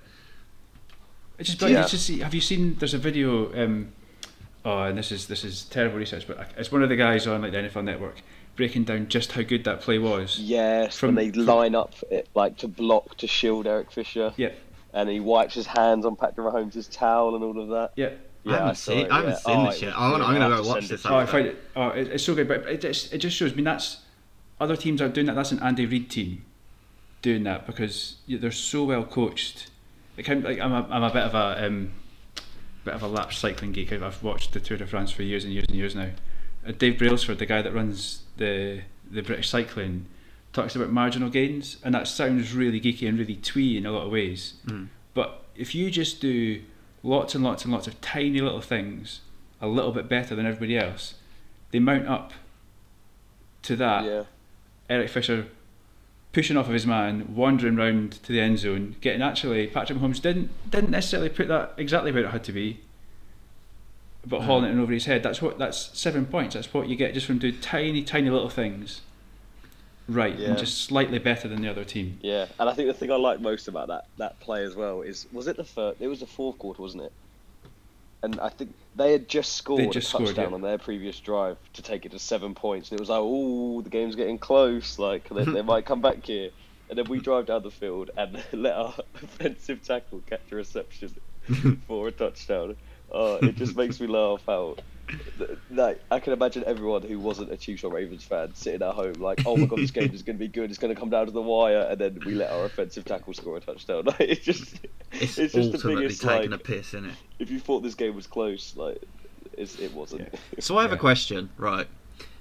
It's 1.38 1.49
just 1.50 1.58
brilliant. 1.58 1.78
Yeah. 1.78 1.82
It's 1.82 1.90
just 1.90 2.06
see, 2.06 2.20
have 2.20 2.34
you 2.34 2.40
seen? 2.40 2.76
There's 2.78 2.94
a 2.94 2.99
video. 2.99 3.52
Um, 3.62 3.92
oh, 4.64 4.80
and 4.84 4.96
this 4.96 5.12
is 5.12 5.26
this 5.26 5.44
is 5.44 5.64
terrible 5.64 5.99
research, 5.99 6.26
but 6.26 6.50
it's 6.56 6.72
one 6.72 6.82
of 6.82 6.88
the 6.88 6.96
guys 6.96 7.26
on 7.26 7.42
like 7.42 7.52
the 7.52 7.58
NFL 7.58 7.84
Network 7.84 8.22
breaking 8.56 8.84
down 8.84 9.08
just 9.08 9.32
how 9.32 9.42
good 9.42 9.64
that 9.64 9.82
play 9.82 9.99
was. 9.99 10.38
Yes, 10.38 10.99
From- 10.99 11.14
when 11.14 11.16
they 11.16 11.32
line 11.32 11.75
up 11.75 11.94
it, 12.10 12.28
like 12.34 12.56
to 12.58 12.68
block 12.68 13.16
to 13.18 13.26
shield 13.26 13.66
Eric 13.66 13.90
Fisher, 13.92 14.32
Yep, 14.38 14.58
and 14.94 15.08
he 15.10 15.20
wipes 15.20 15.54
his 15.54 15.66
hands 15.66 16.04
on 16.06 16.16
Patrick 16.16 16.46
Mahomes' 16.46 16.90
towel 16.90 17.34
and 17.34 17.44
all 17.44 17.60
of 17.60 17.68
that. 17.68 17.92
yep. 17.96 18.12
Yeah, 18.12 18.18
I 18.47 18.52
haven't 18.52 18.75
saw 18.76 18.92
seen- 18.92 19.06
it, 19.06 19.11
I 19.11 19.16
haven't 19.16 19.30
yeah. 19.32 19.37
seen 19.37 19.56
Oh, 19.59 19.70
this 19.70 19.82
yet. 19.82 19.97
I 19.99 20.11
wanna- 20.11 20.25
I'm 20.25 20.35
gonna 20.38 20.56
go 20.62 20.68
watch 20.68 20.88
this 20.88 21.04
it 21.04 21.11
Oh, 21.11 21.14
I 21.16 21.20
you. 21.23 21.26
find 21.26 21.47
it. 21.47 21.62
Oh, 21.76 21.88
it, 21.88 22.09
it's 22.09 22.25
so 22.25 22.35
good, 22.35 22.49
but 22.49 22.66
it 22.66 22.80
just 22.80 23.12
it 23.12 23.18
just 23.18 23.37
shows. 23.37 23.52
I 23.52 23.54
mean, 23.54 23.64
that's 23.64 23.99
other 24.61 24.76
teams 24.76 25.00
are 25.02 25.09
doing 25.09 25.26
that. 25.26 25.35
That's 25.37 25.52
an 25.52 25.61
Andy 25.61 25.87
Reid 25.87 26.11
team 26.11 26.44
doing 27.23 27.42
that 27.44 27.66
because 27.66 28.16
they're 28.28 28.50
so 28.50 28.85
well 28.85 29.04
coached. 29.04 29.70
It 30.16 30.25
can, 30.25 30.42
like 30.42 30.59
I'm 30.59 30.73
a 30.73 30.87
I'm 30.90 31.02
a 31.02 31.11
bit 31.12 31.23
of 31.23 31.35
a 31.35 31.66
um, 31.66 31.90
bit 32.85 32.94
of 32.94 33.02
a 33.02 33.09
lapsed 33.09 33.38
cycling 33.40 33.73
geek. 33.73 33.92
I've- 33.92 34.04
I've 34.04 34.23
watched 34.23 34.52
the 34.52 34.61
Tour 34.61 34.78
de 34.78 34.87
France 34.87 35.11
for 35.12 35.23
years 35.23 35.44
and 35.44 35.52
years 35.52 35.66
and 35.68 35.76
years 35.76 35.94
now. 35.94 36.11
Uh, 36.66 36.73
Dave 36.73 36.99
Brailsford, 36.99 37.38
the 37.38 37.47
guy 37.47 37.62
that 37.62 37.73
runs 37.75 38.23
the 38.38 38.80
the 39.11 39.23
British 39.23 39.49
cycling, 39.50 40.06
talks 40.52 40.75
about 40.76 40.90
marginal 40.90 41.28
gains, 41.30 41.76
and 41.85 41.94
that 41.94 42.06
sounds 42.09 42.54
really 42.54 42.80
geeky 42.80 43.09
and 43.09 43.18
really 43.18 43.37
twee 43.37 43.76
in 43.76 43.85
a 43.87 43.92
lot 43.92 44.04
of 44.06 44.11
ways. 44.12 44.54
Mm. 44.66 44.88
But 45.14 45.44
if 45.56 45.75
you 45.75 45.90
just 45.90 46.20
do 46.20 46.61
lots 47.02 47.35
and 47.35 47.42
lots 47.45 47.64
and 47.64 47.73
lots 47.73 47.87
of 47.87 48.00
tiny 48.00 48.40
little 48.40 48.61
things 48.61 49.21
a 49.61 49.66
little 49.66 49.92
bit 49.92 50.09
better 50.09 50.35
than 50.35 50.47
everybody 50.47 50.76
else, 50.76 51.14
they 51.71 51.78
mount 51.78 52.07
up 52.07 52.33
to 53.62 53.76
that. 53.76 54.04
Yeah, 54.04 54.25
Eric 54.88 55.11
Fisher 55.11 55.47
pushing 56.33 56.57
off 56.57 56.66
of 56.66 56.73
his 56.73 56.87
man, 56.87 57.35
wandering 57.35 57.76
round 57.76 58.12
to 58.12 58.33
the 58.33 58.40
end 58.40 58.59
zone, 58.59 58.97
getting 59.00 59.23
actually 59.23 59.66
Patrick 59.66 59.99
Mahomes 59.99 60.21
didn't 60.21 60.50
didn't 60.71 60.90
necessarily 60.90 61.28
put 61.28 61.49
that 61.49 61.75
exactly 61.76 62.12
where 62.12 62.25
it 62.25 62.30
had 62.30 62.45
to 62.45 62.52
be, 62.52 62.80
but 64.26 64.42
hauling 64.42 64.78
it 64.78 64.80
over 64.80 64.92
his 64.92 65.07
head. 65.07 65.23
That's 65.23 65.42
what 65.42 65.59
that's 65.59 65.99
seven 65.99 66.26
points. 66.26 66.54
That's 66.54 66.73
what 66.73 66.88
you 66.88 66.97
get 66.97 67.14
just 67.14 67.26
from 67.26 67.38
doing 67.38 67.61
tiny 67.61 68.02
tiny 68.02 68.30
little 68.30 68.49
things, 68.49 69.00
right, 70.11 70.38
Yeah. 70.38 70.49
and 70.49 70.59
just 70.59 70.83
slightly 70.85 71.19
better 71.19 71.49
than 71.49 71.62
the 71.62 71.69
other 71.69 71.85
team. 71.85 72.19
yeah, 72.23 72.47
and 72.59 72.69
I 72.69 72.75
think 72.75 72.88
the 72.88 72.95
thing 72.95 73.11
I 73.11 73.17
like 73.17 73.40
most 73.40 73.69
about 73.69 73.88
that 73.88 74.07
that 74.19 74.40
play 74.40 74.64
as 74.64 74.75
well 74.75 75.02
is 75.02 75.26
was 75.33 75.47
it 75.47 75.57
the 75.57 75.64
third? 75.64 75.97
It 76.00 76.09
was 76.09 76.21
the 76.21 76.26
fourth 76.26 76.59
quarter, 76.59 76.83
wasn't 76.83 77.05
it? 77.05 77.12
And 78.23 78.38
I 78.38 78.50
think 78.50 78.75
they 78.97 79.12
had 79.12 79.29
just 79.29 79.55
scored 79.55 79.93
just 79.93 80.09
a 80.09 80.11
scored, 80.11 80.26
touchdown 80.26 80.50
yeah. 80.50 80.55
on 80.57 80.61
their 80.61 80.76
previous 80.79 81.19
drive 81.21 81.57
to 81.73 81.83
take 81.83 82.05
it 82.05 82.12
to 82.12 82.19
seven 82.19 82.55
points, 82.55 82.90
and 82.90 82.99
it 82.99 83.00
was 83.00 83.09
like, 83.09 83.21
oh, 83.23 83.81
the 83.81 83.88
game's 83.90 84.14
getting 84.14 84.38
close. 84.38 84.99
Like 84.99 85.29
they, 85.31 85.45
they 85.45 85.62
might 85.62 85.87
come 85.87 86.00
back 86.02 86.25
here, 86.25 86.50
and 86.90 86.99
then 86.99 87.07
we 87.09 87.19
drive 87.29 87.47
down 87.47 87.62
the 87.62 87.71
field 87.71 88.11
and 88.17 88.43
let 88.52 88.75
our 88.75 88.95
offensive 89.23 89.83
tackle 89.83 90.21
catch 90.29 90.43
a 90.50 90.57
reception 90.57 91.14
for 91.87 92.09
a 92.09 92.12
touchdown. 92.12 92.76
Uh, 93.12 93.38
it 93.43 93.57
just 93.57 93.76
makes 93.76 94.00
me 94.00 94.07
laugh 94.07 94.49
out. 94.49 94.81
Like 95.71 96.00
I 96.11 96.21
can 96.21 96.33
imagine 96.33 96.62
everyone 96.67 97.02
who 97.02 97.19
wasn't 97.19 97.50
a 97.50 97.57
Chiefs 97.57 97.83
or 97.83 97.93
Ravens 97.93 98.23
fan 98.23 98.55
sitting 98.55 98.83
at 98.83 98.95
home 98.95 99.14
like, 99.14 99.45
oh 99.45 99.57
my 99.57 99.67
god, 99.67 99.81
this 99.81 99.90
game 99.90 100.14
is 100.14 100.23
going 100.23 100.37
to 100.37 100.40
be 100.40 100.49
good. 100.49 100.71
It's 100.71 100.79
going 100.79 100.95
to 100.95 100.99
come 100.99 101.11
down 101.11 101.26
to 101.26 101.33
the 101.33 101.43
wire, 101.43 101.88
and 101.90 102.00
then 102.00 102.21
we 102.25 102.35
let 102.35 102.52
our 102.52 102.64
offensive 102.64 103.05
tackle 103.05 103.35
score 103.35 103.56
a 103.56 103.61
touchdown. 103.61 104.04
Like, 104.11 104.21
it's 104.21 104.45
just, 104.45 104.80
It's, 105.13 105.39
it's, 105.39 105.54
just 105.54 105.73
the 105.73 105.78
biggest 105.78 106.23
taking 106.23 106.50
like. 106.50 106.61
a 106.61 106.63
piss, 106.63 106.89
isn't 106.89 107.06
it? 107.06 107.15
If 107.39 107.50
you 107.50 107.58
thought 107.58 107.80
this 107.80 107.95
game 107.95 108.15
was 108.15 108.26
close, 108.26 108.76
like, 108.76 109.02
it's, 109.54 109.78
it 109.78 109.93
wasn't. 109.95 110.32
So 110.61 110.78
I 110.78 110.82
have 110.82 110.93
a 110.93 110.97
question, 110.97 111.50
right? 111.56 111.87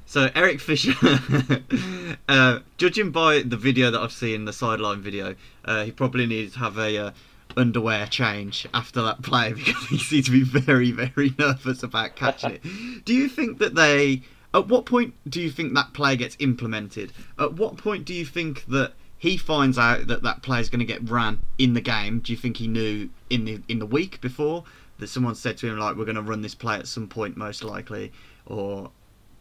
So 0.05 0.29
Eric 0.33 0.59
Fisher, 0.59 0.93
uh, 2.27 2.59
judging 2.77 3.11
by 3.11 3.43
the 3.43 3.57
video 3.57 3.91
that 3.91 3.99
I've 3.99 4.11
seen, 4.11 4.45
the 4.45 4.53
sideline 4.53 5.01
video, 5.01 5.35
uh, 5.65 5.83
he 5.83 5.91
probably 5.91 6.25
needs 6.25 6.53
to 6.53 6.59
have 6.59 6.79
a 6.79 6.97
uh, 6.97 7.11
underwear 7.59 8.07
change 8.07 8.65
after 8.73 9.01
that 9.01 9.21
play 9.21 9.53
because 9.53 9.85
he 9.87 9.97
seemed 9.97 10.25
to 10.25 10.31
be 10.31 10.43
very, 10.43 10.91
very 10.91 11.33
nervous 11.37 11.83
about 11.83 12.15
catching 12.15 12.51
it. 12.51 12.63
Do 13.05 13.13
you 13.13 13.29
think 13.29 13.59
that 13.59 13.75
they? 13.75 14.23
At 14.51 14.67
what 14.67 14.87
point 14.87 15.13
do 15.29 15.39
you 15.39 15.51
think 15.51 15.75
that 15.75 15.93
play 15.93 16.15
gets 16.15 16.35
implemented? 16.39 17.13
At 17.37 17.53
what 17.53 17.77
point 17.77 18.03
do 18.03 18.15
you 18.15 18.25
think 18.25 18.65
that 18.65 18.93
he 19.15 19.37
finds 19.37 19.77
out 19.77 20.07
that 20.07 20.23
that 20.23 20.41
play 20.41 20.59
is 20.59 20.71
going 20.71 20.79
to 20.79 20.85
get 20.85 21.07
ran 21.07 21.41
in 21.59 21.75
the 21.75 21.81
game? 21.81 22.19
Do 22.19 22.31
you 22.31 22.37
think 22.37 22.57
he 22.57 22.67
knew 22.67 23.09
in 23.29 23.45
the 23.45 23.61
in 23.67 23.77
the 23.77 23.85
week 23.85 24.19
before 24.21 24.63
that 24.97 25.07
someone 25.07 25.35
said 25.35 25.57
to 25.57 25.67
him 25.67 25.77
like, 25.77 25.95
"We're 25.95 26.05
going 26.05 26.15
to 26.15 26.23
run 26.23 26.41
this 26.41 26.55
play 26.55 26.77
at 26.77 26.87
some 26.87 27.07
point, 27.07 27.37
most 27.37 27.63
likely," 27.63 28.11
or 28.47 28.89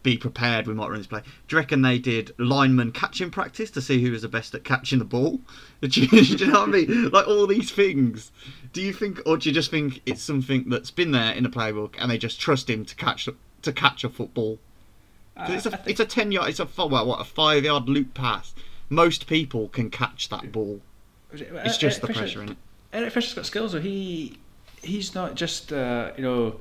be 0.01 0.17
prepared, 0.17 0.65
we 0.67 0.73
might 0.73 0.87
run 0.89 0.97
this 0.97 1.07
play. 1.07 1.21
Do 1.47 1.55
you 1.55 1.57
reckon 1.57 1.81
they 1.81 1.99
did 1.99 2.33
lineman 2.37 2.91
catching 2.91 3.29
practice 3.31 3.69
to 3.71 3.81
see 3.81 4.01
who 4.01 4.11
was 4.11 4.21
the 4.21 4.29
best 4.29 4.55
at 4.55 4.63
catching 4.63 4.99
the 4.99 5.05
ball? 5.05 5.39
Do 5.81 6.01
you, 6.01 6.07
do 6.07 6.17
you 6.45 6.47
know 6.47 6.59
what 6.61 6.69
I 6.69 6.71
mean? 6.71 7.09
Like 7.09 7.27
all 7.27 7.47
these 7.47 7.71
things. 7.71 8.31
Do 8.73 8.81
you 8.81 8.93
think, 8.93 9.19
or 9.25 9.37
do 9.37 9.49
you 9.49 9.55
just 9.55 9.71
think 9.71 10.01
it's 10.05 10.21
something 10.21 10.69
that's 10.69 10.91
been 10.91 11.11
there 11.11 11.33
in 11.33 11.43
the 11.43 11.49
playbook 11.49 11.95
and 11.97 12.11
they 12.11 12.17
just 12.17 12.39
trust 12.39 12.69
him 12.69 12.83
to 12.85 12.95
catch 12.95 13.27
to 13.61 13.71
catch 13.73 14.03
a 14.03 14.09
football? 14.09 14.59
'Cause 15.37 15.49
it's 15.51 15.65
a 15.65 15.71
think- 15.71 15.87
it's 15.87 15.99
a 16.01 16.05
ten 16.05 16.31
yard, 16.33 16.49
it's 16.49 16.59
a 16.59 16.67
well, 16.77 17.05
what 17.05 17.21
a 17.21 17.23
five 17.23 17.63
yard 17.63 17.87
loop 17.89 18.13
pass. 18.13 18.53
Most 18.89 19.25
people 19.27 19.69
can 19.69 19.89
catch 19.89 20.27
that 20.29 20.51
ball. 20.51 20.81
It's 21.31 21.77
just 21.77 22.01
the 22.01 22.07
Eric 22.07 22.17
Fisher- 22.17 22.19
pressure 22.19 22.41
in 22.43 22.49
it. 22.49 22.57
Eric 22.91 23.13
Fisher's 23.13 23.33
got 23.33 23.45
skills, 23.45 23.71
though. 23.73 23.79
He 23.81 24.37
he's 24.83 25.15
not 25.15 25.35
just 25.35 25.71
uh, 25.71 26.11
you 26.17 26.23
know 26.23 26.59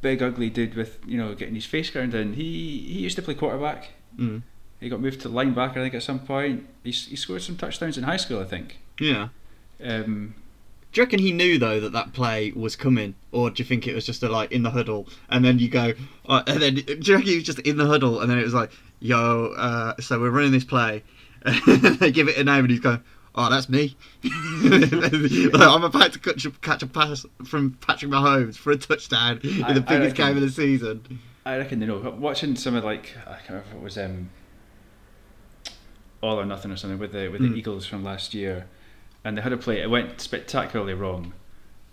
big 0.00 0.22
ugly 0.22 0.50
dude 0.50 0.74
with 0.74 0.98
you 1.06 1.18
know 1.18 1.34
getting 1.34 1.54
his 1.54 1.66
face 1.66 1.90
ground 1.90 2.14
in. 2.14 2.34
He 2.34 2.42
he 2.80 3.00
used 3.00 3.16
to 3.16 3.22
play 3.22 3.34
quarterback. 3.34 3.90
Mm. 4.18 4.42
He 4.80 4.88
got 4.88 5.00
moved 5.00 5.20
to 5.22 5.28
linebacker, 5.28 5.78
I 5.78 5.82
think, 5.82 5.94
at 5.94 6.02
some 6.02 6.20
point. 6.20 6.66
He 6.84 6.90
he 6.90 7.16
scored 7.16 7.42
some 7.42 7.56
touchdowns 7.56 7.98
in 7.98 8.04
high 8.04 8.16
school, 8.16 8.40
I 8.40 8.44
think. 8.44 8.78
Yeah. 9.00 9.28
Um, 9.82 10.34
Do 10.92 11.00
you 11.00 11.04
reckon 11.04 11.18
he 11.20 11.32
knew 11.32 11.58
though 11.58 11.80
that 11.80 11.92
that 11.92 12.12
play 12.12 12.52
was 12.52 12.76
coming, 12.76 13.14
or 13.32 13.50
do 13.50 13.62
you 13.62 13.66
think 13.66 13.86
it 13.86 13.94
was 13.94 14.06
just 14.06 14.22
a, 14.22 14.28
like 14.28 14.52
in 14.52 14.62
the 14.62 14.70
huddle, 14.70 15.08
and 15.28 15.44
then 15.44 15.58
you 15.58 15.68
go, 15.68 15.94
uh, 16.28 16.42
and 16.46 16.60
then 16.60 16.74
do 16.76 16.82
you 17.00 17.14
reckon 17.14 17.28
he 17.28 17.36
was 17.36 17.44
just 17.44 17.58
in 17.60 17.76
the 17.76 17.86
huddle, 17.86 18.20
and 18.20 18.30
then 18.30 18.38
it 18.38 18.44
was 18.44 18.54
like, 18.54 18.70
yo, 19.00 19.52
uh, 19.56 19.94
so 20.00 20.18
we're 20.20 20.30
running 20.30 20.52
this 20.52 20.64
play, 20.64 21.02
and 21.42 21.60
they 22.00 22.10
give 22.10 22.28
it 22.28 22.36
a 22.36 22.44
name, 22.44 22.64
and 22.64 22.70
he's 22.70 22.80
going, 22.80 23.02
oh, 23.34 23.50
that's 23.50 23.68
me. 23.68 23.96
Like, 24.62 25.54
I'm 25.68 25.84
about 25.84 26.12
to 26.12 26.18
catch 26.18 26.44
a, 26.44 26.50
catch 26.50 26.82
a 26.82 26.86
pass 26.86 27.24
from 27.44 27.72
Patrick 27.80 28.10
Mahomes 28.10 28.56
for 28.56 28.70
a 28.72 28.76
touchdown 28.76 29.40
in 29.44 29.62
I- 29.64 29.72
the 29.72 29.80
biggest 29.80 30.18
reckon- 30.18 30.34
game 30.34 30.36
of 30.36 30.42
the 30.42 30.50
season. 30.50 31.20
I 31.46 31.56
reckon 31.56 31.78
they 31.80 31.86
know. 31.86 31.98
Watching 32.18 32.56
some 32.56 32.74
of 32.74 32.84
like 32.84 33.14
I 33.26 33.36
can't 33.36 33.48
remember 33.50 33.68
if 33.70 33.74
it 33.76 33.82
was 33.82 33.96
um, 33.98 34.28
All 36.20 36.38
or 36.40 36.44
Nothing 36.44 36.70
or 36.72 36.76
something 36.76 36.98
with 36.98 37.12
the 37.12 37.28
with 37.28 37.40
Mm. 37.40 37.52
the 37.52 37.58
Eagles 37.58 37.86
from 37.86 38.04
last 38.04 38.34
year, 38.34 38.66
and 39.24 39.38
they 39.38 39.42
had 39.42 39.52
a 39.52 39.56
play. 39.56 39.80
It 39.80 39.88
went 39.88 40.20
spectacularly 40.20 40.94
wrong, 40.94 41.32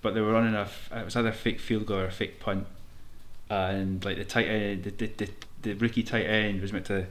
but 0.01 0.13
they 0.13 0.21
were 0.21 0.33
running 0.33 0.55
a. 0.55 0.61
f- 0.61 0.89
It 0.93 1.05
was 1.05 1.15
either 1.15 1.29
a 1.29 1.33
fake 1.33 1.59
field 1.59 1.85
goal 1.85 1.99
or 1.99 2.05
a 2.07 2.11
fake 2.11 2.39
punt, 2.39 2.65
and 3.49 4.03
like 4.03 4.17
the 4.17 4.25
tight 4.25 4.47
end, 4.47 4.83
the 4.83 4.89
the, 4.91 5.07
the, 5.07 5.29
the 5.61 5.73
rookie 5.75 6.03
tight 6.03 6.25
end 6.25 6.59
was 6.61 6.73
meant 6.73 6.85
to 6.87 7.05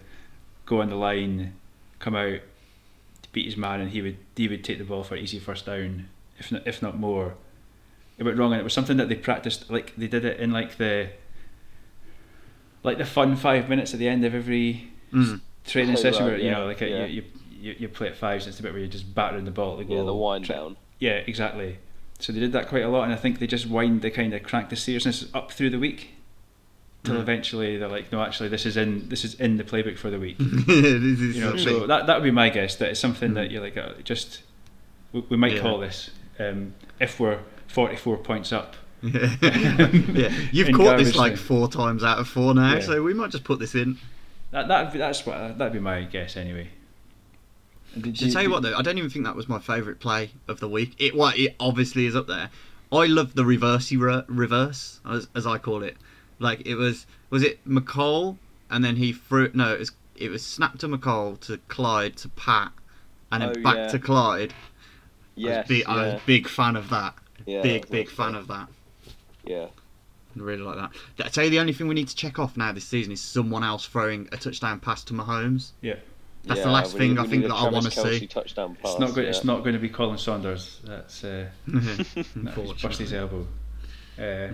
go 0.66 0.80
on 0.82 0.90
the 0.90 0.96
line, 0.96 1.54
come 1.98 2.14
out, 2.16 2.40
beat 3.34 3.44
his 3.44 3.56
man, 3.58 3.80
and 3.82 3.90
he 3.90 4.00
would 4.00 4.16
he 4.36 4.48
would 4.48 4.64
take 4.64 4.78
the 4.78 4.84
ball 4.84 5.04
for 5.04 5.14
an 5.16 5.22
easy 5.22 5.38
first 5.38 5.66
down, 5.66 6.08
if 6.38 6.50
not 6.50 6.66
if 6.66 6.80
not 6.80 6.96
more. 6.98 7.34
It 8.16 8.22
went 8.22 8.38
wrong, 8.38 8.52
and 8.52 8.60
it 8.60 8.64
was 8.64 8.72
something 8.72 8.96
that 8.96 9.08
they 9.10 9.16
practiced. 9.16 9.70
Like 9.70 9.92
they 9.96 10.06
did 10.06 10.24
it 10.24 10.40
in 10.40 10.50
like 10.52 10.78
the 10.78 11.10
like 12.82 12.98
the 12.98 13.04
fun 13.04 13.36
five 13.36 13.68
minutes 13.68 13.92
at 13.92 13.98
the 13.98 14.08
end 14.08 14.24
of 14.24 14.34
every 14.34 14.90
Mm. 15.12 15.40
training 15.64 15.96
session, 15.96 16.22
right, 16.24 16.30
where 16.32 16.38
you 16.38 16.46
yeah, 16.46 16.52
know, 16.58 16.66
like 16.66 16.80
yeah. 16.80 17.04
you, 17.06 17.22
you 17.22 17.24
you 17.60 17.76
you 17.80 17.88
play 17.88 18.08
at 18.08 18.16
fives. 18.16 18.46
It's 18.46 18.56
the 18.56 18.62
bit 18.62 18.72
where 18.72 18.80
you're 18.80 18.88
just 18.90 19.14
battering 19.14 19.44
the 19.44 19.50
ball 19.50 19.76
to 19.78 19.84
go. 19.84 19.96
Yeah, 19.96 20.02
the 20.02 20.14
wind 20.14 20.44
Try- 20.46 20.56
down. 20.56 20.76
Yeah, 20.98 21.22
exactly. 21.26 21.78
So 22.18 22.32
they 22.32 22.40
did 22.40 22.52
that 22.52 22.68
quite 22.68 22.84
a 22.84 22.88
lot, 22.88 23.04
and 23.04 23.12
I 23.12 23.16
think 23.16 23.38
they 23.38 23.46
just 23.46 23.66
wind 23.66 24.02
the 24.02 24.10
kind 24.10 24.32
of 24.34 24.42
crank 24.42 24.70
the 24.70 24.76
seriousness 24.76 25.26
up 25.34 25.50
through 25.52 25.70
the 25.70 25.78
week, 25.78 26.13
till 27.04 27.16
Mm. 27.16 27.20
eventually 27.20 27.76
they're 27.76 27.88
like, 27.88 28.10
no, 28.10 28.20
actually, 28.22 28.48
this 28.48 28.66
is 28.66 28.76
in 28.76 29.08
this 29.08 29.24
is 29.24 29.34
in 29.34 29.56
the 29.58 29.64
playbook 29.64 29.96
for 29.98 30.10
the 30.10 30.18
week. 30.18 30.36
this 30.38 31.20
is 31.20 31.36
you 31.36 31.40
know, 31.42 31.56
so 31.56 31.86
that 31.86 32.06
that 32.06 32.16
would 32.16 32.24
be 32.24 32.30
my 32.30 32.48
guess. 32.48 32.76
That 32.76 32.90
it's 32.90 33.00
something 33.00 33.30
Mm. 33.32 33.34
that 33.34 33.50
you're 33.50 33.62
like, 33.62 33.76
uh, 33.76 33.92
just 34.02 34.42
we, 35.12 35.22
we 35.28 35.36
might 35.36 35.52
Yeah. 35.52 35.60
call 35.62 35.78
this 35.78 36.10
um, 36.38 36.74
if 36.98 37.20
we're 37.20 37.38
44 37.68 38.16
points 38.18 38.52
up. 38.52 38.76
yeah, 39.02 40.32
you've 40.50 40.68
In 40.70 40.74
caught 40.76 40.98
this 40.98 41.14
like 41.14 41.36
four 41.36 41.68
times 41.68 42.02
out 42.02 42.18
of 42.18 42.26
four 42.28 42.54
now, 42.54 42.74
Yeah. 42.74 42.80
so 42.80 43.02
we 43.02 43.12
might 43.14 43.30
just 43.30 43.44
put 43.44 43.58
this 43.58 43.74
in. 43.74 43.98
That 44.50 44.68
that 44.68 44.92
that's 44.94 45.26
what 45.26 45.58
that'd 45.58 45.72
be 45.72 45.78
my 45.80 46.02
guess 46.04 46.36
anyway. 46.36 46.68
And 47.94 48.02
did 48.02 48.16
To 48.16 48.30
tell 48.32 48.42
you 48.42 48.50
what 48.50 48.62
though, 48.62 48.74
I 48.76 48.82
don't 48.82 48.98
even 48.98 49.10
think 49.10 49.24
that 49.24 49.36
was 49.36 49.48
my 49.48 49.58
favourite 49.58 50.00
play 50.00 50.30
of 50.48 50.60
the 50.60 50.68
week. 50.68 50.94
It 50.98 51.14
well, 51.14 51.32
it 51.36 51.54
obviously 51.60 52.06
is 52.06 52.16
up 52.16 52.26
there. 52.26 52.50
I 52.92 53.06
love 53.06 53.34
the 53.34 53.42
reversey 53.42 53.98
re- 53.98 54.22
reverse 54.28 55.00
as, 55.08 55.28
as 55.34 55.46
I 55.46 55.58
call 55.58 55.82
it. 55.82 55.96
Like 56.44 56.66
it 56.66 56.74
was 56.76 57.06
was 57.30 57.42
it 57.42 57.66
Mecole 57.66 58.36
and 58.70 58.84
then 58.84 58.96
he 58.96 59.12
threw 59.12 59.50
no 59.54 59.72
it 59.74 59.78
was 59.80 59.92
it 60.14 60.30
was 60.30 60.44
snapped 60.46 60.80
to 60.80 60.88
Mecole 60.88 61.40
to 61.46 61.58
Clyde 61.68 62.16
to 62.18 62.28
Pat 62.28 62.70
and 63.32 63.42
then 63.42 63.54
Oh, 63.58 63.62
back 63.62 63.76
yeah. 63.76 63.88
to 63.88 63.98
Clyde. 63.98 64.52
I 64.52 64.54
Yes, 65.36 65.68
was, 65.68 65.68
big, 65.78 65.86
I 65.86 65.96
was 65.96 66.12
a 66.14 66.20
big 66.26 66.48
fan 66.48 66.76
of 66.76 66.90
that. 66.90 67.14
yeah, 67.46 67.62
big 67.62 67.82
that's 67.82 67.90
big 67.90 68.06
nice. 68.06 68.16
fan 68.16 68.34
of 68.36 68.46
that. 68.48 68.68
Yeah, 69.44 69.66
I 69.66 70.40
really 70.40 70.62
like 70.62 70.76
that. 70.76 71.26
I 71.26 71.28
tell 71.28 71.42
you, 71.44 71.50
the 71.50 71.58
only 71.58 71.72
thing 71.72 71.88
we 71.88 71.94
need 71.94 72.06
to 72.08 72.14
check 72.14 72.38
off 72.38 72.56
now 72.56 72.70
this 72.72 72.84
season 72.84 73.12
is 73.12 73.20
someone 73.20 73.64
else 73.64 73.84
throwing 73.86 74.28
a 74.30 74.36
touchdown 74.36 74.78
pass 74.80 75.02
to 75.04 75.12
Mahomes. 75.14 75.72
Yeah. 75.80 75.96
That's 76.44 76.60
the 76.62 76.70
last 76.70 76.96
thing 76.96 77.14
need- 77.14 77.18
I 77.18 77.22
think 77.22 77.42
need 77.42 77.44
a 77.46 77.48
that 77.48 77.54
I 77.54 77.68
wanna 77.70 77.90
see. 77.90 78.26
Touchdown 78.28 78.76
pass. 78.76 78.92
It's 78.92 79.00
not 79.00 79.14
going. 79.14 79.24
yeah. 79.24 79.30
It's 79.30 79.44
not 79.44 79.60
going 79.64 79.72
to 79.74 79.78
be 79.80 79.88
Colin 79.88 80.18
Saunders. 80.18 80.80
That's 80.84 81.24
uh, 81.24 81.46
no, 81.66 81.80
he's 81.80 82.82
bust 82.82 82.98
his 83.00 83.12
elbow. 83.14 83.46
Uh, 84.18 84.48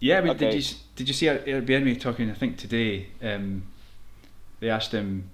Yeah, 0.00 0.20
but 0.20 0.38
did 0.38 0.48
Okay. 0.48 0.58
you 0.58 0.64
did 0.96 1.08
you 1.08 1.14
see 1.14 1.26
Airbnb 1.26 2.00
talking? 2.00 2.30
I 2.30 2.34
think 2.34 2.56
today 2.56 3.08
um, 3.22 3.64
they 4.60 4.70
asked 4.70 4.92
him 4.92 5.30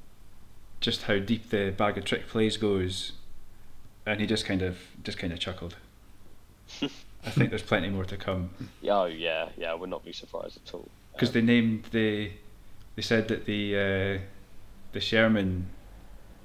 just 0.81 1.03
how 1.03 1.18
deep 1.18 1.50
the 1.50 1.70
bag 1.77 1.98
of 1.98 2.05
trick 2.05 2.29
plays 2.29 2.57
goes, 2.57 3.12
and 4.07 4.20
he 4.20 4.27
just 4.27 4.44
kind 4.46 4.62
of 4.62 4.79
just 5.03 5.18
kind 5.18 5.33
of 5.33 5.38
chuckled. 5.38 5.77
I 7.27 7.31
think 7.31 7.50
there's 7.50 7.62
plenty 7.62 7.88
more 7.88 8.05
to 8.05 8.16
come 8.18 8.50
Oh 8.87 9.05
yeah, 9.07 9.48
yeah. 9.57 9.70
I 9.70 9.74
would 9.74 9.88
not 9.90 10.05
be 10.05 10.12
surprised 10.12 10.59
at 10.66 10.74
all. 10.74 10.88
because 11.12 11.33
they 11.33 11.40
named 11.42 11.85
the 11.92 12.31
they 12.96 13.03
said 13.03 13.29
that 13.29 13.44
the 13.46 13.77
uh, 13.77 14.18
the 14.92 15.00
Sherman 15.00 15.66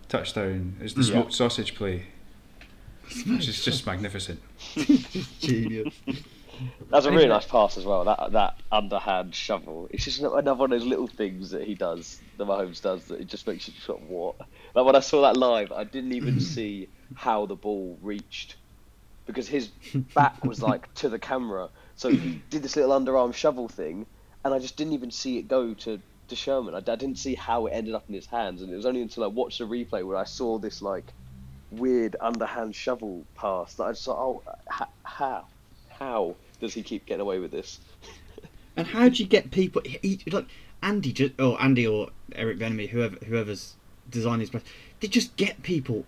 touchdown 0.10 0.75
is 0.82 0.93
the 0.93 1.01
Yeah. 1.03 1.12
smoked 1.13 1.34
sausage 1.34 1.75
play, 1.75 2.08
which 3.27 3.47
is 3.47 3.63
just 3.63 3.86
magnificent. 3.91 4.41
Genius. 5.39 5.93
That's 6.91 7.05
a 7.05 7.11
really 7.11 7.27
nice 7.27 7.45
pass 7.45 7.77
as 7.77 7.85
well. 7.85 8.05
That 8.05 8.31
that 8.33 8.53
underhand 8.71 9.35
shovel. 9.35 9.87
It's 9.91 10.05
just 10.05 10.19
another 10.21 10.55
one 10.55 10.71
of 10.73 10.79
those 10.79 10.87
little 10.87 11.07
things 11.07 11.51
that 11.51 11.63
he 11.63 11.75
does, 11.75 12.21
that 12.37 12.47
Mahomes 12.47 12.81
does, 12.81 13.07
that 13.07 13.21
it 13.21 13.27
just 13.27 13.47
makes 13.47 13.67
you 13.67 13.73
sort 13.75 14.01
of 14.01 14.07
what. 14.07 14.35
Like 14.75 14.85
when 14.85 14.95
I 14.95 15.01
saw 15.01 15.21
that 15.23 15.37
live, 15.37 15.71
I 15.71 15.83
didn't 15.83 16.13
even 16.13 16.39
see 16.39 16.89
how 17.13 17.45
the 17.45 17.55
ball 17.55 17.99
reached 18.01 18.57
because 19.27 19.47
his 19.47 19.71
back 20.15 20.45
was 20.45 20.61
like 20.61 20.93
to 20.95 21.09
the 21.09 21.19
camera. 21.19 21.69
So 21.95 22.15
he 22.15 22.41
did 22.49 22.63
this 22.63 22.75
little 22.75 22.99
underarm 22.99 23.33
shovel 23.33 23.69
thing, 23.69 24.07
and 24.43 24.53
I 24.53 24.59
just 24.59 24.77
didn't 24.77 24.93
even 24.93 25.11
see 25.11 25.37
it 25.39 25.43
go 25.47 25.73
to 25.75 26.01
to 26.29 26.35
Sherman. 26.35 26.75
I, 26.75 26.79
I 26.79 26.95
didn't 26.95 27.17
see 27.19 27.35
how 27.35 27.67
it 27.67 27.71
ended 27.71 27.95
up 27.95 28.05
in 28.09 28.15
his 28.15 28.27
hands, 28.27 28.61
and 28.61 28.71
it 28.71 28.75
was 28.75 28.85
only 28.85 29.01
until 29.01 29.23
I 29.23 29.27
watched 29.27 29.59
the 29.59 29.65
replay 29.65 30.05
where 30.05 30.17
I 30.17 30.25
saw 30.25 30.59
this 30.59 30.81
like 30.81 31.13
weird 31.71 32.15
underhand 32.21 32.75
shovel 32.75 33.27
pass 33.35 33.75
that 33.75 33.83
I 33.85 33.91
just 33.91 34.05
thought, 34.05 34.19
oh, 34.19 34.43
uh, 34.47 34.53
h- 34.81 34.87
how, 35.03 35.45
how 35.99 36.37
does 36.59 36.73
he 36.73 36.83
keep 36.83 37.05
getting 37.05 37.21
away 37.21 37.39
with 37.39 37.51
this? 37.51 37.79
And 38.77 38.87
how 38.87 39.09
do 39.09 39.15
you 39.21 39.27
get 39.27 39.51
people? 39.51 39.81
He, 39.83 40.21
like 40.31 40.45
Andy, 40.81 41.11
just 41.11 41.33
or 41.37 41.61
Andy 41.61 41.85
or 41.85 42.11
Eric 42.33 42.59
Bieniemy, 42.59 42.87
whoever 42.89 43.17
whoever's 43.25 43.75
designed 44.09 44.39
these 44.41 44.51
they 45.01 45.07
just 45.09 45.35
get 45.35 45.63
people 45.63 46.05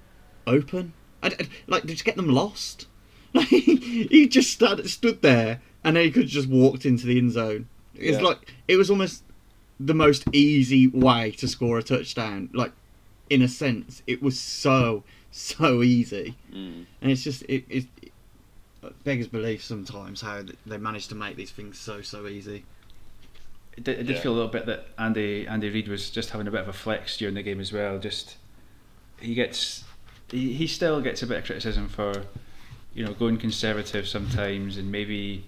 open. 0.48 0.94
I, 1.22 1.28
I- 1.28 1.50
like 1.68 1.84
they 1.84 1.94
just 1.94 2.06
get 2.06 2.16
them 2.16 2.30
lost. 2.30 2.88
Like 3.34 3.48
he 3.48 4.28
just 4.30 4.52
stood 4.52 4.90
stood 4.90 5.22
there, 5.22 5.60
and 5.84 5.96
then 5.98 6.04
he 6.06 6.12
could 6.12 6.28
just 6.28 6.48
walked 6.48 6.86
into 6.86 7.08
the 7.08 7.18
end 7.18 7.32
zone. 7.34 7.68
It's 7.96 8.18
Yeah. 8.18 8.24
like 8.24 8.54
it 8.70 8.78
was 8.78 8.90
almost 8.90 9.24
the 9.80 9.94
most 9.94 10.24
easy 10.34 10.88
way 10.88 11.32
to 11.32 11.48
score 11.48 11.78
a 11.78 11.84
touchdown. 11.84 12.50
Like 12.54 12.72
in 13.30 13.42
a 13.42 13.48
sense, 13.50 14.02
it 14.08 14.22
was 14.22 14.40
so 14.40 15.04
so 15.32 15.82
easy, 15.82 16.36
Mm. 16.54 16.86
and 17.02 17.12
it's 17.12 17.24
just 17.24 17.42
it 17.50 17.66
it 17.70 17.86
beggars 19.04 19.28
belief 19.28 19.64
sometimes 19.64 20.22
how 20.22 20.42
they 20.66 20.78
manage 20.78 21.08
to 21.10 21.16
make 21.16 21.36
these 21.36 21.52
things 21.52 21.78
so 21.80 22.02
so 22.02 22.28
easy. 22.28 22.64
It 23.78 23.84
did, 23.86 24.00
it 24.00 24.04
did 24.04 24.16
Yeah. 24.18 24.22
feel 24.22 24.34
a 24.34 24.36
little 24.36 24.50
bit 24.52 24.66
that 24.66 24.88
Andy 24.98 25.48
Andy 25.48 25.70
Reid 25.70 25.88
was 25.88 26.10
just 26.10 26.32
having 26.32 26.48
a 26.48 26.52
bit 26.52 26.62
of 26.62 26.68
a 26.68 26.74
flex 26.74 27.18
during 27.18 27.36
the 27.36 27.44
game 27.44 27.60
as 27.60 27.72
well. 27.72 28.00
Just 28.00 28.36
he 29.20 29.34
gets 29.34 29.84
he, 30.30 30.54
he 30.54 30.68
still 30.68 31.00
gets 31.02 31.22
a 31.24 31.28
bit 31.28 31.38
of 31.40 31.46
criticism 31.46 31.88
for 31.88 32.24
you 32.94 33.06
know 33.06 33.14
going 33.14 33.38
conservative 33.38 34.08
sometimes 34.08 34.76
and 34.78 34.92
maybe 34.92 35.46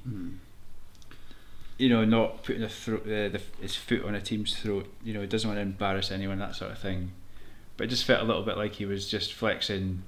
you 1.78 1.90
know 1.90 2.06
not 2.06 2.44
putting 2.44 2.62
the 2.62 2.70
throat 2.70 3.02
uh, 3.04 3.30
the, 3.30 3.42
his 3.62 3.76
foot 3.76 4.04
on 4.06 4.16
a 4.16 4.22
team's 4.22 4.56
throat. 4.56 4.92
You 5.04 5.14
know 5.14 5.22
he 5.22 5.28
doesn't 5.28 5.48
want 5.48 5.58
to 5.58 5.62
embarrass 5.62 6.12
anyone 6.12 6.40
that 6.40 6.56
sort 6.56 6.72
of 6.72 6.80
thing. 6.80 7.12
But 7.76 7.86
it 7.86 7.90
just 7.90 8.06
felt 8.06 8.22
a 8.22 8.26
little 8.26 8.44
bit 8.44 8.56
like 8.58 8.74
he 8.76 8.86
was 8.86 9.10
just 9.10 9.34
flexing, 9.34 10.04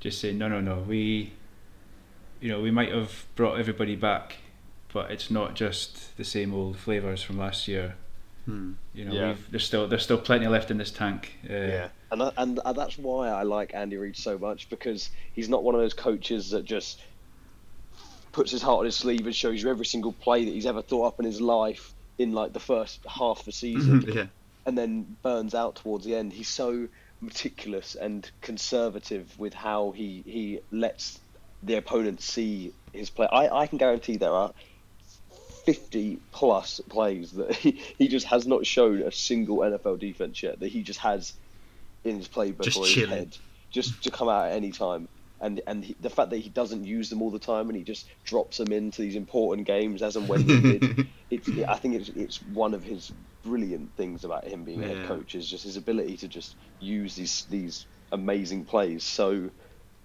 just 0.00 0.20
saying 0.20 0.38
no 0.38 0.48
no 0.48 0.60
no 0.60 0.78
we 0.78 1.34
you 2.44 2.50
know 2.50 2.60
we 2.60 2.70
might 2.70 2.92
have 2.92 3.24
brought 3.36 3.58
everybody 3.58 3.96
back 3.96 4.36
but 4.92 5.10
it's 5.10 5.30
not 5.30 5.54
just 5.54 6.14
the 6.18 6.24
same 6.24 6.54
old 6.54 6.76
flavors 6.76 7.20
from 7.20 7.36
last 7.36 7.66
year. 7.66 7.96
Hmm. 8.44 8.74
You 8.92 9.06
know, 9.06 9.12
Yeah. 9.12 9.28
we've, 9.28 9.50
there's 9.50 9.64
still 9.64 9.88
there's 9.88 10.04
still 10.04 10.18
plenty 10.18 10.46
left 10.46 10.70
in 10.70 10.76
this 10.76 10.92
tank. 10.92 11.36
Uh, 11.50 11.52
Yeah, 11.54 11.88
and 12.12 12.20
that, 12.20 12.34
and 12.36 12.58
uh, 12.60 12.72
that's 12.74 12.96
why 12.96 13.28
I 13.28 13.42
like 13.42 13.74
Andy 13.74 13.96
Reid 13.96 14.16
so 14.16 14.38
much 14.38 14.68
because 14.68 15.10
he's 15.32 15.48
not 15.48 15.64
one 15.64 15.74
of 15.74 15.80
those 15.80 15.94
coaches 15.94 16.50
that 16.50 16.64
just 16.64 17.00
puts 18.30 18.52
his 18.52 18.62
heart 18.62 18.80
on 18.80 18.84
his 18.84 18.94
sleeve 18.94 19.26
and 19.26 19.34
shows 19.34 19.62
you 19.62 19.68
every 19.70 19.86
single 19.86 20.12
play 20.12 20.44
that 20.44 20.50
he's 20.52 20.66
ever 20.66 20.82
thought 20.82 21.06
up 21.06 21.18
in 21.18 21.24
his 21.26 21.40
life 21.40 21.92
in 22.18 22.32
like 22.32 22.52
the 22.52 22.60
first 22.60 23.00
half 23.08 23.40
of 23.40 23.46
the 23.46 23.52
season, 23.52 24.02
yeah. 24.14 24.26
and 24.66 24.78
then 24.78 25.16
burns 25.22 25.56
out 25.56 25.74
towards 25.76 26.04
the 26.04 26.14
end. 26.14 26.32
He's 26.32 26.48
so 26.48 26.86
meticulous 27.20 27.96
and 27.96 28.30
conservative 28.42 29.36
with 29.40 29.54
how 29.54 29.90
he 29.90 30.22
he 30.26 30.60
lets 30.70 31.18
the 31.64 31.76
opponent 31.76 32.22
see 32.22 32.74
his 32.92 33.10
play. 33.10 33.28
I, 33.30 33.48
I 33.62 33.66
can 33.66 33.78
guarantee 33.78 34.16
there 34.16 34.32
are 34.32 34.52
50 35.66 36.20
plus 36.32 36.80
plays 36.90 37.32
that 37.32 37.54
he, 37.56 37.80
he 37.98 38.08
just 38.08 38.26
has 38.26 38.46
not 38.46 38.66
shown 38.66 39.02
a 39.02 39.12
single 39.12 39.58
NFL 39.58 39.98
defense 39.98 40.42
yet 40.42 40.60
that 40.60 40.68
he 40.68 40.82
just 40.82 41.00
has 41.00 41.34
in 42.04 42.16
his 42.18 42.28
playbook 42.28 42.60
Just 42.64 42.76
or 42.76 42.88
his 42.88 42.94
chilling. 42.94 43.10
head 43.10 43.36
just 43.72 44.04
to 44.04 44.10
come 44.10 44.28
out 44.28 44.46
at 44.46 44.52
any 44.52 44.72
time. 44.72 45.08
And 45.40 45.60
and 45.66 45.84
he, 45.84 45.96
the 46.00 46.10
fact 46.10 46.30
that 46.30 46.38
he 46.38 46.50
doesn't 46.50 46.84
use 46.84 47.10
them 47.10 47.22
all 47.22 47.30
the 47.30 47.38
time 47.38 47.68
and 47.68 47.76
he 47.76 47.84
just 47.84 48.08
drops 48.24 48.58
them 48.58 48.72
into 48.72 49.02
these 49.02 49.16
important 49.16 49.66
games 49.66 50.02
as 50.02 50.16
and 50.16 50.28
when 50.28 50.46
needed, 50.46 50.86
it's 51.30 51.50
I 51.68 51.76
think 51.76 51.96
it's 51.96 52.08
it's 52.10 52.42
one 52.42 52.74
of 52.74 52.84
his 52.84 53.12
brilliant 53.42 53.94
things 53.96 54.24
about 54.24 54.46
him 54.46 54.64
being 54.64 54.82
a 54.82 54.86
Yeah. 54.86 54.88
head 54.88 55.02
coach 55.02 55.34
is 55.34 55.48
just 55.50 55.64
his 55.64 55.76
ability 55.76 56.18
to 56.18 56.28
just 56.28 56.56
use 56.78 57.14
these 57.16 57.44
these 57.50 57.86
amazing 58.12 58.64
plays 58.64 59.04
so 59.04 59.50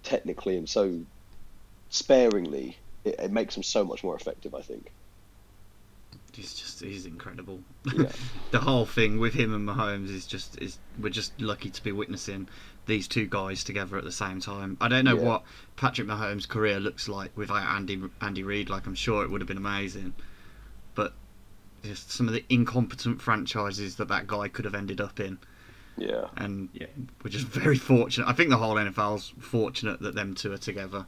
technically 0.02 0.56
and 0.56 0.68
so 0.68 1.04
sparingly. 1.90 2.78
It, 3.04 3.16
it 3.18 3.30
makes 3.30 3.56
him 3.56 3.62
so 3.62 3.84
much 3.84 4.02
more 4.02 4.16
effective. 4.16 4.54
I 4.54 4.62
think. 4.62 4.90
He's 6.32 6.54
just 6.54 6.80
he's 6.80 7.06
incredible. 7.06 7.60
Yeah. 7.92 8.10
the 8.52 8.60
whole 8.60 8.86
thing 8.86 9.18
with 9.18 9.34
him 9.34 9.52
and 9.52 9.68
Mahomes 9.68 10.08
is 10.08 10.26
just 10.26 10.60
is 10.62 10.78
we're 10.98 11.10
just 11.10 11.38
lucky 11.40 11.70
to 11.70 11.82
be 11.82 11.92
witnessing 11.92 12.48
these 12.86 13.06
two 13.08 13.26
guys 13.26 13.62
together 13.64 13.98
at 13.98 14.04
the 14.04 14.12
same 14.12 14.40
time. 14.40 14.76
I 14.80 14.88
don't 14.88 15.04
know 15.04 15.16
Yeah. 15.16 15.22
what 15.24 15.42
Patrick 15.76 16.06
Mahomes' 16.08 16.48
career 16.48 16.78
looks 16.80 17.08
like 17.08 17.36
without 17.36 17.66
Andy 17.74 18.00
Andy 18.20 18.42
Reid. 18.44 18.70
Like 18.70 18.86
I'm 18.86 18.94
sure 18.94 19.22
it 19.24 19.30
would 19.30 19.40
have 19.40 19.48
been 19.48 19.56
amazing, 19.56 20.14
but 20.94 21.12
just 21.82 22.12
some 22.12 22.28
of 22.28 22.32
the 22.34 22.44
incompetent 22.48 23.20
franchises 23.20 23.96
that 23.96 24.08
that 24.08 24.26
guy 24.26 24.48
could 24.48 24.64
have 24.66 24.74
ended 24.74 25.00
up 25.00 25.18
in, 25.18 25.38
Yeah. 25.96 26.28
and 26.36 26.68
Yeah. 26.72 26.86
we're 27.24 27.30
just 27.30 27.46
very 27.48 27.76
fortunate. 27.76 28.28
I 28.28 28.32
think 28.34 28.50
the 28.50 28.56
whole 28.58 28.76
NFL's 28.76 29.32
fortunate 29.40 30.00
that 30.00 30.14
them 30.14 30.34
two 30.34 30.52
are 30.52 30.58
together. 30.58 31.06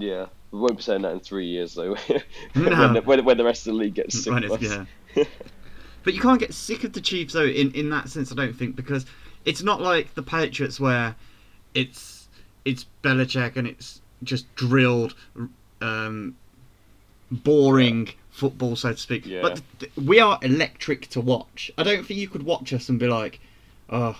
Yeah, 0.00 0.26
we 0.50 0.60
won't 0.60 0.76
be 0.76 0.82
saying 0.82 1.02
that 1.02 1.12
in 1.12 1.20
three 1.20 1.46
years 1.46 1.74
though. 1.74 1.96
No. 2.54 2.62
when, 2.64 2.92
the, 2.94 3.02
when, 3.02 3.24
when 3.24 3.36
the 3.36 3.44
rest 3.44 3.66
of 3.66 3.74
the 3.74 3.78
league 3.78 3.94
gets 3.94 4.22
sick 4.24 4.32
of 4.32 4.50
us. 4.50 4.62
yeah. 5.14 5.24
But 6.04 6.14
you 6.14 6.20
can't 6.20 6.40
get 6.40 6.54
sick 6.54 6.84
of 6.84 6.92
the 6.94 7.00
Chiefs 7.00 7.34
though 7.34 7.44
in, 7.44 7.72
in 7.72 7.90
that 7.90 8.08
sense 8.08 8.32
I 8.32 8.34
don't 8.34 8.54
think 8.54 8.76
because 8.76 9.04
it's 9.44 9.62
not 9.62 9.82
like 9.82 10.14
the 10.14 10.22
Patriots 10.22 10.80
where 10.80 11.16
it's 11.74 12.28
it's 12.64 12.86
Belichick 13.02 13.56
and 13.56 13.66
it's 13.66 14.00
just 14.22 14.52
drilled 14.54 15.14
um, 15.82 16.36
boring 17.30 18.08
football 18.30 18.76
so 18.76 18.92
to 18.92 18.96
speak. 18.96 19.26
Yeah. 19.26 19.42
But 19.42 19.60
th- 19.80 19.92
we 19.96 20.18
are 20.20 20.38
electric 20.42 21.08
to 21.08 21.20
watch. 21.20 21.70
I 21.76 21.82
don't 21.82 22.06
think 22.06 22.20
you 22.20 22.28
could 22.28 22.44
watch 22.44 22.72
us 22.72 22.88
and 22.88 22.98
be 22.98 23.08
like, 23.08 23.40
"Oh, 23.90 24.16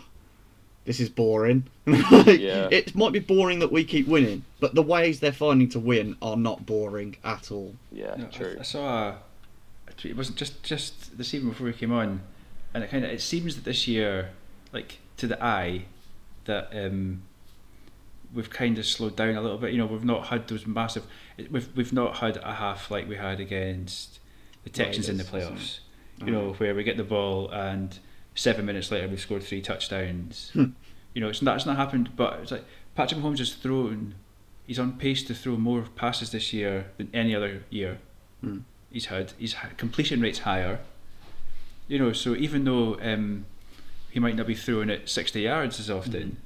this 0.89 1.01
is 1.01 1.09
boring." 1.09 1.65
Like, 1.87 2.41
Yeah. 2.41 2.69
It 2.71 2.95
might 2.95 3.13
be 3.13 3.19
boring 3.19 3.61
that 3.61 3.71
we 3.71 3.85
keep 3.85 4.09
winning, 4.09 4.45
but 4.61 4.75
the 4.75 4.83
ways 4.83 5.21
they're 5.21 5.33
finding 5.33 5.69
to 5.71 5.79
win 5.79 6.17
are 6.21 6.37
not 6.37 6.67
boring 6.67 7.17
at 7.23 7.53
all. 7.53 7.75
Yeah, 7.93 8.15
No, 8.17 8.27
true. 8.27 8.57
I, 8.59 8.63
saw 8.63 9.09
a, 9.09 9.19
a 9.87 9.93
tweet. 9.93 10.13
It 10.13 10.17
wasn't 10.17 10.39
just 10.39 10.63
just 10.63 11.17
this 11.17 11.33
evening 11.35 11.51
before 11.51 11.67
we 11.67 11.73
came 11.73 11.93
on, 11.93 12.23
and 12.75 12.83
it 12.83 12.91
kind 12.91 13.05
of 13.05 13.11
it 13.11 13.21
seems 13.21 13.55
that 13.55 13.65
this 13.65 13.87
year, 13.87 14.31
like 14.73 14.99
to 15.19 15.27
the 15.27 15.43
eye, 15.43 15.85
that 16.47 16.71
um, 16.75 17.23
we've 18.35 18.51
kind 18.51 18.79
of 18.79 18.87
slowed 18.87 19.17
down 19.17 19.35
a 19.37 19.41
little 19.43 19.59
bit. 19.59 19.73
You 19.73 19.79
know, 19.79 19.87
we've 19.87 20.05
not 20.05 20.27
had 20.29 20.49
those 20.49 20.67
massive. 20.67 21.05
We've 21.51 21.69
we've 21.77 21.93
not 21.93 22.17
had 22.19 22.37
a 22.39 22.55
half 22.55 22.91
like 22.91 23.09
we 23.09 23.17
had 23.17 23.41
against 23.41 24.19
the 24.65 24.71
Texans 24.71 25.09
in 25.09 25.17
the 25.19 25.25
playoffs. 25.25 25.81
You 26.25 26.33
know, 26.33 26.53
where 26.55 26.75
we 26.75 26.83
get 26.83 26.97
the 26.97 27.05
ball 27.05 27.49
and 27.51 27.97
seven 28.39 28.65
minutes 28.65 28.91
later 28.91 29.09
we 29.09 29.17
scored 29.17 29.43
three 29.43 29.61
touchdowns. 29.61 30.51
Hmm. 30.53 30.67
You 31.15 31.21
know, 31.21 31.29
it's 31.29 31.43
not 31.43 31.65
not 31.67 31.77
happened, 31.77 32.11
but 32.17 32.41
it's 32.41 32.53
like 32.53 32.65
Patrick 32.95 33.21
Mahomes 33.21 33.39
has 33.39 33.55
thrown. 33.55 34.15
He's 34.67 34.79
on 34.79 34.93
pace 34.99 35.23
to 35.25 35.35
throw 35.35 35.57
more 35.57 35.83
passes 35.97 36.31
this 36.31 36.53
year 36.53 36.91
than 36.99 37.11
any 37.13 37.35
other 37.35 37.65
year. 37.71 37.99
Hmm. 38.41 38.59
he's 38.93 39.07
had. 39.07 39.33
His 39.39 39.55
completion 39.77 40.21
rate's 40.21 40.41
higher. 40.41 40.81
You 41.89 41.99
know, 41.99 42.13
so 42.13 42.35
even 42.37 42.65
though 42.65 42.99
um, 43.01 43.47
he 44.11 44.21
might 44.21 44.37
not 44.37 44.47
be 44.47 44.55
throwing 44.55 44.91
it 44.91 45.09
sixty 45.09 45.43
yards 45.43 45.81
as 45.81 45.91
often, 45.91 46.37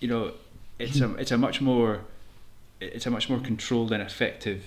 you 0.00 0.08
know, 0.08 0.32
it's 0.78 1.00
a 1.00 1.14
it's 1.14 1.30
a 1.30 1.38
much 1.38 1.60
more 1.60 2.00
it's 2.80 3.06
a 3.06 3.10
much 3.10 3.30
more 3.30 3.38
controlled 3.38 3.92
and 3.92 4.02
effective, 4.02 4.64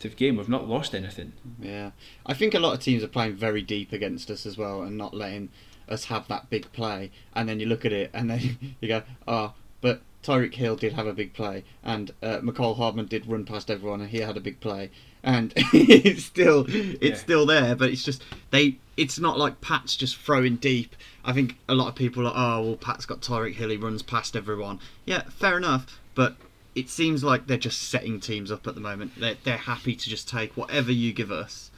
effective 0.00 0.16
game. 0.18 0.36
We've 0.36 0.48
not 0.48 0.68
lost 0.68 0.94
anything. 0.94 1.32
Yeah, 1.60 1.90
I 2.26 2.34
think 2.34 2.54
a 2.54 2.58
lot 2.58 2.74
of 2.74 2.80
teams 2.80 3.02
are 3.02 3.08
playing 3.08 3.34
very 3.36 3.62
deep 3.62 3.92
against 3.92 4.30
us 4.30 4.46
as 4.46 4.56
well, 4.56 4.82
and 4.82 4.96
not 4.96 5.14
letting 5.14 5.50
us 5.88 6.04
have 6.04 6.26
that 6.28 6.48
big 6.50 6.72
play. 6.72 7.10
And 7.34 7.48
then 7.48 7.60
you 7.60 7.66
look 7.66 7.84
at 7.84 7.92
it, 7.92 8.10
and 8.14 8.30
then 8.30 8.58
you 8.80 8.88
go, 8.88 9.02
"Oh, 9.28 9.54
but 9.80 10.00
Tyreek 10.22 10.54
Hill 10.54 10.76
did 10.76 10.94
have 10.94 11.06
a 11.06 11.12
big 11.12 11.34
play, 11.34 11.64
and 11.82 12.12
uh, 12.22 12.38
Mecole 12.42 12.76
Hardman 12.76 13.06
did 13.06 13.26
run 13.26 13.44
past 13.44 13.70
everyone, 13.70 14.00
and 14.00 14.10
he 14.10 14.18
had 14.18 14.36
a 14.36 14.40
big 14.40 14.60
play." 14.60 14.90
And 15.22 15.52
it's 15.56 16.24
still 16.24 16.64
it's 16.68 17.02
Yeah. 17.02 17.14
still 17.16 17.46
there, 17.46 17.76
but 17.76 17.90
it's 17.90 18.04
just 18.04 18.22
they. 18.50 18.78
It's 18.96 19.18
not 19.18 19.38
like 19.38 19.62
Pat's 19.62 19.96
just 19.96 20.16
throwing 20.16 20.56
deep. 20.56 20.94
I 21.24 21.32
think 21.32 21.56
a 21.68 21.74
lot 21.74 21.88
of 21.88 21.94
people 21.94 22.26
are, 22.26 22.32
"Oh, 22.34 22.62
well, 22.62 22.76
Pat's 22.76 23.04
got 23.06 23.20
Tyreek 23.20 23.54
Hill, 23.54 23.68
he 23.70 23.76
runs 23.76 24.02
past 24.02 24.34
everyone." 24.36 24.78
Yeah, 25.04 25.22
fair 25.28 25.56
enough, 25.58 26.00
but 26.14 26.36
it 26.80 26.88
seems 26.88 27.22
like 27.22 27.46
they're 27.46 27.56
just 27.70 27.80
setting 27.94 28.20
teams 28.20 28.50
up 28.50 28.66
at 28.66 28.74
the 28.74 28.80
moment. 28.80 29.12
They're, 29.18 29.36
they're 29.44 29.56
happy 29.74 29.94
to 29.94 30.06
just 30.14 30.28
take 30.28 30.56
whatever 30.56 30.90
you 30.92 31.12
give 31.12 31.30
us, 31.30 31.70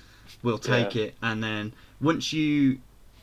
we'll 0.42 0.58
take 0.58 0.94
Yeah. 0.94 1.02
it. 1.04 1.14
And 1.22 1.42
then 1.42 1.72
once 2.00 2.32
you 2.32 2.78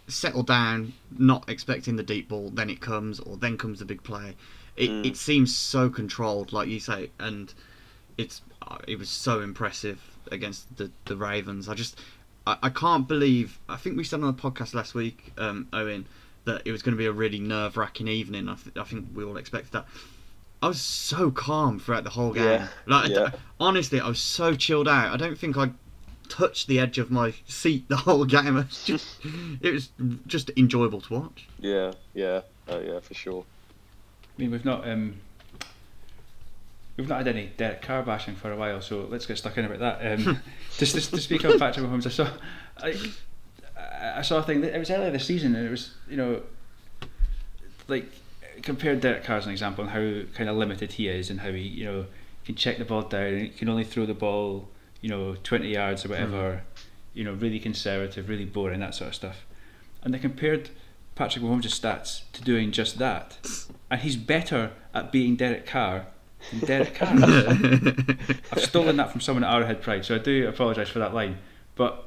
settle 0.08 0.44
down, 0.44 0.94
not 1.18 1.48
expecting 1.50 1.96
the 1.96 2.04
deep 2.04 2.30
ball, 2.30 2.50
then 2.50 2.70
it 2.70 2.82
comes, 2.82 3.20
or 3.20 3.38
then 3.38 3.58
comes 3.58 3.80
the 3.80 3.86
big 3.86 4.04
play. 4.04 4.36
It, 4.76 4.90
Mm. 4.90 5.06
it 5.06 5.18
seems 5.18 5.56
so 5.56 5.90
controlled, 5.90 6.54
like 6.54 6.68
you 6.70 6.80
say, 6.80 7.12
and 7.20 7.54
it's 8.18 8.42
uh, 8.62 8.78
it 8.88 8.98
was 9.00 9.10
so 9.10 9.42
impressive 9.42 10.00
against 10.32 10.76
the, 10.78 10.92
the 11.06 11.16
Ravens. 11.18 11.68
I 11.70 11.74
just 11.76 12.00
I, 12.48 12.58
I 12.64 12.70
can't 12.70 13.08
believe. 13.08 13.60
I 13.68 13.76
think 13.78 13.98
we 13.98 14.04
said 14.04 14.22
on 14.22 14.28
the 14.36 14.42
podcast 14.42 14.74
last 14.74 14.94
week, 14.96 15.34
um, 15.38 15.68
Owen, 15.74 16.06
that 16.46 16.62
it 16.66 16.72
was 16.72 16.82
going 16.82 16.94
to 16.96 16.98
be 16.98 17.06
a 17.08 17.12
really 17.12 17.40
nerve 17.40 17.76
wracking 17.78 18.08
evening. 18.08 18.48
I, 18.48 18.56
th- 18.56 18.78
I 18.78 18.84
think 18.84 19.08
we 19.14 19.24
all 19.24 19.38
expected 19.38 19.72
that. 19.74 19.86
I 20.62 20.68
was 20.68 20.82
so 20.82 21.32
calm 21.32 21.80
throughout 21.80 22.04
the 22.04 22.10
whole 22.10 22.34
game. 22.34 22.44
Yeah, 22.44 22.68
Like, 22.86 23.06
I 23.06 23.08
d- 23.08 23.14
yeah. 23.14 23.30
honestly, 23.60 24.00
I 24.02 24.08
was 24.10 24.20
so 24.20 24.56
chilled 24.56 24.88
out. 24.90 25.14
I 25.14 25.18
don't 25.18 25.38
think 25.38 25.56
I 25.58 25.72
touched 26.28 26.68
the 26.68 26.80
edge 26.80 26.98
of 26.98 27.10
my 27.10 27.34
seat 27.48 27.88
the 27.88 27.96
whole 27.98 28.26
game. 28.26 28.58
It 28.58 28.66
was 28.68 28.84
just, 28.84 29.18
it 29.62 29.74
was 29.74 29.90
just 30.28 30.52
enjoyable 30.58 31.02
to 31.02 31.14
watch. 31.14 31.48
Yeah, 31.60 31.94
yeah, 32.14 32.42
uh, 32.70 32.80
yeah, 32.80 33.00
for 33.00 33.14
sure. 33.14 33.46
I 34.38 34.42
mean, 34.42 34.52
we've 34.52 34.66
not 34.66 34.88
um, 34.88 35.16
we've 36.98 37.08
not 37.08 37.18
had 37.20 37.28
any 37.30 37.48
Derek 37.58 37.82
Carr 37.82 38.04
bashing 38.04 38.36
for 38.36 38.52
a 38.52 38.56
while, 38.58 38.82
so 38.82 39.08
let's 39.10 39.26
get 39.26 39.38
stuck 39.38 39.58
in 39.58 39.66
about 39.66 39.80
that. 39.80 40.20
Um, 40.20 40.40
just, 40.78 40.94
just 40.96 41.12
to 41.12 41.22
speak 41.22 41.44
of 41.46 41.58
Patrick 41.60 41.86
Mahomes, 41.86 42.06
I 42.06 42.10
saw 42.10 42.30
I, 42.78 42.96
I 44.18 44.22
saw 44.22 44.38
a 44.40 44.44
thing. 44.44 44.62
That, 44.62 44.76
it 44.76 44.80
was 44.80 44.90
earlier 44.92 45.12
this 45.12 45.26
season, 45.26 45.56
and 45.56 45.66
it 45.66 45.72
was 45.72 45.94
you 46.10 46.18
know 46.18 46.42
like 47.88 48.06
compared 48.64 49.02
Derek 49.02 49.24
Carr 49.24 49.38
as 49.38 49.46
an 49.46 49.52
example 49.52 49.86
and 49.86 49.92
how 49.92 50.34
kind 50.36 50.50
of 50.50 50.56
limited 50.58 50.94
he 50.94 51.08
is, 51.08 51.30
and 51.30 51.42
how 51.42 51.52
he 51.52 51.62
you 51.62 51.86
know 51.86 52.06
can 52.46 52.56
check 52.56 52.78
the 52.78 52.86
ball 52.86 53.04
down 53.04 53.26
and 53.26 53.42
he 53.42 53.50
can 53.50 53.70
only 53.70 53.84
throw 53.84 54.06
the 54.06 54.14
ball 54.14 54.70
you 55.02 55.10
know 55.10 55.36
twenty 55.44 55.70
yards 55.70 56.06
or 56.06 56.10
whatever. 56.10 56.38
Mm-hmm. 56.38 56.86
You 57.14 57.24
know, 57.26 57.34
really 57.34 57.60
conservative, 57.60 58.30
really 58.30 58.46
boring, 58.46 58.80
that 58.80 58.96
sort 58.96 59.10
of 59.10 59.16
stuff. 59.16 59.46
And 60.04 60.14
they 60.14 60.20
compared 60.20 60.70
Patrick 61.16 61.44
Mahomes' 61.44 61.66
stats 61.66 62.22
to 62.32 62.42
doing 62.42 62.72
just 62.72 62.98
that 63.00 63.40
and 63.90 64.02
he's 64.02 64.16
better 64.16 64.72
at 64.94 65.12
beating 65.12 65.36
Derek 65.36 65.66
Carr 65.66 66.06
than 66.52 66.60
Derek 66.60 66.96
Carr. 66.96 67.10
I've 68.52 68.64
stolen 68.64 68.98
that 68.98 69.12
from 69.12 69.22
someone 69.22 69.44
at 69.44 69.54
Arrowhead 69.54 69.82
Pride, 69.82 70.06
so 70.06 70.16
I 70.16 70.20
do 70.20 70.48
apologise 70.48 70.90
for 70.90 71.00
that 71.00 71.14
line. 71.14 71.38
But 71.76 72.06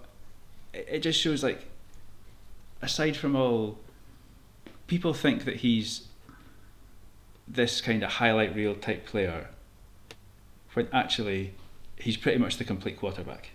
it 0.73 1.01
just 1.01 1.21
shows 1.21 1.43
like, 1.43 1.67
aside 2.81 3.17
from 3.17 3.35
all, 3.35 3.79
people 4.87 5.12
think 5.12 5.45
that 5.45 5.57
he's 5.57 6.09
this 7.53 7.81
kind 7.81 8.03
of 8.03 8.11
highlight 8.12 8.55
reel 8.55 8.75
type 8.75 9.07
player, 9.07 9.49
when 10.75 10.88
actually 10.93 11.55
he's 11.97 12.17
pretty 12.17 12.38
much 12.38 12.57
the 12.57 12.65
complete 12.65 12.97
quarterback. 12.99 13.51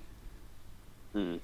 Mm. 1.16 1.40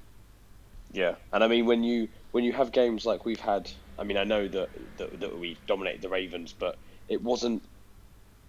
Yeah, 0.92 1.16
and 1.32 1.44
I 1.44 1.48
mean 1.48 1.66
when 1.66 1.84
you 1.84 2.10
when 2.32 2.44
you 2.44 2.54
have 2.54 2.72
games 2.72 3.06
like 3.06 3.26
we've 3.26 3.40
had, 3.40 3.72
I 3.98 4.04
mean 4.04 4.18
I 4.18 4.24
know 4.24 4.48
that 4.48 4.70
that, 4.98 5.20
that 5.20 5.38
we 5.40 5.60
dominated 5.68 6.02
the 6.02 6.10
Ravens, 6.10 6.54
but 6.54 6.78
it 7.08 7.22
wasn't 7.22 7.64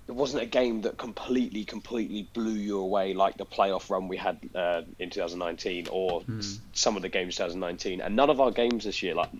it 0.06 0.12
wasn't 0.12 0.42
a 0.42 0.46
game 0.46 0.82
that 0.82 0.98
completely 0.98 1.64
completely 1.64 2.28
blew 2.34 2.52
you 2.52 2.78
away 2.78 3.14
like 3.14 3.38
the 3.38 3.46
playoff 3.46 3.88
run 3.88 4.06
we 4.06 4.18
had 4.18 4.38
uh, 4.54 4.82
in 4.98 5.08
2019 5.08 5.88
or 5.90 6.22
s- 6.38 6.58
some 6.74 6.96
of 6.96 7.00
the 7.00 7.08
games 7.08 7.36
2019. 7.36 8.02
And 8.02 8.14
none 8.14 8.28
of 8.28 8.38
our 8.38 8.50
games 8.50 8.84
this 8.84 9.02
year, 9.02 9.14
like 9.14 9.30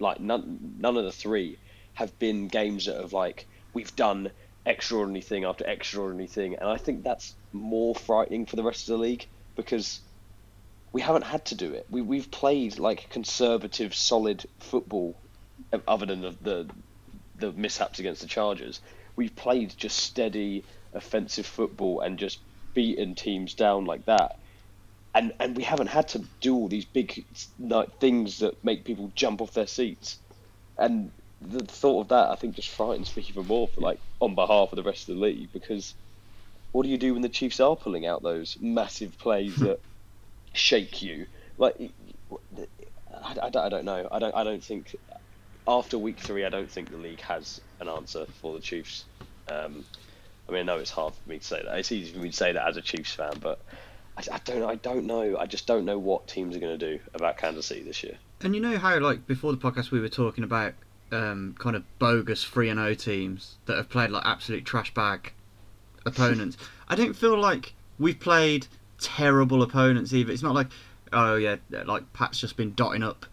like 0.00 0.18
none 0.18 0.58
none 0.78 0.96
of 0.96 1.04
the 1.04 1.12
three, 1.12 1.58
have 1.92 2.18
been 2.18 2.48
games 2.48 2.86
that 2.86 2.96
have 2.96 3.12
like 3.12 3.46
we've 3.74 3.94
done 3.96 4.30
extraordinary 4.64 5.22
thing 5.22 5.44
after 5.44 5.66
extraordinary 5.66 6.28
thing, 6.28 6.54
and 6.54 6.68
I 6.68 6.76
think 6.76 7.02
that's 7.02 7.34
more 7.52 7.94
frightening 7.94 8.46
for 8.46 8.56
the 8.56 8.62
rest 8.62 8.88
of 8.88 8.92
the 8.92 8.98
league 8.98 9.26
because 9.56 10.00
we 10.92 11.00
haven't 11.00 11.24
had 11.24 11.44
to 11.46 11.54
do 11.54 11.72
it. 11.72 11.86
We 11.90 12.02
we've 12.02 12.30
played 12.30 12.78
like 12.78 13.10
conservative, 13.10 13.94
solid 13.94 14.44
football, 14.60 15.16
uh, 15.72 15.78
other 15.88 16.06
than 16.06 16.20
the 16.20 16.36
the, 16.40 16.70
the 17.38 17.52
mishaps 17.52 17.98
against 17.98 18.20
the 18.20 18.28
Chargers. 18.28 18.80
We've 19.16 19.34
played 19.34 19.74
just 19.76 19.98
steady, 19.98 20.64
offensive 20.94 21.46
football 21.46 22.00
and 22.00 22.18
just 22.18 22.38
beaten 22.74 23.14
teams 23.14 23.54
down 23.54 23.84
like 23.84 24.04
that. 24.06 24.38
And 25.14 25.32
and 25.40 25.56
we 25.56 25.62
haven't 25.62 25.88
had 25.88 26.08
to 26.08 26.24
do 26.40 26.54
all 26.54 26.68
these 26.68 26.84
big 26.84 27.24
like, 27.58 27.98
things 27.98 28.38
that 28.38 28.62
make 28.64 28.84
people 28.84 29.12
jump 29.14 29.40
off 29.40 29.52
their 29.52 29.66
seats. 29.66 30.18
And 30.78 31.10
the 31.48 31.64
thought 31.64 32.02
of 32.02 32.08
that, 32.08 32.30
I 32.30 32.36
think, 32.36 32.54
just 32.54 32.70
frightens 32.70 33.16
me 33.16 33.24
even 33.28 33.46
more 33.46 33.68
for 33.68 33.80
like 33.80 34.00
on 34.20 34.34
behalf 34.34 34.72
of 34.72 34.76
the 34.76 34.82
rest 34.82 35.08
of 35.08 35.14
the 35.16 35.20
league 35.20 35.52
because 35.52 35.94
what 36.72 36.84
do 36.84 36.88
you 36.88 36.98
do 36.98 37.12
when 37.12 37.22
the 37.22 37.28
Chiefs 37.28 37.60
are 37.60 37.76
pulling 37.76 38.06
out 38.06 38.22
those 38.22 38.56
massive 38.60 39.18
plays 39.18 39.56
that 39.56 39.80
shake 40.54 41.02
you. 41.02 41.26
Like, 41.58 41.76
I, 43.14 43.36
I, 43.42 43.50
don't- 43.50 43.56
I 43.64 43.68
don't 43.68 43.84
know. 43.84 44.08
I 44.10 44.18
don't. 44.18 44.34
I 44.34 44.44
don't 44.44 44.64
think 44.64 44.96
after 45.66 45.98
week 45.98 46.18
three, 46.18 46.44
I 46.44 46.48
don't 46.48 46.70
think 46.70 46.90
the 46.90 46.96
league 46.96 47.20
has 47.20 47.60
an 47.80 47.88
answer 47.88 48.26
for 48.40 48.54
the 48.54 48.60
Chiefs. 48.60 49.04
Um, 49.50 49.84
I 50.48 50.52
mean, 50.52 50.60
I 50.62 50.62
know 50.74 50.78
it's 50.78 50.90
hard 50.90 51.14
for 51.14 51.28
me 51.28 51.38
to 51.38 51.44
say 51.44 51.62
that. 51.62 51.78
It's 51.78 51.92
easy 51.92 52.12
for 52.12 52.18
me 52.20 52.30
to 52.30 52.36
say 52.36 52.52
that 52.52 52.66
as 52.66 52.76
a 52.76 52.82
Chiefs 52.82 53.12
fan, 53.12 53.34
but 53.40 53.60
I, 54.16 54.22
I 54.34 54.40
don't. 54.44 54.62
I 54.62 54.74
don't 54.76 55.06
know. 55.06 55.36
I 55.38 55.46
just 55.46 55.66
don't 55.66 55.84
know 55.84 55.98
what 55.98 56.26
teams 56.26 56.56
are 56.56 56.60
going 56.60 56.78
to 56.78 56.96
do 56.96 57.02
about 57.14 57.36
Kansas 57.36 57.66
City 57.66 57.82
this 57.82 58.02
year. 58.02 58.18
And 58.40 58.54
you 58.54 58.60
know 58.60 58.76
how, 58.76 58.98
like, 58.98 59.26
before 59.26 59.52
the 59.52 59.58
podcast, 59.58 59.90
we 59.92 60.00
were 60.00 60.08
talking 60.08 60.42
about 60.42 60.74
um, 61.12 61.54
kind 61.58 61.76
of 61.76 61.84
bogus 61.98 62.42
3 62.44 62.70
and 62.70 62.78
0 62.80 62.94
teams 62.94 63.56
that 63.66 63.76
have 63.76 63.88
played 63.88 64.10
like 64.10 64.24
absolute 64.26 64.64
trash 64.64 64.92
bag 64.94 65.32
opponents. 66.06 66.56
I 66.88 66.94
don't 66.94 67.14
feel 67.14 67.38
like 67.38 67.74
we've 67.98 68.18
played 68.18 68.66
terrible 69.00 69.62
opponents 69.62 70.12
either. 70.12 70.32
It's 70.32 70.42
not 70.42 70.54
like, 70.54 70.68
oh, 71.12 71.36
yeah, 71.36 71.56
like 71.84 72.12
Pat's 72.12 72.38
just 72.40 72.56
been 72.56 72.74
dotting 72.74 73.02
up 73.02 73.26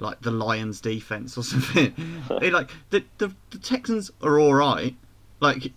like 0.00 0.20
the 0.22 0.30
Lions 0.30 0.80
defense 0.80 1.36
or 1.38 1.42
something. 1.52 1.94
Like, 2.30 2.70
the, 2.90 3.04
the, 3.18 3.34
the 3.50 3.58
Texans 3.58 4.10
are 4.22 4.38
all 4.38 4.54
right. 4.54 4.94
Like, 5.40 5.72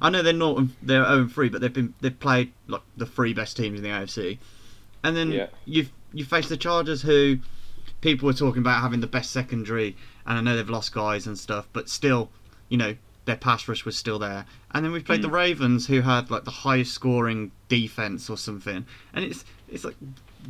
I 0.00 0.10
know 0.10 0.22
they're 0.22 0.32
not, 0.32 0.62
they're 0.82 1.04
0 1.04 1.28
3, 1.28 1.48
but 1.50 1.60
they've 1.60 1.72
been, 1.72 1.94
they've 2.00 2.18
played 2.18 2.52
like 2.66 2.82
the 2.96 3.06
three 3.06 3.32
best 3.34 3.56
teams 3.56 3.78
in 3.78 3.84
the 3.84 3.90
AFC. 3.90 4.38
And 5.04 5.16
then 5.16 5.30
Yeah. 5.32 5.46
you've, 5.64 5.90
you 6.12 6.24
face 6.24 6.48
the 6.48 6.56
Chargers 6.56 7.02
who 7.02 7.38
people 8.02 8.26
were 8.26 8.34
talking 8.34 8.60
about 8.60 8.82
having 8.82 9.00
the 9.00 9.06
best 9.06 9.30
secondary, 9.30 9.96
and 10.26 10.36
I 10.36 10.40
know 10.42 10.54
they've 10.54 10.68
lost 10.68 10.92
guys 10.92 11.26
and 11.26 11.38
stuff, 11.38 11.66
but 11.72 11.88
still, 11.88 12.30
you 12.68 12.76
know, 12.76 12.96
their 13.24 13.36
pass 13.36 13.66
rush 13.68 13.84
was 13.84 13.96
still 13.96 14.18
there. 14.18 14.44
And 14.72 14.84
then 14.84 14.92
we've 14.92 15.04
played 15.04 15.22
the 15.22 15.28
mm. 15.28 15.32
Ravens, 15.32 15.86
who 15.86 16.02
had 16.02 16.30
like 16.30 16.44
the 16.44 16.50
highest 16.50 16.92
scoring 16.92 17.52
defense 17.68 18.28
or 18.28 18.36
something, 18.36 18.84
and 19.14 19.24
it's 19.24 19.44
it's 19.68 19.84
like 19.84 19.96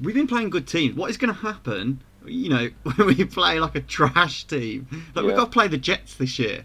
we've 0.03 0.15
been 0.15 0.27
playing 0.27 0.51
good 0.51 0.67
teams. 0.67 0.97
What 0.97 1.11
is 1.11 1.17
going 1.17 1.33
to 1.33 1.41
happen? 1.41 2.01
You 2.25 2.49
know, 2.49 2.71
when 2.97 3.07
we 3.07 3.25
play 3.25 3.61
like 3.61 3.77
a 3.77 3.81
trash 3.81 4.45
team, 4.45 4.89
like 5.15 5.25
we've 5.25 5.37
got 5.37 5.45
to 5.45 5.51
play 5.51 5.69
the 5.69 5.79
Jets 5.79 6.15
this 6.15 6.39
year. 6.39 6.65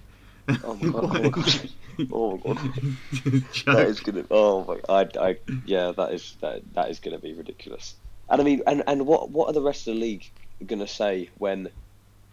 Oh 0.64 0.74
my 0.82 1.30
god! 1.30 1.70
Oh 2.14 2.40
my 2.46 2.54
god! 2.54 2.64
My 2.64 2.82
god. 3.24 3.44
Joke. 3.52 3.76
that 3.76 3.88
is 3.88 4.00
gonna. 4.00 4.24
Oh 4.30 4.64
my. 4.64 4.80
I. 4.88 5.10
I. 5.20 5.38
Yeah. 5.66 5.92
That 5.98 6.14
is. 6.14 6.38
That. 6.42 6.62
That 6.76 6.92
is 6.92 7.00
gonna 7.00 7.18
be 7.18 7.34
ridiculous. 7.34 7.96
And 8.30 8.40
I 8.40 8.44
mean, 8.44 8.62
and 8.68 8.84
and 8.86 9.08
what 9.08 9.32
what 9.32 9.50
are 9.50 9.54
the 9.54 9.64
rest 9.64 9.88
of 9.88 9.96
the 9.96 10.00
league 10.00 10.30
gonna 10.66 10.88
say 10.88 11.30
when, 11.38 11.70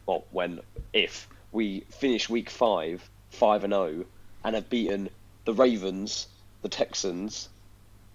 well, 0.06 0.24
when 0.30 0.60
if 0.92 1.28
we 1.52 1.80
finish 1.90 2.28
week 2.28 2.50
five 2.50 3.08
five 3.30 3.64
and 3.64 3.72
zero 3.72 4.04
and 4.44 4.54
have 4.54 4.68
beaten 4.70 5.08
the 5.44 5.54
Ravens, 5.54 6.26
the 6.62 6.68
Texans, 6.68 7.48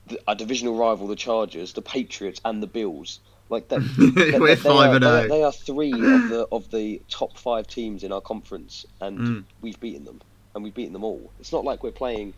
the, 0.07 0.19
our 0.27 0.35
divisional 0.35 0.77
rival, 0.77 1.07
the 1.07 1.15
Chargers, 1.15 1.73
the 1.73 1.81
Patriots, 1.81 2.41
and 2.45 2.61
the 2.63 2.67
Bills. 2.67 3.19
Like 3.49 3.67
that, 3.69 3.79
they, 4.31 4.39
We're 4.39 4.55
5 4.55 4.91
are, 4.91 4.95
and 4.95 5.03
they, 5.03 5.07
0. 5.07 5.27
they 5.27 5.43
are 5.43 5.51
three 5.51 5.91
of 5.91 6.27
the 6.29 6.47
of 6.51 6.69
the 6.69 7.01
top 7.09 7.37
five 7.37 7.65
teams 7.67 8.03
in 8.03 8.11
our 8.11 8.21
conference, 8.21 8.85
and 9.01 9.19
Mm. 9.19 9.43
we've 9.61 9.79
beaten 9.79 10.05
them, 10.05 10.21
and 10.53 10.63
we've 10.63 10.73
beaten 10.73 10.93
them 10.93 11.03
all. 11.03 11.33
It's 11.39 11.51
not 11.51 11.63
like 11.63 11.81
we're 11.83 11.91
playing 11.91 12.33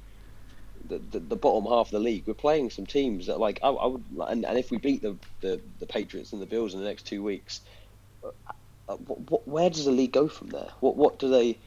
the, 0.87 0.99
the, 0.99 1.19
the 1.19 1.35
bottom 1.35 1.65
half 1.65 1.87
of 1.87 1.91
the 1.91 1.99
league. 1.99 2.23
We're 2.25 2.33
playing 2.33 2.69
some 2.69 2.85
teams 2.85 3.27
that 3.27 3.39
like 3.39 3.59
I, 3.63 3.69
I 3.69 3.87
would, 3.87 4.03
and, 4.27 4.45
and 4.45 4.57
if 4.57 4.71
we 4.71 4.77
beat 4.77 5.01
the, 5.01 5.17
the, 5.41 5.61
the 5.79 5.85
Patriots 5.85 6.33
and 6.33 6.41
the 6.41 6.45
Bills 6.45 6.73
in 6.73 6.79
the 6.79 6.85
next 6.85 7.03
two 7.03 7.23
weeks, 7.23 7.61
uh, 8.23 8.95
what, 8.95 9.31
what, 9.31 9.47
where 9.47 9.69
does 9.69 9.85
the 9.85 9.91
league 9.91 10.11
go 10.11 10.27
from 10.27 10.49
there? 10.49 10.69
What 10.79 10.97
what 10.97 11.19
do 11.19 11.29
they 11.29 11.57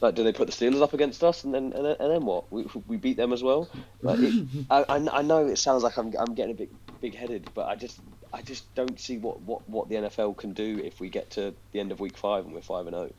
like? 0.00 0.14
Do 0.14 0.24
they 0.24 0.32
put 0.32 0.48
the 0.48 0.52
Steelers 0.52 0.82
up 0.82 0.94
against 0.94 1.24
us 1.24 1.44
and 1.44 1.54
then 1.54 1.72
and 1.72 1.84
then, 1.84 1.96
and 1.98 2.10
then 2.10 2.24
what? 2.24 2.50
We, 2.52 2.66
we 2.86 2.96
beat 2.96 3.16
them 3.16 3.32
as 3.32 3.42
well. 3.42 3.68
Like 4.02 4.20
it, 4.20 4.46
I, 4.70 4.84
I 4.88 5.18
I 5.18 5.22
know 5.22 5.46
it 5.46 5.58
sounds 5.58 5.82
like 5.82 5.96
I'm 5.96 6.14
I'm 6.18 6.34
getting 6.34 6.54
a 6.54 6.58
bit 6.58 6.70
big 7.00 7.14
headed, 7.14 7.50
but 7.54 7.66
I 7.66 7.74
just 7.74 8.00
I 8.32 8.42
just 8.42 8.72
don't 8.74 8.98
see 9.00 9.18
what, 9.18 9.40
what, 9.42 9.68
what 9.68 9.88
the 9.88 9.96
NFL 9.96 10.36
can 10.36 10.52
do 10.52 10.80
if 10.84 11.00
we 11.00 11.08
get 11.08 11.30
to 11.30 11.54
the 11.72 11.80
end 11.80 11.92
of 11.92 12.00
week 12.00 12.16
five 12.16 12.44
and 12.44 12.54
we're 12.54 12.60
five 12.60 12.86
and 12.86 12.94
zero. 12.94 13.12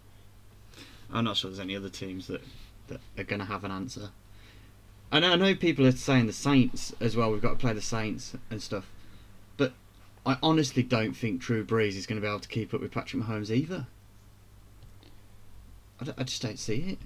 I'm 1.11 1.23
not 1.23 1.37
sure 1.37 1.49
there's 1.49 1.59
any 1.59 1.75
other 1.75 1.89
teams 1.89 2.27
that, 2.27 2.41
that 2.87 2.99
are 3.17 3.23
going 3.23 3.39
to 3.39 3.45
have 3.45 3.63
an 3.63 3.71
answer. 3.71 4.09
And 5.11 5.25
I 5.25 5.35
know 5.35 5.55
people 5.55 5.85
are 5.87 5.91
saying 5.91 6.27
the 6.27 6.33
Saints 6.33 6.93
as 6.99 7.15
well. 7.15 7.31
We've 7.31 7.41
got 7.41 7.49
to 7.51 7.55
play 7.55 7.73
the 7.73 7.81
Saints 7.81 8.33
and 8.51 8.61
stuff, 8.61 8.85
but 9.57 9.73
I 10.25 10.37
honestly 10.43 10.83
don't 10.83 11.13
think 11.13 11.41
Drew 11.41 11.65
Brees 11.65 11.95
is 11.95 12.05
going 12.05 12.21
to 12.21 12.25
be 12.25 12.27
able 12.29 12.39
to 12.41 12.47
keep 12.47 12.73
up 12.73 12.81
with 12.81 12.91
Patrick 12.91 13.23
Mahomes 13.23 13.49
either. 13.49 13.87
I, 15.99 16.05
don't- 16.05 16.19
I 16.19 16.23
just 16.23 16.41
don't 16.41 16.59
see 16.59 16.97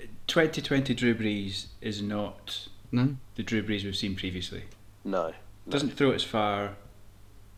it. 0.00 0.08
2020 0.26 0.94
Drew 0.94 1.14
Brees 1.14 1.66
is 1.80 2.02
not 2.02 2.68
No. 2.92 3.16
the 3.36 3.42
Drew 3.42 3.62
Brees 3.62 3.84
we've 3.84 3.96
seen 3.96 4.16
previously. 4.16 4.64
No. 5.04 5.32
Doesn't 5.68 5.90
throw 5.90 6.10
it 6.10 6.16
as 6.16 6.24
far. 6.24 6.76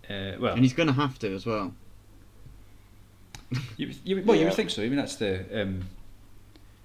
Uh, 0.08 0.32
well, 0.38 0.54
And 0.54 0.62
he's 0.62 0.72
going 0.72 0.86
to 0.88 0.92
have 0.94 1.18
to 1.20 1.34
as 1.34 1.46
well. 1.46 1.72
you, 3.76 3.92
you, 4.04 4.22
well, 4.24 4.36
you 4.36 4.44
would 4.44 4.54
think 4.54 4.70
so. 4.70 4.82
I 4.82 4.88
mean, 4.88 4.96
that's 4.96 5.16
the. 5.16 5.62
Um, 5.62 5.82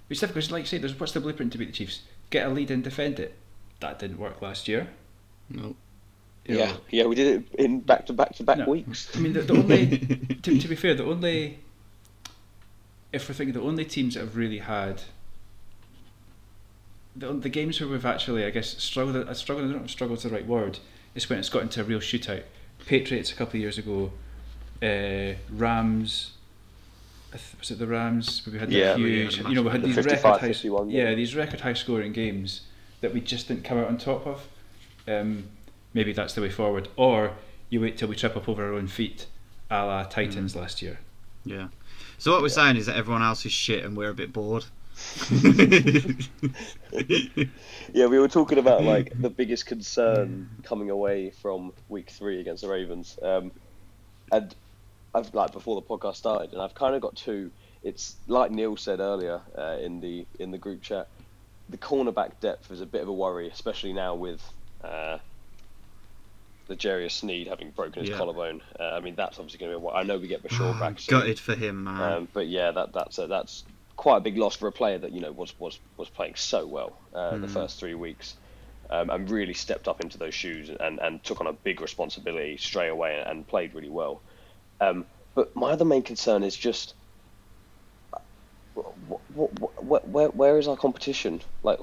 it's 0.10 0.19
difficult 0.19 0.43
'cause 0.45 0.51
like 0.51 0.63
you 0.63 0.67
say, 0.67 0.77
there's 0.77 0.99
what's 0.99 1.12
the 1.13 1.19
blueprint 1.19 1.51
to 1.53 1.58
beat 1.58 1.65
the 1.65 1.71
Chiefs? 1.73 2.01
Get 2.29 2.47
a 2.47 2.49
lead 2.49 2.71
and 2.71 2.83
defend 2.83 3.19
it. 3.19 3.35
That 3.79 3.99
didn't 3.99 4.17
work 4.19 4.41
last 4.41 4.67
year. 4.67 4.88
No. 5.49 5.75
You 6.45 6.57
Yeah, 6.59 6.65
know, 6.71 6.77
yeah, 6.89 7.05
we 7.05 7.15
did 7.15 7.27
it 7.51 7.59
in 7.59 7.79
back 7.81 8.05
to 8.07 8.13
back 8.13 8.35
to 8.35 8.43
back 8.43 8.59
No. 8.59 8.65
weeks. 8.69 9.09
I 9.15 9.19
mean, 9.19 9.33
the, 9.33 9.41
the 9.41 9.53
only 9.53 9.97
to, 10.43 10.59
to 10.59 10.67
be 10.67 10.75
fair, 10.75 10.93
the 10.95 11.03
only 11.05 11.59
if 13.11 13.27
we're 13.29 13.35
thinking 13.35 13.53
the 13.53 13.61
only 13.61 13.85
teams 13.85 14.13
that 14.15 14.21
have 14.21 14.35
really 14.35 14.59
had 14.59 15.01
the, 17.15 17.31
the 17.33 17.49
games 17.49 17.79
where 17.79 17.89
we've 17.89 18.05
actually, 18.05 18.43
I 18.45 18.49
guess, 18.49 18.77
struggled. 18.81 19.15
uh, 19.15 19.33
Struggled. 19.33 19.65
I 19.65 19.71
don't 19.71 19.79
know 19.79 19.85
if 19.85 19.91
struggled 19.91 20.17
is 20.19 20.23
the 20.23 20.29
right 20.29 20.45
word. 20.45 20.79
Is 21.15 21.29
when 21.29 21.39
it's 21.39 21.49
got 21.49 21.61
into 21.63 21.79
a 21.81 21.83
real 21.85 21.99
shootout. 21.99 22.43
Patriots 22.85 23.31
a 23.31 23.35
couple 23.35 23.55
of 23.57 23.61
years 23.61 23.77
ago. 23.77 24.11
Uh, 24.83 25.35
Rams. 25.49 26.33
I 27.36 27.38
th- 27.38 27.60
Was 27.60 27.71
it 27.71 27.80
the 27.80 27.88
Rams? 27.88 28.45
where 28.45 28.54
We 28.54 28.60
had 28.60 28.71
Yeah, 28.71 28.86
that 28.93 28.98
we 28.98 29.04
huge. 29.04 29.38
had 29.38 29.48
You 29.50 29.56
know, 29.56 29.62
we 29.63 29.69
had 29.71 29.82
The 29.82 29.88
these 29.88 29.98
record 29.98 30.19
high. 30.21 30.39
51 30.48 30.89
Yeah, 30.89 31.13
these 31.15 31.36
record 31.36 31.62
high 31.62 31.74
scoring 31.74 32.13
games 32.13 32.62
that 33.02 33.13
we 33.13 33.19
just 33.19 33.50
didn't 33.50 33.65
come 33.65 33.78
out 33.78 33.88
on 33.88 33.98
top 33.98 34.26
of. 34.26 34.48
Um, 35.08 35.50
maybe 35.93 36.13
that's 36.13 36.34
the 36.34 36.41
way 36.41 36.50
forward. 36.50 36.88
Or 36.95 37.34
you 37.69 37.82
wait 37.82 37.98
till 37.98 38.08
we 38.08 38.15
trip 38.15 38.38
up 38.38 38.48
over 38.48 38.63
our 38.65 38.74
own 38.74 38.88
feet, 38.88 39.26
a 39.69 39.86
la 39.86 40.04
Titans 40.06 40.54
Mm. 40.54 40.62
last 40.62 40.82
year. 40.82 41.00
Yeah. 41.43 41.67
So 42.17 42.32
what 42.32 42.41
we're 42.41 42.48
saying 42.50 42.78
is 42.78 42.86
that 42.86 42.95
everyone 42.95 43.21
else 43.21 43.45
is 43.45 43.52
shit 43.52 43.84
and 43.84 43.98
we're 43.98 44.10
a 44.12 44.13
bit 44.13 44.32
bored. 44.32 44.63
Yeah, 47.93 48.06
we 48.08 48.17
were 48.19 48.28
talking 48.30 48.58
about 48.58 48.84
like 48.84 49.12
the 49.21 49.30
biggest 49.30 49.65
concern 49.65 50.50
coming 50.63 50.89
away 50.89 51.32
from 51.32 51.74
week 51.89 52.10
three 52.10 52.39
against 52.39 52.63
the 52.63 52.69
Ravens, 52.69 53.19
um, 53.21 53.52
and 54.32 54.56
I've 55.15 55.34
like 55.34 55.54
before 55.54 55.75
the 55.75 55.88
podcast 55.88 56.15
started, 56.17 56.51
and 56.51 56.62
I've 56.62 56.75
kind 56.75 56.93
of 56.95 57.01
got 57.01 57.15
two. 57.15 57.51
It's 57.82 58.17
like 58.28 58.51
Neil 58.51 58.75
said 58.75 58.99
earlier 58.99 59.41
uh, 59.58 59.78
in 59.82 60.01
the 60.01 60.28
in 60.39 60.51
the 60.51 60.58
group 60.58 60.82
chat, 60.82 61.08
the 61.69 61.78
cornerback 61.78 62.39
depth 62.41 62.69
is 62.69 62.82
a 62.82 62.86
bit 62.86 63.01
of 63.01 63.08
a 63.08 63.13
worry, 63.13 63.49
especially 63.49 63.93
now 63.93 64.15
with 64.15 64.41
uh, 64.84 65.19
L'Jarius 66.67 67.12
Sneed 67.12 67.47
having 67.47 67.71
broken 67.71 68.01
his 68.01 68.10
Yeah. 68.10 68.17
collarbone. 68.17 68.62
Uh, 68.80 68.84
I 68.84 68.99
mean, 68.99 69.15
that's 69.15 69.39
obviously 69.39 69.60
going 69.60 69.71
to 69.71 69.80
be. 69.80 69.86
a 69.86 69.89
I 69.89 70.04
know 70.04 70.17
we 70.17 70.28
get 70.28 70.43
Bashaud 70.43 70.80
back. 70.80 70.99
soon. 70.99 71.19
Gutted 71.19 71.39
for 71.39 71.56
him, 71.56 71.84
man. 71.86 72.12
Um, 72.12 72.28
but 72.34 72.47
yeah, 72.47 72.71
that 72.71 72.93
that's 72.93 73.17
a, 73.19 73.28
that's 73.28 73.63
quite 73.95 74.17
a 74.17 74.21
big 74.21 74.38
loss 74.38 74.56
for 74.56 74.67
a 74.67 74.71
player 74.71 74.97
that 74.97 75.13
you 75.13 75.21
know 75.21 75.32
was 75.32 75.58
was 75.60 75.80
was 75.97 76.10
playing 76.10 76.36
so 76.36 76.67
well 76.67 76.99
uh, 77.13 77.38
the 77.38 77.47
first 77.47 77.80
three 77.80 77.95
weeks, 77.95 78.36
um, 78.89 79.10
and 79.10 79.30
really 79.30 79.54
stepped 79.54 79.88
up 79.88 80.01
into 80.01 80.17
those 80.17 80.34
shoes 80.34 80.69
and, 80.78 80.99
and 80.99 81.23
took 81.23 81.39
on 81.39 81.47
a 81.47 81.54
big 81.54 81.80
responsibility 81.82 82.58
straight 82.58 82.89
away 82.89 83.17
and, 83.17 83.30
and 83.30 83.47
played 83.47 83.73
really 83.73 83.89
well. 83.89 84.21
Um, 84.79 85.05
but 85.35 85.55
my 85.55 85.71
other 85.71 85.85
main 85.85 86.03
concern 86.03 86.43
is 86.43 86.55
just. 86.55 86.95
What, 88.73 89.23
what, 89.83 90.07
where, 90.09 90.29
where 90.29 90.57
is 90.57 90.67
our 90.67 90.77
competition? 90.77 91.41
Like, 91.63 91.79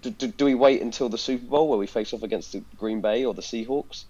do, 0.00 0.10
do, 0.10 0.28
do 0.28 0.44
we 0.44 0.54
wait 0.54 0.82
until 0.82 1.08
the 1.08 1.18
Super 1.18 1.46
Bowl 1.46 1.68
where 1.68 1.78
we 1.78 1.86
face 1.86 2.12
off 2.12 2.22
against 2.22 2.52
the 2.52 2.64
Green 2.76 3.00
Bay 3.00 3.24
or 3.24 3.34
the 3.34 3.42
Seahawks? 3.42 4.04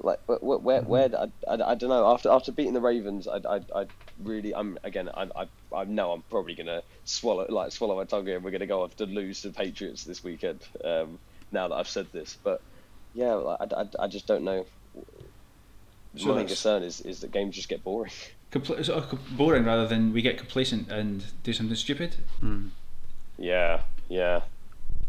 Like, 0.00 0.18
where, 0.26 0.38
where, 0.38 0.58
where, 0.58 0.82
where 0.82 1.10
I, 1.18 1.52
I, 1.52 1.72
I 1.72 1.74
don't 1.74 1.90
know. 1.90 2.06
After 2.12 2.30
after 2.30 2.52
beating 2.52 2.74
the 2.74 2.80
Ravens, 2.80 3.28
I, 3.28 3.38
I, 3.48 3.60
I 3.74 3.86
really, 4.18 4.54
I'm 4.54 4.78
again, 4.84 5.08
I, 5.12 5.28
I, 5.36 5.48
I 5.74 5.84
know 5.84 6.12
I'm 6.12 6.22
probably 6.30 6.54
gonna 6.54 6.82
swallow 7.04 7.46
like 7.48 7.72
swallow 7.72 7.96
my 7.96 8.04
tongue 8.04 8.28
and 8.28 8.44
We're 8.44 8.52
gonna 8.52 8.66
go 8.66 8.82
off 8.82 8.96
to 8.96 9.06
lose 9.06 9.42
to 9.42 9.48
the 9.48 9.54
Patriots 9.54 10.04
this 10.04 10.22
weekend. 10.22 10.62
Um, 10.84 11.20
now 11.52 11.68
that 11.68 11.74
I've 11.74 11.88
said 11.88 12.08
this, 12.12 12.38
but 12.44 12.60
yeah, 13.12 13.34
I, 13.36 13.64
I, 13.64 13.84
I 14.00 14.08
just 14.08 14.26
don't 14.28 14.44
know. 14.44 14.66
So 16.18 16.34
My 16.34 16.44
concern 16.44 16.82
is 16.82 17.00
is 17.00 17.20
that 17.20 17.32
games 17.32 17.54
just 17.54 17.68
get 17.68 17.84
boring. 17.84 18.12
Compl- 18.50 18.84
sort 18.84 19.12
of 19.12 19.36
boring 19.36 19.64
rather 19.64 19.86
than 19.86 20.12
we 20.12 20.22
get 20.22 20.36
complacent 20.36 20.90
and 20.90 21.24
do 21.42 21.52
something 21.52 21.76
stupid. 21.76 22.16
Yeah, 23.38 23.82
yeah, 24.08 24.42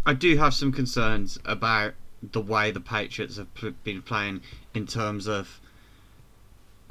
I 0.06 0.14
do 0.14 0.38
have 0.38 0.54
some 0.54 0.72
concerns 0.72 1.40
about 1.46 1.94
the 2.22 2.42
way 2.42 2.70
the 2.70 2.80
Patriots 2.80 3.38
have 3.38 3.54
pl- 3.56 3.74
been 3.84 4.02
playing 4.02 4.42
in 4.74 4.86
terms 4.86 5.28
of. 5.28 5.60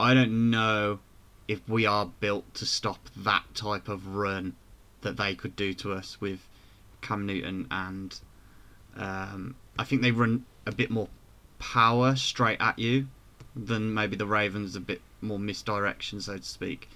I 0.01 0.15
don't 0.15 0.51
know 0.51 1.01
if 1.49 1.67
we 1.69 1.87
are 1.87 2.07
built 2.07 2.55
to 2.55 2.67
stop 2.67 3.09
that 3.17 3.43
type 3.55 3.89
of 3.89 4.15
run 4.15 4.55
that 5.01 5.17
they 5.17 5.35
could 5.35 5.57
do 5.57 5.75
to 5.75 5.93
us 5.93 6.21
with 6.21 6.47
Cam 7.01 7.27
Newton 7.27 7.67
and 7.71 8.19
um, 8.97 9.57
I 9.79 9.85
think 9.85 10.03
they 10.03 10.11
run 10.11 10.45
a 10.67 10.73
bit 10.73 10.91
more 10.91 11.09
power 11.59 12.15
straight 12.17 12.61
at 12.61 12.79
you 12.79 13.09
than 13.59 13.93
maybe 13.93 14.17
the 14.17 14.27
Ravens 14.27 14.77
a 14.77 14.81
bit 14.81 15.01
more 15.21 15.39
misdirection 15.39 16.21
so 16.21 16.37
to 16.37 16.45
speak. 16.45 16.89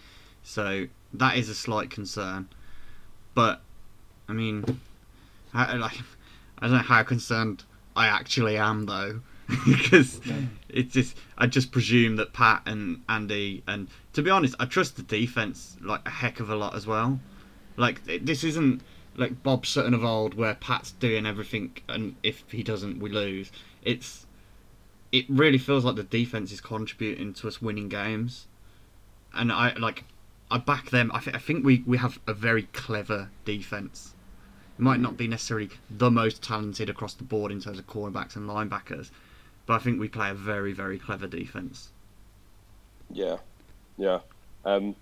So 0.43 0.87
that 1.13 1.37
is 1.37 1.49
a 1.49 1.55
slight 1.55 1.91
concern, 1.91 2.49
but 3.35 3.61
I 4.29 4.33
mean, 4.33 4.81
I, 5.53 5.77
like 5.77 5.99
I 6.59 6.67
don't 6.67 6.77
know 6.77 6.79
how 6.79 7.03
concerned 7.03 7.65
I 7.95 8.07
actually 8.07 8.57
am 8.57 8.87
though, 8.87 9.21
because 9.67 10.21
it's 10.69 10.95
just 10.95 11.17
I 11.37 11.47
just 11.47 11.73
presume 11.73 12.17
that 12.17 12.33
Pat 12.33 12.63
and 12.67 13.03
Andy 13.09 13.63
and 13.67 13.89
to 14.15 14.23
be 14.23 14.31
honest, 14.31 14.55
I 14.59 14.67
trust 14.67 14.97
the 14.97 15.03
defense 15.03 15.77
like 15.81 16.07
a 16.07 16.11
heck 16.11 16.41
of 16.41 16.51
a 16.51 16.57
lot 16.57 16.75
as 16.75 16.87
well. 16.87 17.21
Like 17.77 18.03
this 18.05 18.45
isn't 18.45 18.83
like 19.17 19.43
Bob 19.43 19.67
Sutton 19.67 19.95
of 19.95 20.05
old 20.05 20.35
where 20.35 20.55
Pat's 20.55 20.93
doing 20.93 21.27
everything 21.27 21.77
and 21.89 22.17
if 22.23 22.45
he 22.51 22.63
doesn't 22.63 22.99
we 23.01 23.11
lose. 23.11 23.53
It's 23.83 24.27
it 25.13 25.27
really 25.29 25.59
feels 25.59 25.85
like 25.85 25.97
the 25.97 26.03
defense 26.05 26.53
is 26.53 26.61
contributing 26.61 27.35
to 27.35 27.49
us 27.49 27.63
winning 27.63 27.89
games, 27.89 28.49
and 29.35 29.53
I 29.53 29.75
like 29.75 30.05
I 30.51 30.59
back 30.59 30.91
them. 30.91 31.11
I, 31.15 31.21
th- 31.21 31.37
I 31.37 31.39
think 31.41 31.65
we 31.65 31.85
we 31.87 31.99
have 31.99 32.21
a 32.27 32.35
very 32.35 32.65
clever 32.65 33.31
defense. 33.45 34.15
It 34.79 34.83
might 34.83 35.01
not 35.01 35.17
be 35.17 35.29
necessarily 35.29 35.71
the 35.91 36.11
most 36.11 36.43
talented 36.43 36.91
across 36.91 37.15
the 37.15 37.25
board 37.25 37.53
in 37.53 37.61
terms 37.61 37.79
of 37.79 37.87
cornerbacks 37.87 38.37
and 38.37 38.49
linebackers, 38.49 39.11
but 39.67 39.75
I 39.75 39.79
think 39.81 40.01
we 40.01 40.09
play 40.09 40.31
a 40.31 40.35
very 40.35 40.73
very 40.73 40.99
clever 40.99 41.27
defense. 41.29 41.93
yeah, 43.11 43.39
yeah. 43.97 44.21
Um, 44.65 44.97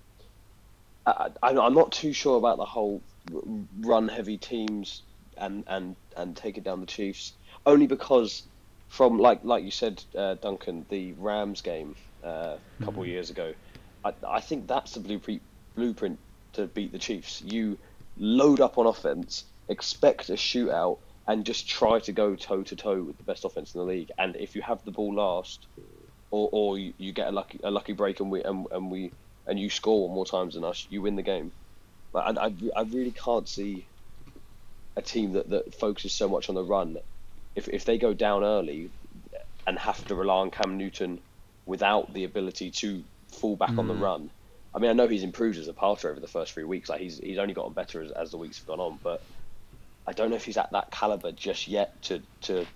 I, 1.06 1.30
I'm 1.42 1.74
not 1.74 1.92
too 1.92 2.12
sure 2.12 2.36
about 2.38 2.58
the 2.58 2.64
whole 2.64 3.04
run 3.80 4.08
heavy 4.08 4.38
teams 4.38 5.04
and 5.36 5.64
and 5.66 5.96
and 6.16 6.36
take 6.36 6.58
it 6.58 6.64
down 6.64 6.80
the 6.80 6.86
Chiefs 6.86 7.36
only 7.66 7.86
because 7.86 8.48
from 8.90 9.18
like 9.18 9.40
like 9.44 9.64
you 9.64 9.70
said, 9.70 10.02
uh, 10.18 10.34
Duncan, 10.34 10.84
the 10.90 11.14
Rams 11.14 11.62
game 11.62 11.94
uh, 12.24 12.58
a 12.58 12.84
couple 12.84 13.02
of 13.02 13.08
years 13.08 13.30
ago, 13.30 13.54
I, 14.04 14.12
I 14.28 14.40
think 14.40 14.66
that's 14.66 14.92
the 14.94 15.00
blueprint 15.00 15.42
blueprint 15.76 16.18
to 16.54 16.66
beat 16.66 16.90
the 16.92 16.98
Chiefs. 16.98 17.40
You 17.40 17.78
load 18.16 18.60
up 18.60 18.78
on 18.78 18.86
offense, 18.86 19.44
expect 19.68 20.28
a 20.28 20.34
shootout, 20.34 20.98
and 21.28 21.46
just 21.46 21.68
try 21.68 22.00
to 22.00 22.12
go 22.12 22.34
toe 22.34 22.64
to 22.64 22.74
toe 22.76 23.04
with 23.04 23.16
the 23.16 23.22
best 23.22 23.44
offense 23.44 23.74
in 23.74 23.78
the 23.78 23.86
league. 23.86 24.10
And 24.18 24.34
if 24.34 24.56
you 24.56 24.62
have 24.62 24.82
the 24.84 24.90
ball 24.90 25.14
last, 25.14 25.68
or, 26.32 26.48
or 26.52 26.78
you, 26.78 26.92
you 26.98 27.12
get 27.12 27.28
a 27.28 27.32
lucky 27.32 27.60
a 27.62 27.70
lucky 27.70 27.92
break 27.92 28.18
and 28.18 28.30
we 28.30 28.42
and, 28.42 28.66
and 28.72 28.90
we 28.90 29.14
and 29.46 29.58
you 29.58 29.70
score 29.70 30.08
more 30.08 30.26
times 30.26 30.54
than 30.54 30.64
us, 30.64 30.84
you 30.90 31.00
win 31.00 31.14
the 31.14 31.22
game. 31.22 31.52
Like, 32.12 32.36
I, 32.36 32.46
I, 32.46 32.54
I 32.76 32.82
really 32.82 33.12
can't 33.12 33.48
see 33.48 33.88
a 34.96 35.02
team 35.02 35.34
that, 35.34 35.48
that 35.50 35.74
focuses 35.76 36.12
so 36.12 36.28
much 36.28 36.48
on 36.48 36.56
the 36.56 36.64
run. 36.64 36.96
If 37.60 37.68
if 37.68 37.84
they 37.84 37.98
go 37.98 38.14
down 38.14 38.42
early 38.44 38.90
and 39.66 39.78
have 39.78 40.04
to 40.06 40.14
rely 40.14 40.36
on 40.36 40.50
Cam 40.50 40.76
Newton 40.78 41.20
without 41.66 42.12
the 42.14 42.24
ability 42.24 42.70
to 42.70 43.04
fall 43.32 43.56
back 43.56 43.78
on 43.78 43.86
the 43.86 43.94
run. 43.94 44.30
I 44.74 44.78
mean, 44.78 44.90
I 44.90 44.94
know 44.94 45.08
he's 45.08 45.22
improved 45.22 45.58
as 45.58 45.68
a 45.68 45.72
passer 45.72 46.10
over 46.10 46.20
the 46.20 46.26
first 46.26 46.52
three 46.52 46.64
weeks. 46.64 46.88
Like 46.88 47.00
he's 47.00 47.18
he's 47.18 47.38
only 47.38 47.54
gotten 47.54 47.72
better 47.72 48.02
as, 48.02 48.10
as 48.12 48.30
the 48.30 48.38
weeks 48.38 48.58
have 48.58 48.66
gone 48.66 48.80
on, 48.80 48.98
but 49.02 49.22
I 50.06 50.12
don't 50.12 50.30
know 50.30 50.36
if 50.36 50.44
he's 50.44 50.56
at 50.56 50.72
that 50.72 50.90
caliber 50.90 51.32
just 51.32 51.68
yet 51.68 52.00
to 52.02 52.22
to 52.42 52.66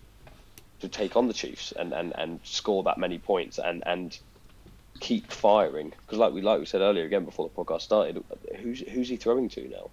to 0.81 0.89
take 0.89 1.17
on 1.17 1.29
the 1.29 1.35
Chiefs 1.35 1.73
and, 1.73 1.93
and, 1.93 2.13
and 2.17 2.41
score 2.45 2.83
that 2.83 2.99
many 2.99 3.19
points 3.19 3.59
and, 3.59 3.83
and 3.87 4.19
keep 5.01 5.33
firing. 5.33 5.91
Because 5.91 6.19
like 6.19 6.33
we 6.33 6.43
like 6.43 6.61
we 6.61 6.67
said 6.67 6.81
earlier 6.81 7.05
again 7.05 7.25
before 7.25 7.49
the 7.49 7.55
podcast 7.55 7.83
started, 7.83 8.23
who's 8.61 8.81
who's 8.81 9.09
he 9.09 9.17
throwing 9.17 9.49
to 9.51 9.69
now? 9.69 9.91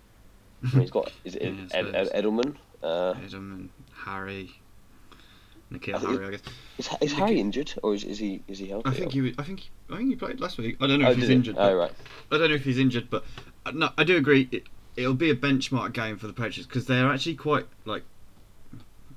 I 0.63 0.67
mean, 0.73 0.81
he's 0.81 0.91
got 0.91 1.11
is 1.23 1.35
it 1.35 1.41
Yeah, 1.73 1.79
Ed, 1.79 1.95
Ed. 1.95 2.23
Edelman? 2.23 2.57
Uh, 2.83 3.13
and 3.33 3.69
Harry, 4.05 4.49
N'Keal 5.71 5.99
Harry, 6.01 6.27
I 6.27 6.31
guess. 6.31 6.41
is, 6.77 6.89
is 7.01 7.13
Harry 7.13 7.39
injured 7.39 7.73
or 7.81 7.93
is, 7.95 8.03
is 8.03 8.19
he 8.19 8.41
is 8.47 8.59
he 8.59 8.67
healthy? 8.67 8.89
I 8.89 8.93
think 8.93 9.13
he, 9.13 9.21
was- 9.21 9.33
I 9.37 9.43
think, 9.43 9.69
I 9.89 9.97
think 9.97 10.09
he 10.09 10.15
played 10.15 10.39
last 10.39 10.57
week. 10.57 10.77
I 10.81 10.87
don't 10.87 10.99
know 10.99 11.07
Oh, 11.07 11.11
if 11.11 11.17
he's 11.17 11.27
he? 11.27 11.33
injured. 11.33 11.55
Oh 11.57 11.73
right. 11.75 11.91
I 12.31 12.37
don't 12.37 12.49
know 12.49 12.55
if 12.55 12.65
he's 12.65 12.77
injured, 12.79 13.09
but 13.09 13.23
uh, 13.65 13.71
no, 13.71 13.89
I 13.97 14.03
do 14.03 14.17
agree. 14.17 14.49
It, 14.51 14.63
it'll 14.97 15.13
be 15.13 15.29
a 15.29 15.35
benchmark 15.35 15.93
game 15.93 16.17
for 16.17 16.27
the 16.27 16.33
Patriots 16.33 16.67
because 16.67 16.85
they're 16.85 17.09
actually 17.09 17.35
quite 17.35 17.65
like, 17.85 18.03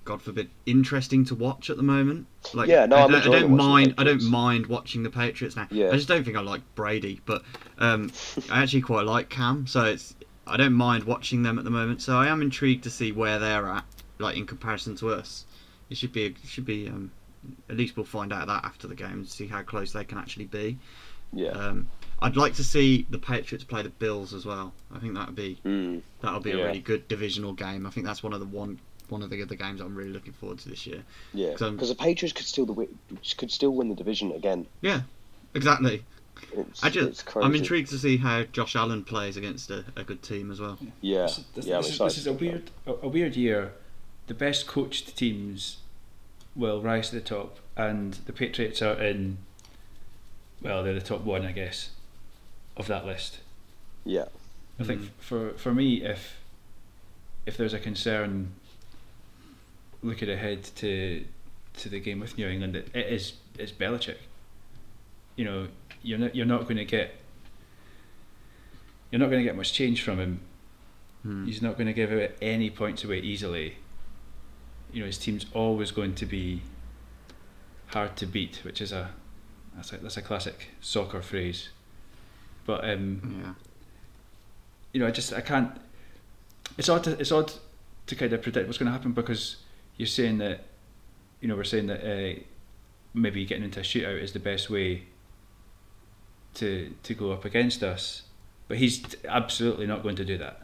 God 0.05 0.21
forbid, 0.23 0.51
interesting 0.67 1.25
to 1.27 1.35
watch 1.35 1.71
at 1.71 1.77
the 1.77 1.83
moment. 1.83 2.27
Like, 2.53 2.69
Yeah, 2.69 2.85
no, 2.87 2.97
I 2.97 3.09
don't, 3.09 3.15
I 3.27 3.41
don't 3.41 3.57
mind. 3.57 3.95
I 3.99 4.05
don't 4.05 4.23
mind 4.23 4.67
watching 4.67 5.03
the 5.03 5.11
Patriots 5.11 5.57
now. 5.57 5.67
Yeah. 5.71 5.89
I 5.89 5.93
just 5.97 6.09
don't 6.09 6.23
think 6.25 6.37
I 6.37 6.41
like 6.41 6.61
Brady, 6.75 7.21
but 7.25 7.43
um, 7.79 8.13
I 8.53 8.63
actually 8.63 8.83
quite 8.83 9.07
like 9.07 9.29
Cam, 9.31 9.67
so 9.67 9.85
it's 9.85 10.15
I 10.47 10.57
don't 10.59 10.75
mind 10.75 11.05
watching 11.05 11.43
them 11.43 11.59
at 11.59 11.65
the 11.65 11.71
moment. 11.71 12.03
So 12.03 12.17
I 12.19 12.29
am 12.29 12.43
intrigued 12.43 12.85
to 12.85 12.91
see 12.91 13.13
where 13.13 13.39
they're 13.39 13.67
at, 13.67 13.85
like 14.19 14.37
in 14.37 14.45
comparison 14.47 14.95
to 14.97 15.09
us. 15.11 15.47
It 15.91 15.97
should 15.97 16.13
be, 16.13 16.27
it 16.27 16.37
should 16.47 16.65
be. 16.67 16.89
Um, 16.89 17.11
at 17.69 17.77
least 17.77 17.97
we'll 17.97 18.07
find 18.07 18.33
out 18.33 18.47
that 18.47 18.65
after 18.65 18.89
the 18.89 18.95
game 18.95 19.13
and 19.13 19.29
see 19.29 19.47
how 19.47 19.63
close 19.63 19.93
they 19.93 20.05
can 20.05 20.17
actually 20.19 20.47
be. 20.47 20.79
Yeah. 21.33 21.49
Um, 21.51 21.89
I'd 22.23 22.37
like 22.37 22.55
to 22.55 22.65
see 22.65 23.07
the 23.11 23.19
Patriots 23.19 23.65
play 23.65 23.83
the 23.83 23.91
Bills 23.91 24.33
as 24.33 24.47
well. 24.47 24.73
I 24.95 24.99
think 24.99 25.15
that'd 25.15 25.35
be 25.35 25.59
Mm. 25.65 26.01
that'll 26.23 26.41
be 26.41 26.53
a 26.53 26.57
really 26.67 26.79
good 26.81 27.07
divisional 27.09 27.53
game. 27.53 27.87
I 27.87 27.91
think 27.91 28.07
that's 28.07 28.23
one 28.23 28.33
of 28.33 28.41
the 28.41 28.47
one 28.47 28.79
one 29.11 29.21
of 29.21 29.29
the 29.29 29.43
other 29.43 29.55
games 29.55 29.83
I'm 29.83 29.95
really 29.95 30.09
looking 30.11 30.33
forward 30.33 30.59
to 30.61 30.69
this 30.71 30.87
year. 30.87 31.03
Yeah. 31.35 31.51
'Cause 31.53 31.63
I'm- 31.63 31.75
Because 31.77 31.91
the 31.91 31.95
Patriots 31.97 32.33
could 32.33 32.47
still 32.47 32.65
the 32.65 32.89
could 33.37 33.51
still 33.53 33.75
win 33.75 33.91
the 33.91 33.95
division 33.95 34.33
again. 34.33 34.67
Yeah, 34.81 35.03
exactly. 35.53 36.05
It's, 36.53 36.83
I 36.83 36.87
it's 36.89 36.97
just 36.97 37.27
crazy. 37.27 37.45
I'm 37.47 37.55
intrigued 37.55 37.91
to 37.91 37.99
see 37.99 38.17
how 38.17 38.45
Josh 38.45 38.75
Allen 38.75 39.05
plays 39.05 39.37
against 39.37 39.71
a, 39.71 39.85
a 39.97 40.05
good 40.05 40.23
team 40.23 40.51
as 40.51 40.61
well. 40.61 40.79
Yeah. 41.03 41.23
This, 41.25 41.45
this, 41.55 41.67
yeah. 41.67 41.77
This, 41.79 41.91
is, 41.93 41.99
this 41.99 42.19
is 42.19 42.27
a 42.27 42.33
weird, 42.33 42.71
a, 42.87 42.93
a 43.03 43.09
weird 43.09 43.37
year. 43.37 43.73
The 44.27 44.35
best 44.35 44.67
coached 44.67 45.17
teams 45.17 45.79
will 46.57 46.81
rise 46.81 47.11
to 47.11 47.17
the 47.17 47.21
top, 47.21 47.59
and 47.77 48.15
the 48.27 48.33
Patriots 48.33 48.81
are 48.83 49.01
in. 49.01 49.39
Well, 50.63 50.83
they're 50.83 50.95
the 50.95 51.01
top 51.01 51.23
one, 51.23 51.45
I 51.45 51.53
guess, 51.53 51.91
of 52.77 52.87
that 52.87 53.05
list. 53.05 53.41
Yeah. 54.05 54.27
I 54.79 54.85
think 54.85 55.11
for 55.21 55.51
for 55.55 55.75
me, 55.75 56.03
if 56.03 56.41
if 57.47 57.57
there's 57.57 57.75
a 57.75 57.79
concern 57.79 58.53
looking 60.03 60.31
ahead 60.31 60.65
to 60.77 61.25
to 61.79 61.89
the 61.89 62.01
game 62.01 62.21
with 62.21 62.39
New 62.39 62.49
England, 62.49 62.77
it, 62.77 62.89
it 62.95 63.07
is 63.07 63.35
it's 63.59 63.73
Belichick. 63.73 64.17
You 65.37 65.45
know, 65.45 65.69
you're 66.03 66.19
not 66.19 66.35
you're 66.35 66.47
not 66.47 66.63
going 66.63 66.77
to 66.77 66.85
get 66.85 67.15
you're 69.11 69.21
not 69.21 69.31
going 69.31 69.41
to 69.41 69.45
get 69.45 69.57
much 69.57 69.73
change 69.73 70.03
from 70.03 70.19
him. 70.19 70.41
Hmm. 71.23 71.47
He's 71.47 71.63
not 71.63 71.77
going 71.77 71.87
to 71.87 71.93
give 71.93 72.13
out 72.13 72.31
any 72.43 72.71
points 72.71 73.05
away 73.05 73.21
easily. 73.21 73.77
You 74.95 75.01
know, 75.01 75.07
his 75.07 75.19
team's 75.19 75.45
always 75.53 75.91
going 75.91 76.15
to 76.15 76.25
be 76.27 76.63
hard 77.89 78.17
to 78.17 78.27
beat, 78.27 78.61
which 78.65 78.81
is 78.81 78.93
a 78.93 79.11
that's 79.75 79.93
a 79.93 79.97
that's 79.99 80.17
a 80.17 80.23
classic 80.23 80.69
soccer 80.81 81.21
phrase. 81.21 81.71
But 82.65 82.89
um, 82.89 83.43
Yeah. 83.45 83.55
you 84.93 85.01
know, 85.01 85.07
I 85.09 85.11
just 85.11 85.33
I 85.33 85.41
can't. 85.41 85.73
It's 86.79 86.89
odd. 86.89 87.05
To, 87.05 87.19
it's 87.21 87.33
odd 87.33 87.53
to 88.07 88.15
kind 88.15 88.33
of 88.33 88.41
predict 88.41 88.67
what's 88.69 88.79
going 88.79 88.87
to 88.87 88.93
happen 88.93 89.13
because 89.13 89.57
you're 89.97 90.07
saying 90.07 90.39
that, 90.39 90.65
you 91.41 91.49
know, 91.49 91.57
we're 91.57 91.65
saying 91.65 91.87
that 91.89 92.01
uh, 92.05 92.39
maybe 93.15 93.45
getting 93.45 93.65
into 93.65 93.81
a 93.81 93.83
shootout 93.83 94.23
is 94.23 94.33
the 94.33 94.39
best 94.39 94.71
way 94.71 95.05
to 96.55 96.95
to 97.03 97.15
go 97.15 97.33
up 97.33 97.45
against 97.45 97.83
us, 97.83 98.23
but 98.69 98.77
he's 98.79 99.03
absolutely 99.29 99.87
not 99.89 100.05
going 100.05 100.17
to 100.17 100.25
do 100.25 100.39
that. 100.39 100.63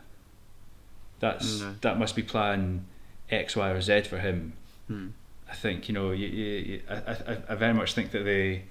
That's 1.19 1.61
No. 1.61 1.75
that 1.81 1.99
must 1.99 2.15
be 2.15 2.23
plan 2.23 2.87
X, 3.31 3.57
Y, 3.57 3.71
or 3.71 3.81
Z 3.81 4.03
for 4.03 4.19
him. 4.19 4.55
Hmm. 4.87 5.09
I 5.49 5.55
think 5.55 5.89
you 5.89 5.95
know. 5.95 6.11
You, 6.11 6.27
you, 6.29 6.83
I, 6.89 6.95
I, 6.95 7.39
I 7.51 7.55
very 7.55 7.75
much 7.75 7.95
think 7.95 8.11
that 8.13 8.25
they 8.25 8.65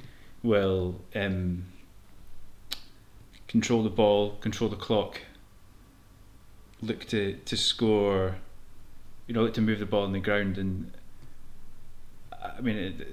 will 0.43 1.01
um, 1.16 1.66
control 3.47 3.84
the 3.84 3.89
ball, 3.89 4.38
control 4.41 4.70
the 4.70 4.76
clock, 4.78 5.22
look 6.82 7.05
to, 7.05 7.38
to 7.45 7.57
score, 7.57 8.36
you 9.28 9.34
know, 9.34 9.41
look 9.41 9.53
to 9.55 9.62
move 9.62 9.80
the 9.80 9.86
ball 9.86 10.03
on 10.03 10.14
the 10.14 10.20
ground, 10.20 10.57
and 10.57 10.91
I 12.41 12.62
mean, 12.62 12.78
it, 12.78 13.07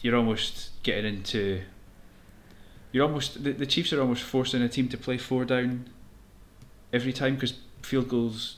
you're 0.00 0.16
almost 0.16 0.70
getting 0.82 1.16
into. 1.16 1.62
You're 2.92 3.04
almost 3.04 3.44
the, 3.44 3.52
the 3.52 3.66
Chiefs 3.66 3.92
are 3.92 4.00
almost 4.00 4.22
forcing 4.22 4.62
a 4.62 4.68
team 4.68 4.88
to 4.88 4.96
play 4.96 5.18
four 5.18 5.44
down 5.44 5.90
every 6.92 7.12
time 7.12 7.34
because 7.34 7.54
field 7.82 8.08
goals 8.08 8.56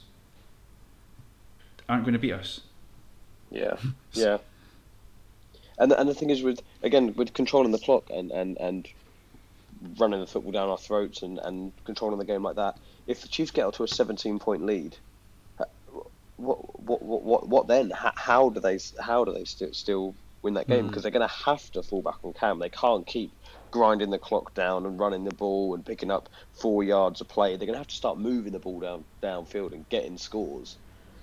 aren't 1.90 2.04
going 2.04 2.14
to 2.14 2.18
beat 2.18 2.32
us. 2.32 2.60
Yeah, 3.50 3.76
yeah. 4.12 4.38
And 5.78 5.92
and 5.92 6.08
the 6.08 6.14
thing 6.14 6.30
is 6.30 6.42
with 6.42 6.62
again 6.82 7.14
with 7.16 7.32
controlling 7.34 7.72
the 7.72 7.78
clock 7.78 8.10
and, 8.10 8.30
and, 8.30 8.56
and 8.58 8.88
running 9.98 10.20
the 10.20 10.26
football 10.26 10.52
down 10.52 10.68
our 10.68 10.78
throats 10.78 11.22
and, 11.22 11.38
and 11.38 11.72
controlling 11.84 12.18
the 12.18 12.24
game 12.24 12.42
like 12.42 12.56
that. 12.56 12.76
If 13.06 13.22
the 13.22 13.28
Chiefs 13.28 13.50
get 13.50 13.66
up 13.66 13.74
to 13.74 13.82
a 13.82 13.88
17 13.88 14.38
point 14.38 14.64
lead, 14.64 14.96
uh, 15.58 15.64
what 16.36 16.80
what 16.80 17.02
what 17.02 17.22
what, 17.22 17.48
what 17.48 17.66
then? 17.66 17.90
How, 17.90 18.12
how 18.14 18.48
do 18.50 18.60
they 18.60 18.78
how 19.00 19.24
do 19.24 19.32
they 19.32 19.44
still 19.44 19.72
still 19.72 20.14
win 20.42 20.54
that 20.54 20.68
game? 20.68 20.82
Hmm. 20.82 20.86
Because 20.88 21.02
they're 21.02 21.12
going 21.12 21.28
to 21.28 21.34
have 21.34 21.70
to 21.72 21.82
fall 21.82 22.02
back 22.02 22.22
on 22.22 22.34
Cam. 22.34 22.58
They 22.58 22.68
can't 22.68 23.06
keep 23.06 23.32
grinding 23.70 24.10
the 24.10 24.18
clock 24.18 24.52
down 24.54 24.84
and 24.84 24.98
running 24.98 25.24
the 25.24 25.34
ball 25.34 25.74
and 25.74 25.84
picking 25.84 26.10
up 26.10 26.28
four 26.52 26.82
yards 26.84 27.20
of 27.20 27.28
play. 27.28 27.56
They're 27.56 27.66
going 27.66 27.74
to 27.74 27.78
have 27.78 27.88
to 27.88 27.94
start 27.94 28.18
moving 28.18 28.52
the 28.52 28.58
ball 28.58 28.80
down 28.80 29.04
downfield 29.22 29.72
and 29.72 29.88
getting 29.88 30.18
scores. 30.18 30.76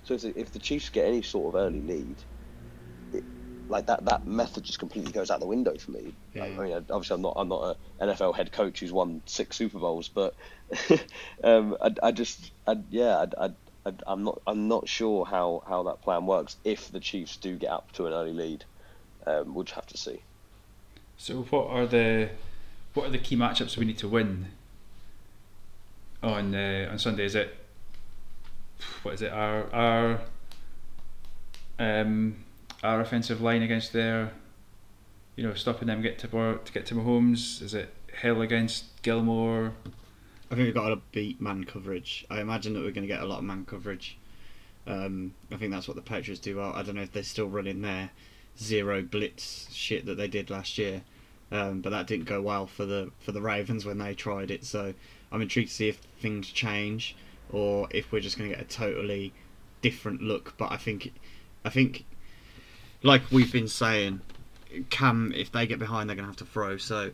So 0.08 0.14
if 0.14 0.22
the, 0.22 0.40
if 0.40 0.52
the 0.52 0.58
Chiefs 0.58 0.88
get 0.88 1.04
any 1.04 1.20
sort 1.20 1.54
of 1.54 1.60
early 1.60 1.82
lead, 1.82 2.16
it, 3.12 3.24
like 3.68 3.88
that, 3.88 4.06
that 4.06 4.26
method 4.26 4.64
just 4.64 4.78
completely 4.78 5.12
goes 5.12 5.30
out 5.30 5.38
the 5.40 5.46
window 5.46 5.76
for 5.76 5.90
me. 5.90 6.14
Yeah. 6.32 6.44
I 6.44 6.48
mean, 6.48 6.72
obviously, 6.72 7.14
I'm 7.14 7.20
not 7.20 7.34
I'm 7.36 7.48
not 7.48 7.76
an 8.00 8.08
NFL 8.08 8.34
head 8.34 8.50
coach 8.50 8.80
who's 8.80 8.90
won 8.90 9.20
six 9.26 9.56
Super 9.56 9.78
Bowls, 9.78 10.08
but 10.08 10.34
um, 11.44 11.76
I, 11.82 11.94
I 12.02 12.12
just 12.12 12.52
I, 12.66 12.76
yeah 12.88 13.26
I, 13.38 13.50
I, 13.84 13.92
I'm 14.06 14.24
not 14.24 14.40
I'm 14.46 14.66
not 14.66 14.88
sure 14.88 15.26
how, 15.26 15.62
how 15.68 15.82
that 15.82 16.00
plan 16.00 16.24
works 16.24 16.56
if 16.64 16.88
the 16.88 17.00
Chiefs 17.00 17.36
do 17.36 17.58
get 17.58 17.70
up 17.70 17.92
to 17.92 18.06
an 18.06 18.14
early 18.14 18.32
lead. 18.32 18.64
Um, 19.26 19.54
we'll 19.54 19.64
just 19.64 19.74
have 19.74 19.86
to 19.88 19.98
see. 19.98 20.22
So 21.18 21.42
what 21.42 21.66
are 21.66 21.86
the 21.86 22.30
what 22.94 23.08
are 23.08 23.10
the 23.10 23.18
key 23.18 23.36
matchups 23.36 23.76
we 23.76 23.84
need 23.84 23.98
to 23.98 24.08
win 24.08 24.52
on 26.22 26.54
uh, 26.54 26.88
on 26.90 26.98
Sunday? 26.98 27.26
Is 27.26 27.34
it 27.34 27.67
what 29.02 29.14
is 29.14 29.22
it 29.22 29.32
our 29.32 29.72
our 29.72 30.20
um, 31.78 32.44
our 32.82 33.00
offensive 33.00 33.40
line 33.40 33.62
against 33.62 33.92
their 33.92 34.32
you 35.36 35.44
know 35.44 35.54
stopping 35.54 35.88
them 35.88 36.02
get 36.02 36.18
to 36.20 36.28
Bor- 36.28 36.58
to 36.64 36.72
get 36.72 36.86
to 36.86 36.94
Mahomes? 36.94 37.62
Is 37.62 37.74
it 37.74 37.94
Hill 38.20 38.42
against 38.42 39.02
Gilmore? 39.02 39.72
I 40.50 40.54
think 40.54 40.66
we've 40.66 40.74
got 40.74 40.88
to 40.88 41.00
beat 41.12 41.40
man 41.40 41.64
coverage. 41.64 42.26
I 42.30 42.40
imagine 42.40 42.72
that 42.74 42.80
we're 42.80 42.90
going 42.90 43.06
to 43.06 43.12
get 43.12 43.20
a 43.20 43.26
lot 43.26 43.38
of 43.38 43.44
man 43.44 43.64
coverage. 43.66 44.18
Um, 44.86 45.34
I 45.52 45.56
think 45.56 45.70
that's 45.70 45.86
what 45.86 45.96
the 45.96 46.02
Patriots 46.02 46.40
do 46.40 46.56
well. 46.56 46.72
I 46.72 46.82
don't 46.82 46.94
know 46.94 47.02
if 47.02 47.12
they're 47.12 47.22
still 47.22 47.48
running 47.48 47.82
their 47.82 48.10
zero 48.58 49.02
blitz 49.02 49.68
shit 49.70 50.06
that 50.06 50.16
they 50.16 50.26
did 50.26 50.48
last 50.48 50.78
year, 50.78 51.02
um, 51.52 51.82
but 51.82 51.90
that 51.90 52.06
didn't 52.06 52.24
go 52.24 52.40
well 52.40 52.66
for 52.66 52.86
the 52.86 53.10
for 53.20 53.32
the 53.32 53.42
Ravens 53.42 53.84
when 53.84 53.98
they 53.98 54.14
tried 54.14 54.50
it. 54.50 54.64
So 54.64 54.94
I'm 55.30 55.42
intrigued 55.42 55.68
to 55.68 55.74
see 55.74 55.88
if 55.88 55.98
things 56.20 56.48
change 56.48 57.14
or 57.52 57.88
if 57.90 58.12
we're 58.12 58.20
just 58.20 58.38
going 58.38 58.50
to 58.50 58.56
get 58.56 58.64
a 58.64 58.68
totally 58.68 59.32
different 59.82 60.22
look. 60.22 60.54
But 60.58 60.72
I 60.72 60.76
think, 60.76 61.12
I 61.64 61.70
think, 61.70 62.04
like 63.02 63.22
we've 63.30 63.52
been 63.52 63.68
saying, 63.68 64.20
Cam 64.90 65.32
if 65.34 65.50
they 65.52 65.66
get 65.66 65.78
behind, 65.78 66.08
they're 66.08 66.16
going 66.16 66.26
to 66.26 66.30
have 66.30 66.36
to 66.36 66.44
throw. 66.44 66.76
So 66.76 67.10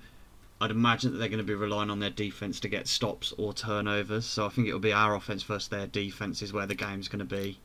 I'd 0.61 0.71
imagine 0.71 1.13
that 1.13 1.19
they're 1.19 1.29
going 1.29 1.39
to 1.39 1.45
be 1.45 1.55
relying 1.55 1.91
on 1.91 2.01
their 2.01 2.11
defense 2.11 2.61
to 2.61 2.69
get 2.69 2.89
stops 2.89 3.33
or 3.39 3.53
turnovers. 3.53 4.25
So 4.27 4.47
I 4.47 4.49
think 4.49 4.69
it'll 4.69 4.81
be 4.81 4.93
our 4.93 5.15
offense 5.15 5.43
versus 5.43 5.69
their 5.69 5.87
defense 5.87 6.43
is 6.43 6.53
where 6.53 6.67
the 6.67 6.75
game's 6.75 7.09
going 7.09 7.27
to 7.27 7.37
be 7.37 7.59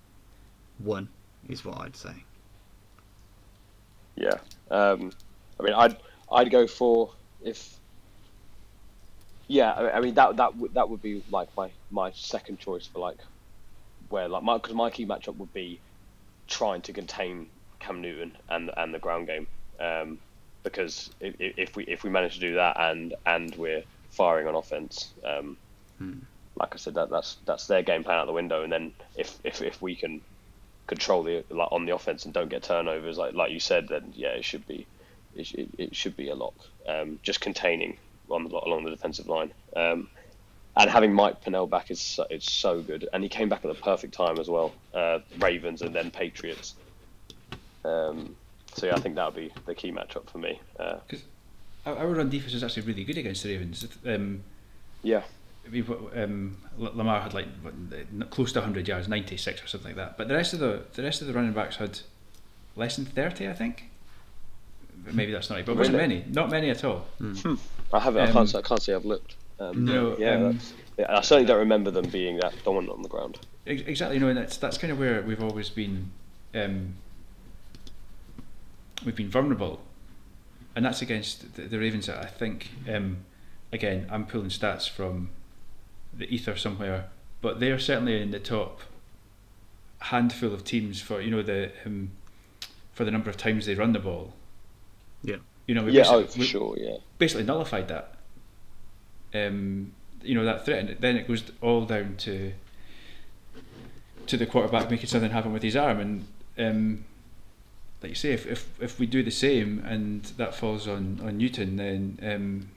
won, 0.79 1.09
is 1.47 1.63
what 1.63 1.79
I'd 1.79 1.95
say. 1.95 2.23
Yeah. 4.15 4.37
Um, 4.69 5.11
I 5.59 5.63
mean, 5.63 5.73
I'd 5.73 5.97
I'd 6.31 6.51
go 6.51 6.67
for 6.67 7.11
if. 7.43 7.75
Yeah, 9.47 9.73
I 9.73 9.99
mean 9.99 10.13
that 10.13 10.35
that 10.37 10.53
that 10.73 10.89
would 10.89 11.01
be 11.01 11.23
like 11.31 11.47
my, 11.57 11.71
my 11.91 12.11
second 12.11 12.59
choice 12.59 12.87
for 12.87 12.99
like 12.99 13.17
where 14.09 14.27
like 14.27 14.43
my 14.43 14.57
because 14.57 14.75
my 14.75 14.89
key 14.89 15.05
matchup 15.05 15.37
would 15.37 15.53
be 15.53 15.79
trying 16.47 16.81
to 16.81 16.93
contain 16.93 17.47
Cam 17.79 18.01
Newton 18.01 18.37
and 18.49 18.71
and 18.75 18.93
the 18.93 18.99
ground 18.99 19.27
game 19.27 19.47
um, 19.79 20.19
because 20.63 21.09
if, 21.19 21.35
if 21.39 21.75
we 21.75 21.83
if 21.85 22.03
we 22.03 22.09
manage 22.09 22.35
to 22.35 22.39
do 22.39 22.55
that 22.55 22.79
and 22.79 23.13
and 23.25 23.55
we're 23.55 23.83
firing 24.09 24.47
on 24.47 24.55
offense 24.55 25.13
um, 25.23 25.57
like 26.59 26.73
I 26.73 26.77
said, 26.77 26.95
that 26.95 27.09
that's 27.09 27.37
that's 27.45 27.67
their 27.67 27.81
game 27.81 28.03
plan 28.03 28.19
out 28.19 28.27
the 28.27 28.33
window. 28.33 28.63
And 28.63 28.71
then 28.71 28.91
if 29.15 29.39
if, 29.43 29.61
if 29.61 29.81
we 29.81 29.95
can 29.95 30.21
control 30.87 31.23
the 31.23 31.43
like 31.49 31.71
on 31.71 31.85
the 31.85 31.95
offense 31.95 32.25
and 32.25 32.33
don't 32.33 32.49
get 32.49 32.63
turnovers, 32.63 33.17
like 33.17 33.33
like 33.33 33.51
you 33.51 33.59
said, 33.59 33.87
then 33.87 34.13
yeah, 34.15 34.29
it 34.29 34.45
should 34.45 34.67
be 34.67 34.85
it, 35.35 35.69
it 35.77 35.95
should 35.95 36.17
be 36.17 36.29
a 36.29 36.35
lock. 36.35 36.55
Um, 36.87 37.19
just 37.23 37.39
containing 37.39 37.97
on 38.29 38.43
the, 38.43 38.49
lot 38.49 38.67
along 38.67 38.83
the 38.83 38.91
defensive 38.91 39.27
line. 39.27 39.51
Um, 39.75 40.09
and 40.79 40.89
having 40.89 41.13
Mike 41.13 41.41
Pennel 41.41 41.67
back 41.67 41.91
is 41.91 41.99
so, 41.99 42.25
it's 42.29 42.51
so 42.51 42.81
good, 42.81 43.07
and 43.13 43.21
he 43.21 43.29
came 43.29 43.49
back 43.49 43.63
at 43.65 43.67
the 43.73 43.79
perfect 43.81 44.13
time 44.13 44.39
as 44.39 44.47
well. 44.49 44.73
Uh, 44.93 45.19
Ravens 45.39 45.81
and 45.81 45.93
then 45.93 46.09
Patriots. 46.09 46.75
Um, 47.85 48.35
so 48.73 48.87
yeah, 48.87 48.95
I 48.95 48.99
think 48.99 49.15
that 49.15 49.25
would 49.25 49.35
be 49.35 49.51
the 49.65 49.75
key 49.75 49.91
matchup 49.91 50.29
for 50.29 50.37
me. 50.37 50.59
Uh, 50.79 50.97
Our, 51.85 51.97
our 51.97 52.07
run 52.07 52.29
defense 52.29 52.53
was 52.53 52.63
actually 52.63 52.83
really 52.83 53.03
good 53.03 53.17
against 53.17 53.43
the 53.43 53.49
Ravens. 53.51 53.85
Um, 54.05 54.41
yeah, 55.03 55.21
we 55.71 55.81
um, 56.15 56.57
Lamar 56.77 57.21
had 57.21 57.33
like 57.33 57.47
close 58.31 58.51
to 58.53 58.59
100 58.59 58.87
yards, 58.87 59.07
96 59.07 59.63
or 59.63 59.67
something 59.67 59.89
like 59.89 59.95
that. 59.97 60.17
But 60.17 60.27
the 60.27 60.33
rest 60.35 60.53
of 60.53 60.59
the 60.59 60.83
the 60.93 61.03
rest 61.03 61.21
of 61.21 61.27
the 61.27 61.33
running 61.33 61.53
backs 61.53 61.75
had 61.77 61.99
less 62.75 62.95
than 62.95 63.05
30, 63.05 63.47
I 63.49 63.53
think. 63.53 63.85
Maybe 65.11 65.31
that's 65.31 65.49
not 65.49 65.57
right, 65.57 65.65
but 65.65 65.71
it 65.73 65.77
wasn't 65.77 65.97
Really? 65.97 66.07
many, 66.19 66.25
not 66.31 66.49
many 66.49 66.69
at 66.69 66.83
all. 66.83 67.05
I 67.93 67.99
haven't. 67.99 68.21
I 68.21 68.27
Um, 68.27 68.33
can't. 68.33 68.49
say- 68.49 68.57
I 68.59 68.61
can't 68.61 68.81
say 68.81 68.93
I've 68.93 69.05
looked. 69.05 69.35
Um, 69.59 69.85
No, 69.85 70.17
yeah, 70.17 70.35
um, 70.35 70.59
yeah, 70.97 71.05
I 71.09 71.21
certainly 71.21 71.47
don't 71.47 71.59
remember 71.59 71.91
them 71.91 72.09
being 72.09 72.37
that 72.37 72.53
dominant 72.63 72.93
on 72.93 73.01
the 73.01 73.09
ground. 73.09 73.39
Exactly, 73.65 74.15
you 74.15 74.19
know, 74.19 74.29
and 74.29 74.37
that's 74.37 74.57
that's 74.57 74.77
kind 74.77 74.91
of 74.91 74.99
where 74.99 75.21
we've 75.21 75.43
always 75.43 75.69
been. 75.69 76.11
Um, 76.55 76.95
we've 79.05 79.15
been 79.15 79.29
vulnerable, 79.29 79.81
and 80.75 80.85
that's 80.85 81.01
against 81.01 81.55
the, 81.55 81.63
the 81.63 81.79
Ravens. 81.79 82.09
I 82.09 82.25
think. 82.25 82.69
Um, 82.91 83.17
again, 83.71 84.07
I'm 84.09 84.25
pulling 84.25 84.49
stats 84.49 84.89
from 84.89 85.29
the 86.13 86.33
ether 86.33 86.55
somewhere, 86.55 87.09
but 87.41 87.59
they're 87.59 87.79
certainly 87.79 88.21
in 88.21 88.31
the 88.31 88.39
top 88.39 88.81
handful 89.99 90.53
of 90.53 90.63
teams 90.63 91.01
for 91.01 91.21
you 91.21 91.29
know 91.29 91.41
the 91.41 91.71
um, 91.85 92.11
for 92.93 93.03
the 93.03 93.11
number 93.11 93.29
of 93.29 93.37
times 93.37 93.65
they 93.65 93.75
run 93.75 93.93
the 93.93 93.99
ball. 93.99 94.33
Yeah. 95.23 95.37
You 95.67 95.75
know, 95.75 95.83
we 95.83 95.91
Yeah, 95.91 96.05
oh 96.07 96.25
for 96.25 96.39
we 96.39 96.45
sure. 96.45 96.75
Yeah, 96.77 96.97
basically 97.17 97.43
nullified 97.43 97.87
that. 97.89 98.15
Um, 99.33 99.93
you 100.23 100.35
know 100.35 100.43
that 100.45 100.65
threat, 100.65 100.79
and 100.79 100.97
then 100.99 101.15
it 101.15 101.27
goes 101.27 101.43
all 101.61 101.85
down 101.85 102.15
to 102.19 102.51
to 104.27 104.37
the 104.37 104.45
quarterback 104.45 104.89
making 104.91 105.07
something 105.07 105.31
happen 105.31 105.53
with 105.53 105.63
his 105.63 105.75
arm, 105.75 105.99
and 105.99 106.25
um, 106.57 107.05
like 108.01 108.09
you 108.09 108.15
say, 108.15 108.31
if, 108.31 108.45
if 108.45 108.69
if 108.81 108.99
we 108.99 109.05
do 109.05 109.23
the 109.23 109.31
same 109.31 109.83
and 109.87 110.23
that 110.37 110.53
falls 110.55 110.87
on 110.87 111.19
on 111.23 111.37
Newton, 111.37 111.75
then 111.77 112.19
um, 112.23 112.69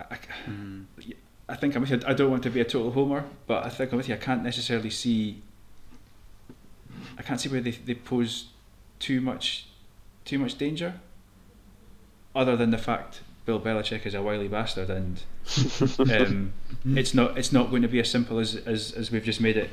I, 0.00 0.04
I- 0.14 0.18
Mm. 0.50 0.84
I 1.48 1.54
think 1.54 1.76
I'm 1.76 1.82
with 1.82 1.90
you. 1.90 2.00
I 2.04 2.12
don't 2.12 2.28
want 2.32 2.42
to 2.42 2.50
be 2.50 2.60
a 2.60 2.64
total 2.64 2.90
homer, 2.90 3.24
but 3.46 3.64
I 3.64 3.68
think 3.68 3.92
I'm 3.92 3.98
with 3.98 4.08
you. 4.08 4.14
I 4.16 4.18
can't 4.18 4.42
necessarily 4.42 4.90
see. 4.90 5.42
I 7.16 7.22
can't 7.22 7.40
see 7.40 7.48
where 7.48 7.60
they 7.60 7.70
they 7.70 7.94
pose 7.94 8.46
too 8.98 9.20
much, 9.20 9.66
too 10.24 10.38
much 10.40 10.58
danger. 10.58 10.94
Other 12.34 12.56
than 12.56 12.70
the 12.72 12.78
fact 12.78 13.20
Bill 13.46 13.60
Belichick 13.60 14.04
is 14.04 14.14
a 14.14 14.22
wily 14.22 14.48
bastard, 14.48 14.90
and 14.90 15.22
um, 16.10 16.52
it's 16.84 17.14
not 17.14 17.38
it's 17.38 17.52
not 17.52 17.70
going 17.70 17.82
to 17.82 17.88
be 17.88 18.00
as 18.00 18.10
simple 18.10 18.40
as, 18.40 18.56
as 18.56 18.92
as 18.92 19.10
we've 19.12 19.24
just 19.24 19.40
made 19.40 19.56
it 19.56 19.70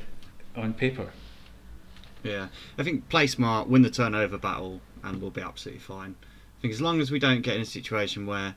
on 0.55 0.73
paper. 0.73 1.11
Yeah, 2.21 2.47
I 2.77 2.83
think 2.83 3.09
play 3.09 3.27
smart, 3.27 3.67
win 3.67 3.81
the 3.81 3.89
turnover 3.89 4.37
battle, 4.37 4.79
and 5.03 5.19
we'll 5.19 5.31
be 5.31 5.41
absolutely 5.41 5.81
fine. 5.81 6.15
I 6.21 6.61
think 6.61 6.73
as 6.73 6.81
long 6.81 7.01
as 7.01 7.11
we 7.11 7.19
don't 7.19 7.41
get 7.41 7.55
in 7.55 7.61
a 7.61 7.65
situation 7.65 8.27
where 8.27 8.55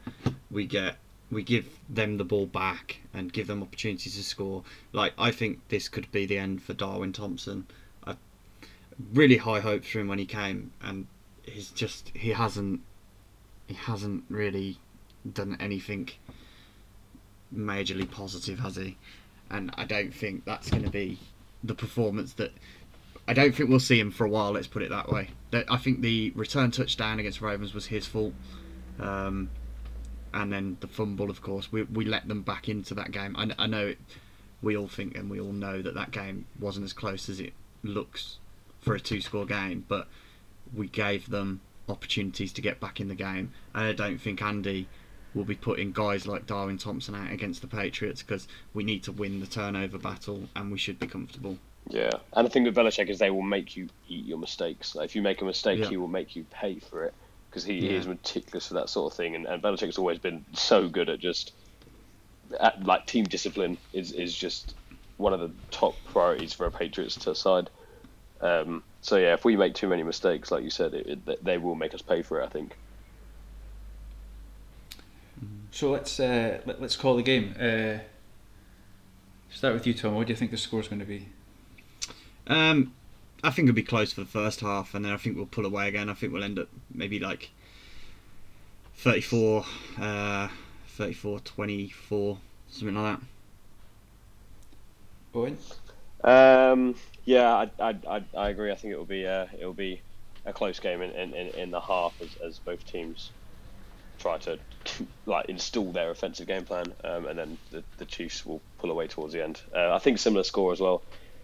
we 0.51 0.67
get 0.67 0.99
we 1.31 1.43
give 1.43 1.67
them 1.89 2.19
the 2.19 2.25
ball 2.25 2.47
back 2.47 2.99
and 3.13 3.33
give 3.33 3.47
them 3.47 3.63
opportunities 3.63 4.17
to 4.17 4.23
score. 4.23 4.63
Like 4.93 5.13
I 5.19 5.31
think 5.31 5.67
this 5.69 5.89
could 5.89 6.11
be 6.13 6.27
the 6.27 6.39
end 6.39 6.63
for 6.63 6.75
Darwin 6.75 7.13
Thompson. 7.13 7.67
I 8.07 8.17
really 9.13 9.39
high 9.39 9.61
hopes 9.61 9.89
for 9.89 10.01
him 10.01 10.09
when 10.09 10.19
he 10.19 10.27
came, 10.27 10.73
and 10.83 11.07
he's 11.43 11.71
just 11.71 12.13
he 12.15 12.31
hasn't 12.31 12.83
he 13.67 13.75
hasn't 13.75 14.25
really 14.29 14.79
done 15.33 15.57
anything 15.61 16.11
majorly 17.55 18.11
positive, 18.11 18.59
has 18.61 18.77
he? 18.77 18.97
And 19.51 19.71
I 19.77 19.85
don't 19.85 20.13
think 20.13 20.45
that's 20.45 20.71
going 20.71 20.83
to 20.83 20.91
be 20.91 21.19
the 21.63 21.75
performance 21.75 22.33
that 22.35 22.53
I 23.29 23.33
don't 23.33 23.55
think 23.55 23.69
we'll 23.69 23.81
see 23.81 23.99
him 23.99 24.11
for 24.11 24.25
a 24.25 24.29
while. 24.29 24.53
Let's 24.53 24.67
put 24.67 24.83
it 24.83 24.91
that 24.91 25.11
way. 25.11 25.31
I 25.53 25.77
think 25.77 26.01
the 26.01 26.33
return 26.35 26.71
touchdown 26.71 27.19
against 27.19 27.41
Ravens 27.41 27.75
was 27.75 27.87
his 27.87 28.07
fault, 28.07 28.35
um, 29.01 29.51
and 30.33 30.53
then 30.53 30.77
the 30.81 30.87
fumble, 30.87 31.31
of 31.31 31.43
course, 31.43 31.73
we 31.73 31.83
we 31.85 32.05
let 32.05 32.29
them 32.29 32.43
back 32.43 32.69
into 32.69 32.95
that 32.95 33.11
game. 33.11 33.35
I, 33.37 33.51
I 33.59 33.67
know 33.67 33.89
it, 33.89 33.99
we 34.63 34.77
all 34.77 34.89
think 34.89 35.17
and 35.17 35.31
we 35.31 35.41
all 35.41 35.53
know 35.53 35.83
that 35.83 35.95
that 35.95 36.11
game 36.13 36.47
wasn't 36.61 36.85
as 36.85 36.93
close 36.93 37.29
as 37.29 37.41
it 37.41 37.53
looks 37.83 38.39
for 38.81 38.95
a 38.95 39.01
two-score 39.01 39.47
game, 39.47 39.85
but 39.89 40.09
we 40.75 40.89
gave 40.89 41.29
them 41.29 41.61
opportunities 41.89 42.53
to 42.53 42.61
get 42.61 42.81
back 42.81 43.01
in 43.01 43.09
the 43.09 43.15
game, 43.15 43.53
and 43.75 43.85
I 43.85 43.93
don't 43.93 44.21
think 44.21 44.41
Andy 44.43 44.89
will 45.37 45.45
be 45.45 45.55
putting 45.55 45.93
guys 45.93 46.27
like 46.27 46.47
Darwin 46.47 46.79
Thompson 46.79 47.15
out 47.15 47.31
against 47.31 47.61
the 47.61 47.69
Patriots 47.69 48.23
because 48.23 48.49
we 48.75 48.83
need 48.83 49.03
to 49.05 49.13
win 49.13 49.39
the 49.39 49.47
turnover 49.47 49.99
battle 49.99 50.49
and 50.57 50.73
we 50.73 50.79
should 50.79 50.99
be 50.99 51.07
comfortable. 51.07 51.59
yeah. 51.89 52.11
And 52.33 52.47
the 52.47 52.51
thing 52.51 52.65
with 52.65 52.75
Belichick 52.75 53.09
is 53.11 53.19
they 53.19 53.31
will 53.31 53.43
make 53.43 53.77
you 53.77 53.89
eat 54.09 54.25
your 54.25 54.39
mistakes. 54.39 54.95
Like, 54.95 55.05
if 55.05 55.15
you 55.15 55.23
make 55.23 55.43
a 55.43 55.45
mistake, 55.45 55.79
Yeah. 55.81 55.89
he 55.91 55.97
will 55.99 56.09
make 56.09 56.35
you 56.35 56.45
pay 56.51 56.79
for 56.79 57.05
it 57.05 57.15
because 57.51 57.65
he, 57.65 57.81
he 57.81 57.95
is 57.95 58.07
meticulous 58.07 58.67
for 58.69 58.75
that 58.75 58.89
sort 58.89 59.13
of 59.13 59.17
thing. 59.17 59.35
And, 59.37 59.47
and 59.47 59.63
Belichick's 59.63 59.99
always 59.99 60.19
been 60.19 60.45
so 60.55 60.89
good 60.89 61.09
at 61.11 61.21
just 61.21 61.53
at, 62.59 62.85
like 62.85 63.07
team 63.07 63.25
discipline 63.25 63.77
is 63.93 64.13
is 64.13 64.35
just 64.35 64.75
one 65.19 65.33
of 65.33 65.41
the 65.41 65.51
top 65.71 65.95
priorities 66.13 66.53
for 66.53 66.67
a 66.67 66.71
Patriots 66.71 67.17
to 67.17 67.35
side. 67.35 67.69
Um, 68.41 68.83
so 69.01 69.17
yeah, 69.17 69.35
if 69.35 69.45
we 69.45 69.57
make 69.57 69.75
too 69.75 69.89
many 69.89 70.03
mistakes, 70.03 70.51
like 70.51 70.63
you 70.65 70.71
said, 70.71 70.93
it, 70.95 71.21
it, 71.27 71.45
they 71.45 71.59
will 71.59 71.75
make 71.75 71.95
us 71.95 72.03
pay 72.03 72.23
for 72.23 72.41
it. 72.41 72.45
I 72.45 72.49
think. 72.49 72.77
So 75.71 75.91
let's 75.91 76.19
uh, 76.19 76.61
let, 76.65 76.81
let's 76.81 76.97
call 76.97 77.17
the 77.17 77.23
game. 77.23 77.55
Uh, 77.61 77.99
start 79.51 79.75
with 79.75 79.87
you, 79.87 79.95
Tom. 79.95 80.15
What 80.15 80.27
do 80.27 80.33
you 80.33 80.37
think 80.37 80.51
the 80.51 80.57
score's 80.57 80.89
going 80.89 81.01
to 81.01 81.05
be? 81.05 81.29
Um, 82.47 82.95
I 83.45 83.51
think 83.51 83.69
it'll 83.69 83.77
be 83.77 83.83
close 83.83 84.13
for 84.13 84.21
the 84.21 84.27
first 84.27 84.61
half, 84.61 84.95
and 84.95 85.05
then 85.05 85.13
I 85.13 85.17
think 85.19 85.37
we'll 85.37 85.47
pull 85.47 85.67
away 85.67 85.89
again. 85.89 86.09
I 86.09 86.15
think 86.15 86.33
we'll 86.33 86.45
end 86.45 86.59
up 86.59 86.69
maybe 86.93 87.19
like 87.19 87.51
34, 88.97 89.65
uh, 90.01 90.49
34 90.89 91.41
24, 91.41 92.39
something 92.71 92.95
like 92.95 93.19
that. 93.19 93.27
Owen. 95.35 95.59
Um, 96.25 96.95
yeah, 97.27 97.53
I, 97.53 97.71
I, 97.79 97.97
I, 98.09 98.25
I 98.35 98.49
agree. 98.49 98.73
I 98.73 98.75
think 98.77 98.95
it 98.95 98.97
will 98.97 99.05
be 99.05 99.27
uh, 99.27 99.47
it 99.59 99.67
will 99.67 99.75
be 99.75 100.01
a 100.47 100.53
close 100.53 100.81
game 100.81 101.03
in, 101.03 101.11
in, 101.11 101.35
in, 101.35 101.49
in 101.49 101.71
the 101.71 101.81
half 101.81 102.15
as, 102.23 102.37
as 102.43 102.59
both 102.61 102.87
teams 102.87 103.31
try 104.19 104.39
to 104.39 104.59
like 105.27 105.47
install 105.47 105.93
their 105.93 106.11
offensive 106.11 106.47
game 106.47 106.65
plan, 106.65 106.93
um, 107.05 107.27
and 107.27 107.39
then 107.39 107.59
the, 107.71 107.83
the 107.99 108.05
Chiefs 108.05 108.47
will 108.47 108.61
pull 108.79 108.91
away 108.91 109.07
towards 109.07 109.33
the 109.33 109.43
end. 109.43 109.61
Uh, 109.75 109.95
I 109.95 109.99
think 109.99 110.19
similar 110.19 110.45
score 110.45 110.73
as 110.73 110.81
well. 110.81 111.03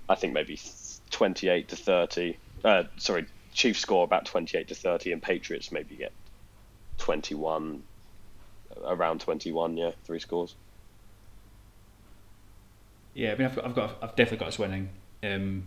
I 0.09 0.15
think 0.15 0.33
maybe 0.33 0.59
twenty 1.11 1.49
eight 1.49 1.69
to 1.69 1.77
thirty. 1.77 2.39
Uh, 2.65 2.85
sorry, 2.97 3.27
Chiefs 3.53 3.81
score 3.81 4.05
about 4.05 4.27
twenty 4.27 4.59
eight 4.59 4.69
to 4.69 4.75
thirty, 4.75 5.13
and 5.13 5.23
Patriots 5.23 5.73
maybe 5.73 5.97
get 5.97 6.13
twenty 6.99 7.35
one, 7.35 7.83
around 8.85 9.21
twenty 9.21 9.53
one. 9.53 9.77
Yeah, 9.77 9.93
three 10.05 10.21
scores. 10.21 10.55
Yeah, 13.15 13.33
I 13.33 13.37
mean, 13.37 13.47
I've 13.47 13.55
got, 13.57 13.65
I've 13.67 13.75
got, 13.75 13.99
I've 14.03 14.17
definitely 14.17 14.39
got 14.39 14.49
us 14.49 14.59
winning. 14.59 14.89
Um, 15.23 15.65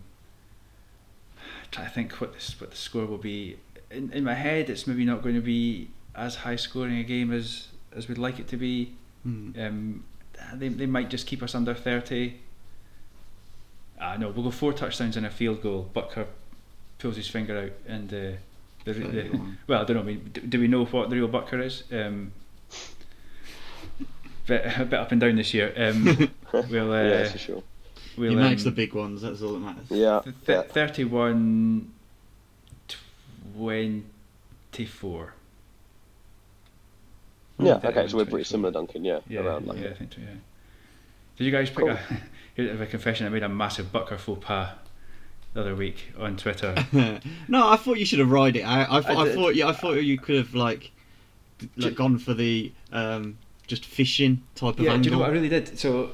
trying 1.72 1.88
to 1.88 1.94
think 1.94 2.14
what 2.20 2.34
this, 2.34 2.60
what 2.60 2.72
the 2.72 2.78
score 2.78 3.06
will 3.06 3.20
be. 3.20 3.58
In, 3.92 4.12
in 4.12 4.24
my 4.24 4.34
head, 4.34 4.70
it's 4.70 4.88
maybe 4.88 5.06
not 5.06 5.22
going 5.22 5.36
to 5.36 5.42
be 5.42 5.90
as 6.16 6.36
high 6.38 6.56
scoring 6.56 6.98
a 6.98 7.04
game 7.04 7.32
as 7.32 7.68
as 7.96 8.08
we'd 8.08 8.18
like 8.18 8.40
it 8.40 8.48
to 8.50 8.58
be. 8.58 8.94
Um, 9.26 10.04
they, 10.54 10.68
they 10.68 10.86
might 10.86 11.10
just 11.10 11.26
keep 11.26 11.42
us 11.42 11.56
under 11.56 11.74
thirty. 11.74 12.36
Ah, 14.00 14.18
no, 14.18 14.30
we'll 14.30 14.44
go 14.44 14.52
four 14.52 14.74
touchdowns 14.74 15.18
and 15.18 15.26
a 15.26 15.30
field 15.30 15.62
goal. 15.62 15.90
Butker 15.96 16.28
pulls 17.00 17.16
his 17.16 17.28
finger 17.28 17.58
out, 17.58 17.72
and 17.88 18.14
uh, 18.14 18.38
the, 18.84 18.94
the, 18.94 19.42
well, 19.68 19.82
I 19.82 19.86
don't 19.86 19.96
know. 19.96 20.04
I 20.04 20.06
mean, 20.06 20.30
do, 20.34 20.42
do 20.42 20.60
we 20.60 20.68
know 20.68 20.86
what 20.86 21.10
the 21.10 21.16
real 21.16 21.30
Butker 21.30 21.64
is? 21.64 21.84
Um, 21.92 22.34
bit, 24.46 24.66
a 24.78 24.86
bit 24.86 25.00
up 25.00 25.12
and 25.12 25.22
down 25.22 25.36
this 25.36 25.54
year. 25.54 25.74
Um, 25.76 26.06
we'll, 26.70 26.94
uh, 26.94 27.04
yeah, 27.04 27.30
for 27.30 27.38
sure. 27.38 27.64
we'll, 28.18 28.32
he 28.32 28.36
makes 28.36 28.64
um, 28.64 28.72
the 28.72 28.76
big 28.76 28.94
ones. 28.94 29.22
That's 29.22 29.42
all 29.42 29.54
that 29.54 29.60
matters. 29.60 29.90
Yeah, 29.90 30.22
th- 30.24 30.36
yeah. 30.48 30.62
31 30.62 31.92
24. 33.56 35.34
Yeah, 37.58 37.80
okay, 37.84 38.08
so 38.08 38.18
we're 38.18 38.26
pretty 38.26 38.44
similar, 38.44 38.72
Duncan. 38.72 39.06
Yeah, 39.06 39.20
Yeah, 39.28 39.42
around 39.42 39.68
like 39.68 39.80
yeah, 39.80 39.90
I 39.90 39.94
think 39.94 40.14
so, 40.14 40.22
yeah. 40.22 40.28
Did 41.38 41.44
you 41.46 41.52
guys 41.52 41.70
pick 41.70 41.80
Cool. 41.80 41.92
a, 41.92 42.00
here's 42.56 42.80
a 42.80 42.86
confession, 42.86 43.26
I 43.26 43.30
made 43.30 43.44
a 43.44 43.50
massive 43.50 43.92
Butker 43.92 44.18
faux 44.18 44.44
pas 44.44 44.72
the 45.54 45.62
other 45.62 45.76
week 45.76 46.12
on 46.20 46.36
Twitter. 46.36 46.76
no, 47.48 47.70
I 47.70 47.78
thought 47.78 47.98
you 47.98 48.06
should 48.06 48.20
have 48.20 48.30
ride 48.32 48.58
it. 48.58 48.64
I, 48.64 48.84
I, 48.98 49.02
thought, 49.02 49.28
I 49.28 49.32
I, 49.32 49.34
thought, 49.34 49.56
yeah, 49.56 49.70
I 49.70 49.74
thought 49.74 49.94
you 49.94 50.18
could 50.18 50.36
have 50.36 50.54
like, 50.54 50.92
like 51.78 51.96
gone 51.96 52.18
for 52.18 52.34
the 52.34 52.74
um, 52.92 53.38
just 53.68 53.86
fishing 53.86 54.44
type 54.56 54.80
of 54.80 54.82
Yeah, 54.82 54.98
do 54.98 55.04
you 55.04 55.12
know 55.12 55.20
what 55.20 55.30
I 55.30 55.34
really 55.34 55.50
did? 55.50 55.80
So 55.80 56.12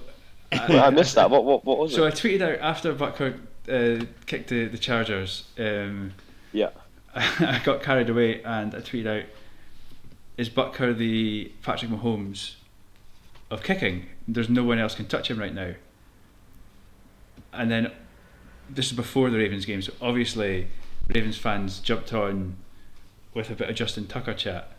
Well, 0.69 0.83
I 0.83 0.89
missed 0.89 1.15
that. 1.15 1.29
What 1.29 1.45
what 1.45 1.65
what 1.65 1.77
was 1.79 1.95
So 1.95 2.05
I 2.05 2.11
tweeted 2.11 2.41
out 2.41 2.59
after 2.59 2.93
Butker 2.93 3.39
uh, 3.69 4.05
kicked 4.25 4.49
the, 4.49 4.67
the 4.67 4.77
Chargers. 4.77 5.45
Um, 5.57 6.13
Yeah. 6.51 6.69
I 7.15 7.61
got 7.63 7.81
carried 7.81 8.09
away 8.09 8.41
and 8.43 8.73
I 8.75 8.79
tweeted 8.79 9.07
out, 9.07 9.25
"Is 10.37 10.49
Butker 10.49 10.97
the 10.97 11.51
Patrick 11.61 11.91
Mahomes 11.91 12.55
of 13.49 13.63
kicking? 13.63 14.07
There's 14.27 14.49
no 14.49 14.63
one 14.63 14.79
else 14.79 14.95
can 14.95 15.07
touch 15.07 15.29
him 15.29 15.39
right 15.39 15.53
now." 15.53 15.73
And 17.53 17.69
then 17.69 17.91
this 18.69 18.87
is 18.87 18.93
before 18.93 19.29
the 19.29 19.37
Ravens 19.37 19.65
game, 19.65 19.81
so 19.81 19.93
obviously 20.01 20.67
Ravens 21.13 21.37
fans 21.37 21.79
jumped 21.79 22.13
on 22.13 22.55
with 23.33 23.49
a 23.49 23.55
bit 23.55 23.69
of 23.69 23.75
Justin 23.75 24.07
Tucker 24.07 24.33
chat. 24.33 24.71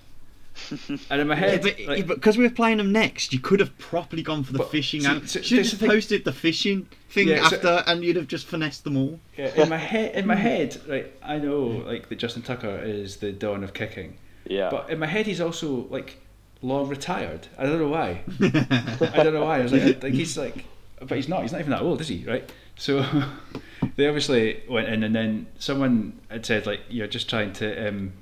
and 1.11 1.21
in 1.21 1.27
my 1.27 1.35
Yeah, 1.35 1.41
head, 1.41 1.63
but 1.63 1.81
like- 1.81 2.07
because 2.07 2.37
we 2.37 2.45
were 2.45 2.51
playing 2.51 2.77
them 2.77 2.93
next, 2.93 3.33
you 3.33 3.39
could 3.41 3.59
have 3.61 3.77
properly 3.79 4.23
gone 4.23 4.45
for 4.45 4.53
the 4.53 4.59
But 4.59 4.71
fishing. 4.71 5.05
and 5.07 5.29
so 5.29 5.41
should 5.41 5.59
have 5.59 5.67
just 5.67 5.81
the 5.81 5.87
posted 5.89 6.25
the 6.25 6.33
fishing 6.33 6.89
thing 7.09 7.29
Yeah, 7.29 7.49
so- 7.49 7.57
after, 7.57 7.85
and 7.87 8.05
you'd 8.05 8.17
have 8.17 8.29
just 8.29 8.47
finessed 8.47 8.85
them 8.85 8.97
all. 8.99 9.19
Yeah, 9.37 9.63
in 9.63 9.69
my 9.71 9.77
head, 9.93 10.15
in 10.15 10.27
my 10.27 10.35
head, 10.35 10.79
right, 10.87 11.11
I 11.23 11.39
know 11.39 11.63
like 11.87 12.09
that 12.11 12.17
Justin 12.17 12.43
Tucker 12.43 12.79
is 12.85 13.17
the 13.17 13.33
dawn 13.33 13.65
of 13.65 13.73
kicking, 13.73 14.19
Yeah. 14.47 14.71
but 14.71 14.91
in 14.91 14.99
my 14.99 15.07
head 15.07 15.27
he's 15.27 15.41
also 15.41 15.87
like 15.91 16.19
long 16.63 16.89
retired. 16.89 17.47
I 17.59 17.65
don't 17.67 17.79
know 17.79 17.89
why. 17.89 18.23
I 18.41 19.23
don't 19.23 19.33
know 19.35 19.45
why. 19.45 19.59
I 19.59 19.63
was 19.63 19.73
like, 19.73 20.03
like 20.03 20.13
he's 20.15 20.37
like, 20.39 20.65
but 21.01 21.17
he's 21.17 21.29
not. 21.29 21.43
He's 21.43 21.53
not 21.53 21.61
even 21.61 21.71
that 21.73 21.83
old, 21.83 22.01
is 22.01 22.09
he? 22.09 22.25
Right. 22.25 22.49
So 22.77 23.01
they 23.97 24.07
obviously 24.07 24.63
went 24.69 24.89
in, 24.89 25.03
and 25.03 25.15
then 25.15 25.47
someone 25.59 26.21
had 26.31 26.47
said 26.47 26.67
like, 26.67 26.81
"You're 26.89 27.07
just 27.09 27.29
trying 27.29 27.53
to, 27.55 27.89
um, 27.89 28.13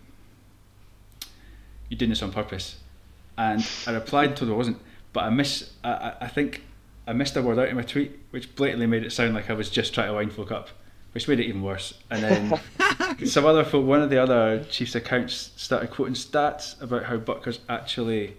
you're 1.89 1.99
doing 1.99 2.11
this 2.11 2.23
on 2.23 2.33
purpose," 2.33 2.77
and 3.37 3.67
I 3.87 3.93
replied 3.93 4.39
her 4.39 4.47
I 4.47 4.57
wasn't. 4.57 4.79
But 5.13 5.25
I 5.25 5.31
miss. 5.31 5.71
I, 5.85 5.91
I- 5.91 6.17
I 6.23 6.29
think 6.29 6.63
I 7.07 7.13
missed 7.13 7.37
a 7.37 7.43
word 7.43 7.59
out 7.59 7.69
in 7.69 7.77
my 7.77 7.83
tweet, 7.83 8.19
which 8.31 8.55
blatantly 8.55 8.87
made 8.87 9.05
it 9.05 9.13
sound 9.13 9.35
like 9.35 9.51
I 9.51 9.55
was 9.55 9.69
just 9.71 9.93
trying 9.95 10.09
to 10.09 10.15
wind 10.15 10.33
folk 10.33 10.53
up, 10.53 10.69
which 11.13 11.27
made 11.29 11.41
it 11.41 11.47
even 11.47 11.63
worse. 11.63 11.95
And 12.11 12.23
then 12.23 12.61
some 13.27 13.45
other 13.47 13.65
folk, 13.65 13.85
one 13.87 14.03
of 14.03 14.11
the 14.11 14.19
other 14.23 14.65
Chiefs 14.71 14.95
accounts 14.95 15.53
started 15.57 15.91
quoting 15.91 16.15
stats 16.15 16.81
about 16.81 17.05
how 17.05 17.17
Butker's 17.17 17.61
actually 17.69 18.37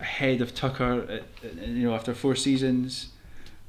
ahead 0.00 0.40
of 0.40 0.54
Tucker, 0.54 1.02
at, 1.08 1.22
at- 1.44 1.66
you 1.68 1.88
know, 1.88 1.94
after 1.94 2.14
four 2.14 2.36
seasons. 2.36 3.08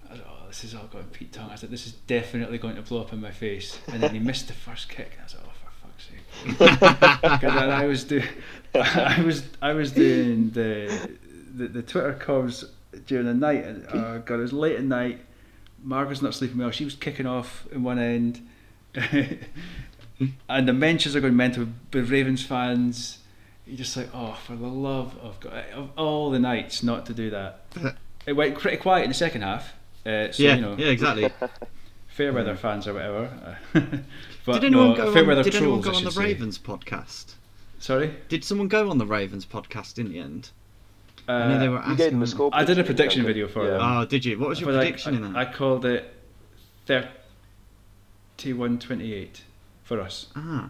I 0.08 0.14
was, 0.14 0.22
oh, 0.28 0.48
this 0.48 0.64
is 0.64 0.76
all 0.76 0.86
going 0.92 1.06
Pete 1.06 1.34
Tong. 1.34 1.50
I 1.50 1.56
said, 1.56 1.72
this 1.72 1.86
is 1.88 1.94
definitely 1.94 2.58
going 2.58 2.76
to 2.76 2.82
blow 2.82 3.02
up 3.02 3.14
in 3.14 3.22
my 3.22 3.32
face. 3.32 3.80
And 3.92 4.02
then 4.02 4.12
he 4.14 4.20
missed 4.20 4.48
the 4.48 4.54
first 4.54 4.90
kick. 4.90 5.12
And 5.14 5.22
I 5.22 5.24
was 5.24 5.36
like, 5.36 5.44
oh, 5.46 5.52
for 5.60 6.68
fuck's 6.78 6.80
sake. 6.80 6.80
'Cause 7.42 7.54
then 7.56 7.70
I 7.72 7.86
was 7.86 8.04
doing, 8.04 8.24
I 8.76 9.22
was, 9.24 9.44
I 9.62 9.74
was 9.74 9.92
doing 9.92 10.52
the, 10.52 11.10
the, 11.56 11.68
the 11.68 11.82
Twitter 11.82 12.14
comms 12.14 12.66
during 13.08 13.26
the 13.26 13.34
night, 13.34 13.64
and 13.66 13.86
oh 13.94 14.22
god, 14.26 14.36
it 14.36 14.42
was 14.42 14.54
late 14.54 14.76
at 14.76 14.84
night. 14.84 15.20
Margaret's 15.84 16.22
not 16.22 16.34
sleeping 16.34 16.58
well. 16.58 16.72
She 16.72 16.86
was 16.86 16.96
kicking 16.96 17.26
off 17.26 17.68
in 17.72 17.84
one 17.84 18.00
end, 18.00 18.48
and 18.96 20.68
the 20.68 20.74
mentions 20.74 21.16
are 21.16 21.22
going 21.22 21.36
mental 21.36 21.68
with 21.94 22.10
Ravens 22.10 22.46
fans. 22.46 23.20
You're 23.66 23.78
just 23.78 23.96
like, 23.96 24.10
oh, 24.14 24.38
for 24.46 24.56
the 24.56 24.68
love 24.68 25.18
of 25.22 25.40
God, 25.40 25.66
of 25.74 25.92
all 25.98 26.32
the 26.32 26.40
nights 26.40 26.82
not 26.82 27.06
to 27.06 27.14
do 27.14 27.30
that. 27.30 27.66
It 28.26 28.34
went 28.34 28.58
pretty 28.58 28.78
quiet 28.78 29.04
in 29.04 29.10
the 29.10 29.16
second 29.16 29.44
half. 29.44 29.74
Uh, 30.06 30.32
so 30.32 30.44
yeah, 30.44 30.56
you 30.56 30.62
know, 30.62 30.76
yeah, 30.78 30.88
exactly. 30.88 31.32
fair 32.08 32.34
weather 32.34 32.56
fans 32.56 32.88
or 32.88 32.94
whatever. 32.94 33.58
but 34.46 34.54
did 34.56 34.66
anyone 34.66 34.90
no, 34.90 34.96
go 34.96 35.14
fair 35.14 35.22
on? 35.22 35.28
weather 35.30 35.44
Did 35.44 35.56
anyone 35.56 35.82
go 35.82 35.94
on 35.94 36.04
the 36.04 36.12
say. 36.12 36.24
Ravens 36.24 36.58
podcast? 36.58 37.34
Sorry, 37.80 38.14
Did 38.28 38.44
someone 38.44 38.68
go 38.68 38.90
on 38.90 38.98
the 38.98 39.06
Ravens 39.06 39.46
podcast 39.46 39.98
in 39.98 40.10
the 40.12 40.20
end? 40.20 40.50
Uh, 41.30 41.32
I 41.32 41.48
know 41.48 41.60
they 41.60 41.70
were 41.70 41.84
you 41.88 41.96
gave 41.96 42.12
them 42.12 42.24
a 42.24 42.28
score. 42.28 42.50
I 42.52 42.64
did 42.66 42.80
a 42.80 42.84
prediction, 42.84 43.24
prediction 43.24 43.26
video 43.26 43.48
for 43.48 43.64
Yeah. 43.66 43.78
them. 43.78 43.82
Oh, 43.84 44.06
did 44.06 44.26
you? 44.26 44.40
What 44.40 44.50
was 44.50 44.60
your 44.60 44.68
But, 44.72 44.76
like, 44.78 44.84
prediction 44.88 45.16
in 45.16 45.34
that? 45.34 45.38
I 45.38 45.46
called 45.54 45.86
it 45.86 46.12
31-28 48.38 49.42
for 49.84 50.00
us. 50.02 50.28
ah, 50.36 50.68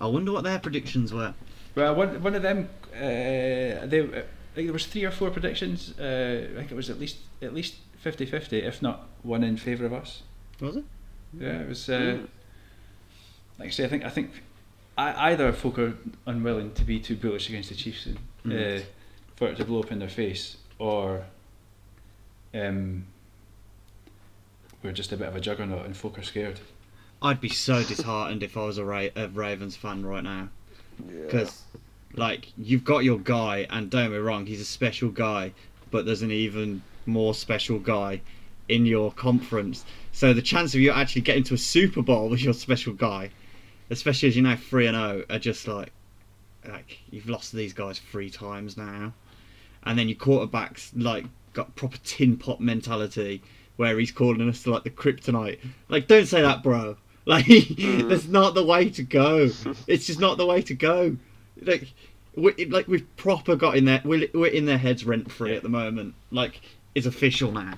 I 0.00 0.06
wonder 0.06 0.32
what 0.32 0.44
their 0.44 0.58
predictions 0.58 1.12
were. 1.12 1.34
Well, 1.74 1.94
one 1.94 2.22
one 2.22 2.34
of 2.34 2.42
them, 2.42 2.68
uh, 2.94 2.98
they, 2.98 4.00
uh, 4.00 4.22
I 4.52 4.54
think 4.54 4.66
there 4.68 4.72
was 4.72 4.86
three 4.86 5.04
or 5.04 5.10
four 5.10 5.30
predictions. 5.30 5.94
Uh, 5.98 6.48
I 6.52 6.58
think 6.58 6.72
it 6.72 6.74
was 6.74 6.90
at 6.90 6.98
least 6.98 7.18
at 7.42 7.54
least 7.54 7.74
50-50, 8.04 8.62
if 8.64 8.80
not 8.82 9.06
one 9.22 9.44
in 9.44 9.56
favour 9.56 9.86
of 9.86 9.92
us. 9.92 10.22
Was 10.60 10.76
it? 10.76 10.84
Yeah, 11.38 11.60
it 11.62 11.68
was. 11.68 11.88
Uh, 11.88 11.92
Mm. 11.98 12.28
Like 13.58 13.68
I 13.68 13.70
say, 13.72 13.84
I 13.84 13.88
think 13.88 14.04
I 14.04 14.08
think 14.10 14.30
I, 14.96 15.32
either 15.32 15.52
folk 15.52 15.78
are 15.80 15.94
unwilling 16.26 16.72
to 16.74 16.84
be 16.84 17.00
too 17.00 17.16
bullish 17.16 17.48
against 17.48 17.68
the 17.70 17.74
Chiefs 17.74 18.06
and, 18.06 18.18
Mm. 18.44 18.82
For 19.38 19.48
it 19.48 19.56
to 19.56 19.64
blow 19.64 19.80
up 19.80 19.92
in 19.92 20.00
their 20.00 20.08
face, 20.08 20.56
or 20.78 21.24
um, 22.52 23.06
we're 24.82 24.92
just 24.92 25.12
a 25.12 25.16
bit 25.16 25.28
of 25.28 25.36
a 25.36 25.40
juggernaut 25.40 25.86
and 25.86 25.96
folk 25.96 26.18
are 26.18 26.22
scared. 26.22 26.58
I'd 27.22 27.40
be 27.40 27.48
so 27.48 27.82
disheartened 27.84 28.42
if 28.42 28.56
I 28.56 28.64
was 28.64 28.78
a, 28.78 28.84
Ra- 28.84 29.08
a 29.14 29.28
Ravens 29.28 29.76
fan 29.76 30.04
right 30.04 30.22
now. 30.24 30.48
Yeah. 31.06 31.22
because 31.26 31.62
like 32.14 32.48
you've 32.56 32.82
got 32.82 33.04
your 33.04 33.20
guy 33.20 33.66
and 33.70 33.88
don't 33.88 34.06
get 34.06 34.10
me 34.10 34.16
wrong 34.18 34.46
he's 34.46 34.60
a 34.60 34.64
special 34.64 35.10
guy 35.10 35.52
but 35.92 36.04
there's 36.06 36.22
an 36.22 36.32
even 36.32 36.82
more 37.06 37.34
special 37.34 37.78
guy 37.78 38.20
in 38.68 38.84
your 38.84 39.12
conference 39.12 39.84
so 40.10 40.32
the 40.32 40.42
chance 40.42 40.74
of 40.74 40.80
you 40.80 40.90
actually 40.90 41.22
getting 41.22 41.44
to 41.44 41.54
a 41.54 41.58
super 41.58 42.02
bowl 42.02 42.28
with 42.28 42.42
your 42.42 42.52
special 42.52 42.92
guy 42.92 43.30
especially 43.90 44.28
as 44.28 44.34
you 44.36 44.42
know 44.42 44.56
3 44.56 44.88
and 44.88 44.96
0 44.96 45.24
are 45.30 45.38
just 45.38 45.68
like 45.68 45.92
like 46.68 46.98
you've 47.10 47.28
lost 47.28 47.52
these 47.52 47.72
guys 47.72 48.00
three 48.10 48.28
times 48.30 48.76
now 48.76 49.12
and 49.88 49.98
then 49.98 50.06
your 50.06 50.18
quarterback's 50.18 50.92
like 50.94 51.24
got 51.54 51.74
proper 51.74 51.96
tin 52.04 52.36
pot 52.36 52.60
mentality 52.60 53.42
where 53.76 53.98
he's 53.98 54.12
calling 54.12 54.46
us 54.46 54.62
to 54.62 54.70
like 54.70 54.84
the 54.84 54.90
kryptonite. 54.90 55.58
Like 55.88 56.06
don't 56.06 56.26
say 56.26 56.42
that 56.42 56.62
bro. 56.62 56.96
Like 57.28 57.44
mm. 57.44 58.08
that's 58.08 58.26
not 58.26 58.54
the 58.54 58.64
way 58.64 58.88
to 58.88 59.02
go. 59.02 59.50
It's 59.86 60.06
just 60.06 60.18
not 60.18 60.38
the 60.38 60.46
way 60.46 60.62
to 60.62 60.72
go. 60.72 61.18
Like 61.60 61.92
we, 62.34 62.54
like 62.64 62.88
we've 62.88 63.06
proper 63.16 63.54
got 63.54 63.76
in 63.76 63.84
there 63.84 64.00
we're, 64.02 64.28
we're 64.32 64.46
in 64.46 64.64
their 64.64 64.78
heads 64.78 65.04
rent 65.04 65.30
free 65.30 65.54
at 65.54 65.62
the 65.62 65.68
moment. 65.68 66.14
Like 66.30 66.62
it's 66.94 67.04
official 67.04 67.52
now. 67.52 67.74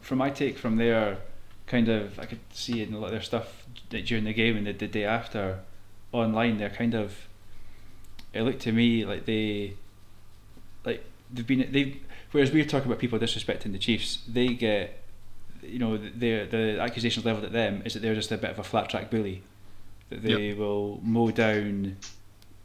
From 0.00 0.18
my 0.18 0.30
take 0.30 0.58
from 0.58 0.78
there, 0.78 1.18
kind 1.68 1.88
of 1.88 2.18
I 2.18 2.26
could 2.26 2.40
see 2.52 2.82
in 2.82 2.92
a 2.92 2.98
lot 2.98 3.06
of 3.06 3.12
their 3.12 3.22
stuff 3.22 3.66
that 3.90 4.04
during 4.04 4.24
the 4.24 4.32
game 4.32 4.56
and 4.56 4.66
the, 4.66 4.72
the 4.72 4.88
day 4.88 5.04
after 5.04 5.60
online. 6.10 6.58
They're 6.58 6.70
kind 6.70 6.94
of 6.94 7.28
it 8.32 8.42
looked 8.42 8.62
to 8.62 8.72
me 8.72 9.04
like 9.04 9.26
they 9.26 9.74
like 10.84 11.04
they've 11.32 11.46
been 11.46 11.68
they 11.72 12.00
whereas 12.32 12.50
we're 12.52 12.64
talking 12.64 12.86
about 12.88 12.98
people 12.98 13.18
disrespecting 13.18 13.72
the 13.72 13.78
Chiefs, 13.78 14.18
they 14.28 14.48
get 14.48 15.00
you 15.62 15.78
know 15.78 15.96
the 15.96 16.44
the 16.44 16.78
accusations 16.80 17.24
leveled 17.24 17.44
at 17.44 17.52
them 17.52 17.82
is 17.84 17.94
that 17.94 18.00
they're 18.00 18.14
just 18.14 18.30
a 18.32 18.36
bit 18.38 18.50
of 18.50 18.58
a 18.58 18.64
flat 18.64 18.88
track 18.88 19.10
bully. 19.10 19.42
That 20.10 20.22
they 20.22 20.52
will 20.52 21.00
mow 21.02 21.30
down 21.30 21.96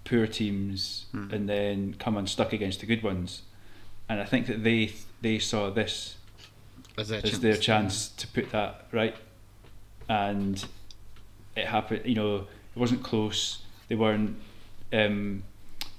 poor 0.03 0.27
teams 0.27 1.05
Hmm. 1.11 1.31
and 1.31 1.47
then 1.47 1.95
come 1.99 2.17
unstuck 2.17 2.51
against 2.53 2.79
the 2.81 2.85
good 2.85 3.03
ones. 3.03 3.43
And 4.09 4.19
I 4.19 4.25
think 4.25 4.47
that 4.47 4.63
they 4.63 4.93
they 5.21 5.39
saw 5.39 5.69
this 5.69 6.15
as 6.97 7.07
their 7.09 7.21
as 7.23 7.39
their 7.39 7.55
chance 7.55 8.09
to 8.09 8.27
put 8.27 8.51
that 8.51 8.87
right. 8.91 9.15
And 10.09 10.63
it 11.55 11.65
happened 11.67 12.01
you 12.05 12.15
know 12.15 12.35
it 12.75 12.79
wasn't 12.79 13.03
close. 13.03 13.59
They 13.87 13.95
weren't 13.95 14.37
um, 14.91 15.43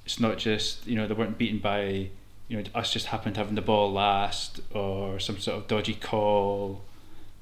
it's 0.04 0.18
not 0.20 0.38
just 0.38 0.86
you 0.86 0.96
know 0.96 1.06
they 1.06 1.14
weren't 1.14 1.38
beaten 1.38 1.58
by 1.58 2.08
you 2.48 2.56
know 2.56 2.62
us 2.74 2.92
just 2.92 3.06
happened 3.06 3.36
having 3.36 3.54
the 3.54 3.62
ball 3.62 3.92
last 3.92 4.60
or 4.74 5.18
some 5.20 5.38
sort 5.38 5.58
of 5.58 5.68
dodgy 5.68 5.94
call 5.94 6.82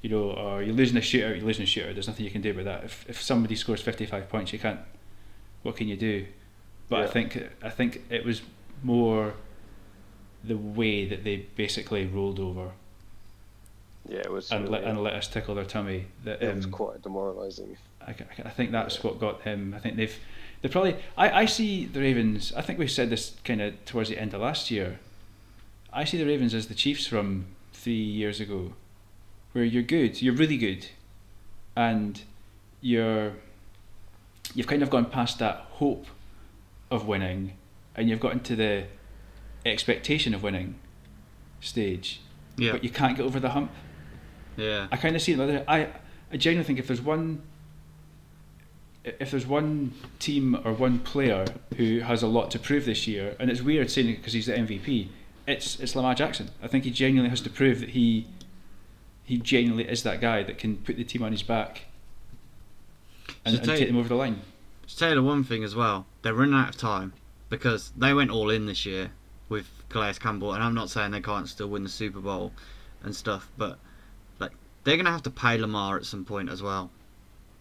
you 0.01 0.09
know 0.09 0.31
or 0.31 0.61
you're 0.61 0.73
losing 0.75 0.97
a 0.97 1.01
shooter 1.01 1.35
you're 1.35 1.45
losing 1.45 1.63
a 1.63 1.67
shooter 1.67 1.93
there's 1.93 2.07
nothing 2.07 2.25
you 2.25 2.31
can 2.31 2.41
do 2.41 2.51
about 2.51 2.65
that 2.65 2.83
if, 2.83 3.05
if 3.09 3.21
somebody 3.21 3.55
scores 3.55 3.81
55 3.81 4.29
points 4.29 4.53
you 4.53 4.59
can't 4.59 4.79
what 5.63 5.75
can 5.75 5.87
you 5.87 5.97
do 5.97 6.25
but 6.89 7.01
I 7.01 7.07
think 7.07 7.43
I 7.63 7.69
think 7.69 8.01
it 8.09 8.25
was 8.25 8.41
more 8.83 9.33
the 10.43 10.55
way 10.57 11.05
that 11.05 11.23
they 11.23 11.45
basically 11.55 12.05
rolled 12.07 12.39
over 12.39 12.71
Yeah, 14.07 14.19
it 14.19 14.31
was. 14.31 14.51
and 14.51 14.69
let, 14.69 14.83
and 14.85 15.03
let 15.03 15.13
us 15.13 15.27
tickle 15.27 15.53
their 15.55 15.65
tummy. 15.65 16.05
That 16.23 16.41
it 16.41 16.55
was 16.55 16.65
um, 16.65 16.71
quite 16.71 17.01
demoralising. 17.01 17.77
I, 18.01 18.11
I- 18.11 18.15
I 18.45 18.49
think 18.49 18.71
that's 18.71 19.03
what 19.03 19.19
got 19.19 19.43
them. 19.43 19.73
I 19.75 19.79
think 19.79 19.97
they've 19.97 20.17
they 20.61 20.69
probably. 20.69 20.95
I, 21.17 21.41
I 21.41 21.45
see 21.45 21.85
the 21.85 21.99
Ravens. 22.01 22.53
I 22.55 22.61
think 22.61 22.79
we 22.79 22.87
said 22.87 23.09
this 23.09 23.35
kind 23.43 23.61
of 23.61 23.85
towards 23.85 24.09
the 24.09 24.17
end 24.17 24.33
of 24.33 24.41
last 24.41 24.69
year. 24.71 24.99
I 25.91 26.03
see 26.03 26.17
the 26.17 26.25
Ravens 26.25 26.53
as 26.53 26.67
the 26.67 26.75
Chiefs 26.75 27.07
from 27.07 27.47
three 27.73 27.93
years 27.93 28.39
ago, 28.39 28.73
where 29.53 29.63
you're 29.63 29.83
good, 29.83 30.21
you're 30.21 30.33
really 30.35 30.57
good, 30.57 30.87
and 31.75 32.21
you're 32.81 33.33
you've 34.53 34.67
kind 34.67 34.83
of 34.83 34.89
gone 34.89 35.05
past 35.05 35.39
that 35.39 35.65
hope 35.71 36.05
of 36.91 37.07
winning, 37.07 37.53
and 37.95 38.09
you've 38.09 38.19
got 38.19 38.33
into 38.33 38.55
the 38.55 38.85
expectation 39.65 40.33
of 40.33 40.43
winning 40.43 40.75
stage, 41.61 42.21
yeah 42.57 42.71
but 42.71 42.83
you 42.83 42.89
can't 42.89 43.17
get 43.17 43.25
over 43.25 43.39
the 43.39 43.49
hump. 43.49 43.71
yeah 44.57 44.87
I 44.91 44.97
kind 44.97 45.15
of 45.15 45.21
see 45.21 45.33
it 45.33 45.37
that. 45.37 45.65
I, 45.67 45.89
I 46.31 46.37
genuinely 46.37 46.65
think 46.65 46.79
if 46.79 46.87
there's 46.87 47.01
one 47.01 47.41
if 49.03 49.31
there's 49.31 49.47
one 49.47 49.93
team 50.19 50.59
or 50.65 50.73
one 50.73 50.99
player 50.99 51.45
who 51.77 51.99
has 52.01 52.21
a 52.23 52.27
lot 52.27 52.51
to 52.51 52.59
prove 52.59 52.85
this 52.85 53.07
year, 53.07 53.35
and 53.39 53.49
it's 53.49 53.61
weird 53.61 53.89
saying 53.89 54.09
it 54.09 54.17
because 54.17 54.33
he's 54.33 54.45
the 54.47 54.53
MVP, 54.53 55.07
it's 55.47 55.79
it's 55.79 55.95
Lamar 55.95 56.15
Jackson. 56.15 56.49
I 56.61 56.67
think 56.67 56.83
he 56.83 56.91
genuinely 56.91 57.29
has 57.29 57.41
to 57.41 57.49
prove 57.49 57.79
that 57.79 57.89
he 57.89 58.27
he 59.23 59.37
genuinely 59.37 59.87
is 59.87 60.03
that 60.03 60.19
guy 60.21 60.43
that 60.43 60.57
can 60.57 60.77
put 60.77 60.97
the 60.97 61.03
team 61.03 61.21
on 61.23 61.31
his 61.31 61.43
back 61.43 61.81
and, 63.45 63.55
So 63.55 63.59
and 63.61 63.69
take 63.69 63.79
you- 63.81 63.85
them 63.87 63.97
over 63.97 64.09
the 64.09 64.15
line. 64.15 64.41
To 64.87 64.97
tell 64.97 65.09
you 65.09 65.15
the 65.15 65.21
one 65.23 65.43
thing 65.43 65.63
as 65.63 65.75
well, 65.75 66.07
they're 66.23 66.33
running 66.33 66.55
out 66.55 66.69
of 66.69 66.77
time 66.77 67.13
because 67.47 67.91
they 67.95 68.11
went 68.13 68.31
all 68.31 68.49
in 68.49 68.65
this 68.65 68.87
year 68.87 69.11
with 69.47 69.67
Calais 69.89 70.15
Campbell, 70.19 70.53
and 70.53 70.63
I'm 70.63 70.73
not 70.73 70.89
saying 70.89 71.11
they 71.11 71.21
can't 71.21 71.47
still 71.47 71.67
win 71.67 71.83
the 71.83 71.89
Super 71.89 72.19
Bowl 72.19 72.51
and 73.03 73.15
stuff, 73.15 73.49
but 73.55 73.77
like 74.39 74.51
they're 74.83 74.97
gonna 74.97 75.11
have 75.11 75.23
to 75.23 75.29
pay 75.29 75.57
Lamar 75.59 75.95
at 75.97 76.05
some 76.05 76.25
point 76.25 76.49
as 76.49 76.61
well. 76.63 76.89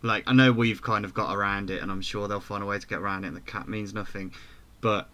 Like 0.03 0.25
I 0.27 0.33
know 0.33 0.53
we've 0.53 0.81
kind 0.83 1.05
of 1.05 1.13
got 1.15 1.35
around 1.35 1.71
it, 1.71 1.83
and 1.83 1.91
I'm 1.91 2.03
sure 2.03 2.29
they'll 2.29 2.41
find 2.41 2.63
a 2.63 2.67
way 2.67 2.79
to 2.79 2.87
get 2.87 2.99
around 3.01 3.25
it. 3.25 3.29
and 3.29 3.37
The 3.37 3.41
cap 3.41 3.67
means 3.69 3.93
nothing, 3.93 4.33
but 4.81 5.09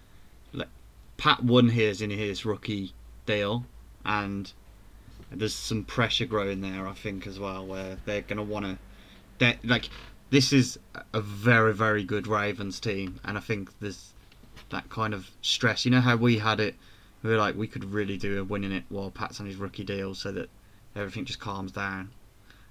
like 0.52 0.68
Pat 1.16 1.42
won 1.42 1.68
his 1.70 2.00
in 2.02 2.10
his 2.10 2.44
rookie 2.44 2.92
deal, 3.26 3.64
and 4.04 4.52
there's 5.30 5.54
some 5.54 5.84
pressure 5.84 6.26
growing 6.26 6.60
there, 6.60 6.86
I 6.86 6.92
think, 6.92 7.26
as 7.26 7.38
well, 7.40 7.66
where 7.66 7.96
they're 8.04 8.22
gonna 8.22 8.42
want 8.42 8.78
to. 9.40 9.56
Like 9.64 9.88
this 10.30 10.52
is 10.52 10.78
a 11.12 11.20
very 11.20 11.72
very 11.74 12.04
good 12.04 12.26
Ravens 12.26 12.78
team, 12.80 13.20
and 13.24 13.36
I 13.38 13.40
think 13.40 13.70
there's 13.80 14.12
that 14.70 14.90
kind 14.90 15.14
of 15.14 15.30
stress. 15.42 15.84
You 15.84 15.90
know 15.92 16.00
how 16.00 16.16
we 16.16 16.38
had 16.38 16.60
it, 16.60 16.74
we 17.22 17.30
were 17.30 17.36
like 17.38 17.56
we 17.56 17.66
could 17.66 17.84
really 17.86 18.16
do 18.18 18.40
a 18.40 18.44
winning 18.44 18.72
it 18.72 18.84
while 18.90 19.10
Pat's 19.10 19.40
on 19.40 19.46
his 19.46 19.56
rookie 19.56 19.84
deal, 19.84 20.14
so 20.14 20.30
that 20.32 20.50
everything 20.94 21.24
just 21.24 21.40
calms 21.40 21.72
down, 21.72 22.10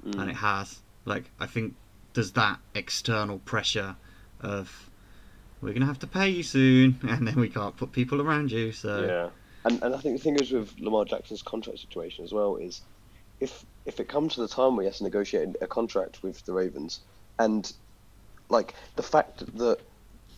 Mm. 0.06 0.20
and 0.22 0.30
it 0.30 0.36
has. 0.36 0.80
Like 1.06 1.26
I 1.40 1.46
think 1.48 1.76
there's 2.14 2.32
that 2.34 2.60
external 2.76 3.40
pressure 3.40 3.96
of 4.42 4.90
we're 5.62 5.74
gonna 5.74 5.86
have 5.86 6.00
to 6.00 6.08
pay 6.08 6.30
you 6.30 6.44
soon, 6.44 7.00
and 7.08 7.28
then 7.28 7.36
we 7.36 7.50
can't 7.50 7.76
put 7.78 7.92
people 7.92 8.22
around 8.22 8.52
you. 8.52 8.72
So 8.72 9.06
Yeah, 9.06 9.30
and 9.66 9.82
and 9.84 9.96
I 9.96 9.98
think 10.00 10.18
the 10.18 10.24
thing 10.24 10.38
is 10.40 10.52
with 10.52 10.74
Lamar 10.80 11.06
Jackson's 11.06 11.42
contract 11.42 11.80
situation 11.80 12.24
as 12.24 12.34
well 12.34 12.58
is 12.58 12.82
if 13.40 13.66
if 13.86 14.00
it 14.00 14.08
comes 14.08 14.36
to 14.36 14.42
the 14.42 14.48
time 14.48 14.76
where 14.76 14.84
he 14.84 14.88
has 14.88 14.98
to 14.98 15.04
negotiate 15.04 15.50
a 15.62 15.68
contract 15.68 16.24
with 16.24 16.44
the 16.46 16.54
Ravens, 16.54 17.02
and 17.40 17.72
like 18.50 18.76
the 18.96 19.04
fact 19.04 19.40
that 19.58 19.80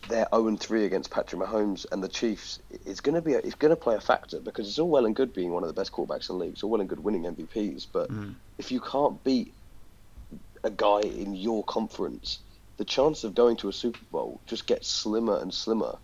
they're 0.08 0.28
0 0.34 0.56
3 0.56 0.84
against 0.84 1.10
Patrick 1.10 1.40
Mahomes 1.42 1.84
and 1.90 2.02
the 2.02 2.08
Chiefs 2.08 2.60
is 2.84 3.00
going 3.00 3.16
to 3.16 3.22
be 3.22 3.34
a, 3.34 3.38
it's 3.38 3.56
going 3.56 3.70
to 3.70 3.76
play 3.76 3.96
a 3.96 4.00
factor 4.00 4.40
because 4.40 4.68
it's 4.68 4.78
all 4.78 4.88
well 4.88 5.04
and 5.06 5.16
good 5.16 5.32
being 5.32 5.52
one 5.52 5.64
of 5.64 5.68
the 5.68 5.74
best 5.74 5.90
quarterbacks 5.92 6.30
in 6.30 6.38
the 6.38 6.44
league. 6.44 6.52
It's 6.52 6.62
all 6.62 6.70
well 6.70 6.80
and 6.80 6.88
good 6.88 7.00
winning 7.00 7.24
MVPs, 7.24 7.86
but 7.92 8.10
Mm. 8.10 8.36
if 8.58 8.70
you 8.70 8.80
can't 8.80 9.22
beat 9.24 9.54
a 10.66 10.70
guy 10.70 11.00
in 11.02 11.34
your 11.34 11.64
conference, 11.64 12.40
the 12.78 12.84
chance 12.84 13.24
of 13.24 13.34
going 13.34 13.56
to 13.58 13.68
a 13.68 13.72
Super 13.72 14.04
Bowl 14.10 14.42
just 14.46 14.66
gets 14.66 14.88
slimmer 14.88 15.38
and 15.38 15.52
slimmer. 15.54 15.98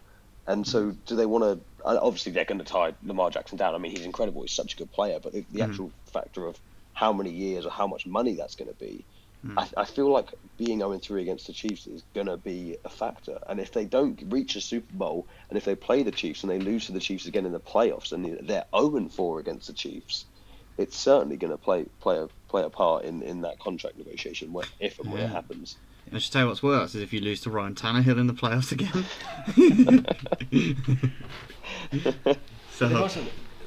And 0.47 0.67
so, 0.67 0.93
do 1.07 1.17
they 1.17 1.27
want 1.27 1.45
to? 1.45 1.65
Obviously, 1.85 2.33
they're 2.33 2.45
going 2.45 2.59
to 2.59 2.65
tie 2.65 2.95
Lamar 3.03 3.31
Jackson 3.31 3.59
down. 3.59 3.75
I 3.75 3.79
mean, 3.79 3.93
he's 3.93 4.05
incredible. 4.07 4.43
He's 4.43 4.53
such 4.53 4.75
a 4.75 4.77
good 4.77 4.93
player. 4.93 5.21
But 5.23 5.33
the, 5.33 5.47
the 5.51 5.61
Mhm. 5.61 5.65
actual 5.65 5.93
factor 6.13 6.47
of 6.47 6.61
how 6.95 7.13
many 7.13 7.31
years 7.31 7.65
or 7.67 7.71
how 7.71 7.87
much 7.87 8.07
money 8.07 8.35
that's 8.35 8.57
going 8.57 8.69
to 8.71 8.75
be, 8.77 9.07
Mm. 9.45 9.59
I, 9.59 9.83
I 9.83 9.85
feel 9.87 10.09
like 10.09 10.31
being 10.57 10.79
0 10.79 10.99
3 10.99 11.23
against 11.23 11.49
the 11.49 11.53
Chiefs 11.53 11.87
is 11.89 12.05
going 12.15 12.29
to 12.29 12.37
be 12.37 12.77
a 12.85 12.89
factor. 12.89 13.39
And 13.49 13.61
if 13.61 13.73
they 13.73 13.85
don't 13.85 14.21
reach 14.27 14.55
a 14.57 14.61
Super 14.61 14.95
Bowl, 14.95 15.29
and 15.51 15.57
if 15.59 15.65
they 15.65 15.75
play 15.75 16.05
the 16.05 16.13
Chiefs 16.13 16.43
and 16.45 16.51
they 16.51 16.61
lose 16.61 16.87
to 16.87 16.93
the 16.93 17.01
Chiefs 17.01 17.27
again 17.27 17.47
in 17.47 17.53
the 17.53 17.61
playoffs, 17.61 18.13
and 18.13 18.25
they're 18.49 18.67
0 18.77 19.09
4 19.09 19.41
against 19.41 19.67
the 19.67 19.73
Chiefs, 19.75 20.27
it's 20.79 20.97
certainly 20.97 21.37
going 21.37 21.51
to 21.51 21.59
play 21.59 21.87
play 22.01 22.19
a 22.19 22.29
play 22.53 22.63
a 22.63 22.71
part 22.71 23.05
in, 23.05 23.23
in 23.23 23.41
that 23.41 23.59
contract 23.59 23.97
negotiation 23.97 24.53
when, 24.53 24.67
if 24.79 24.99
and 25.01 25.11
when 25.11 25.23
Yeah. 25.23 25.29
it 25.29 25.31
happens. 25.31 25.77
I 26.13 26.19
should 26.19 26.33
tell 26.33 26.43
you 26.43 26.49
what's 26.49 26.63
worse 26.63 26.95
is 26.95 27.03
if 27.03 27.13
you 27.13 27.21
lose 27.21 27.41
to 27.43 27.51
Ryan 27.51 27.75
Tannehill 27.75 28.19
in 28.19 28.27
the 28.27 28.35
playoffs 28.35 28.73
again. 28.73 29.07
so, 32.73 33.09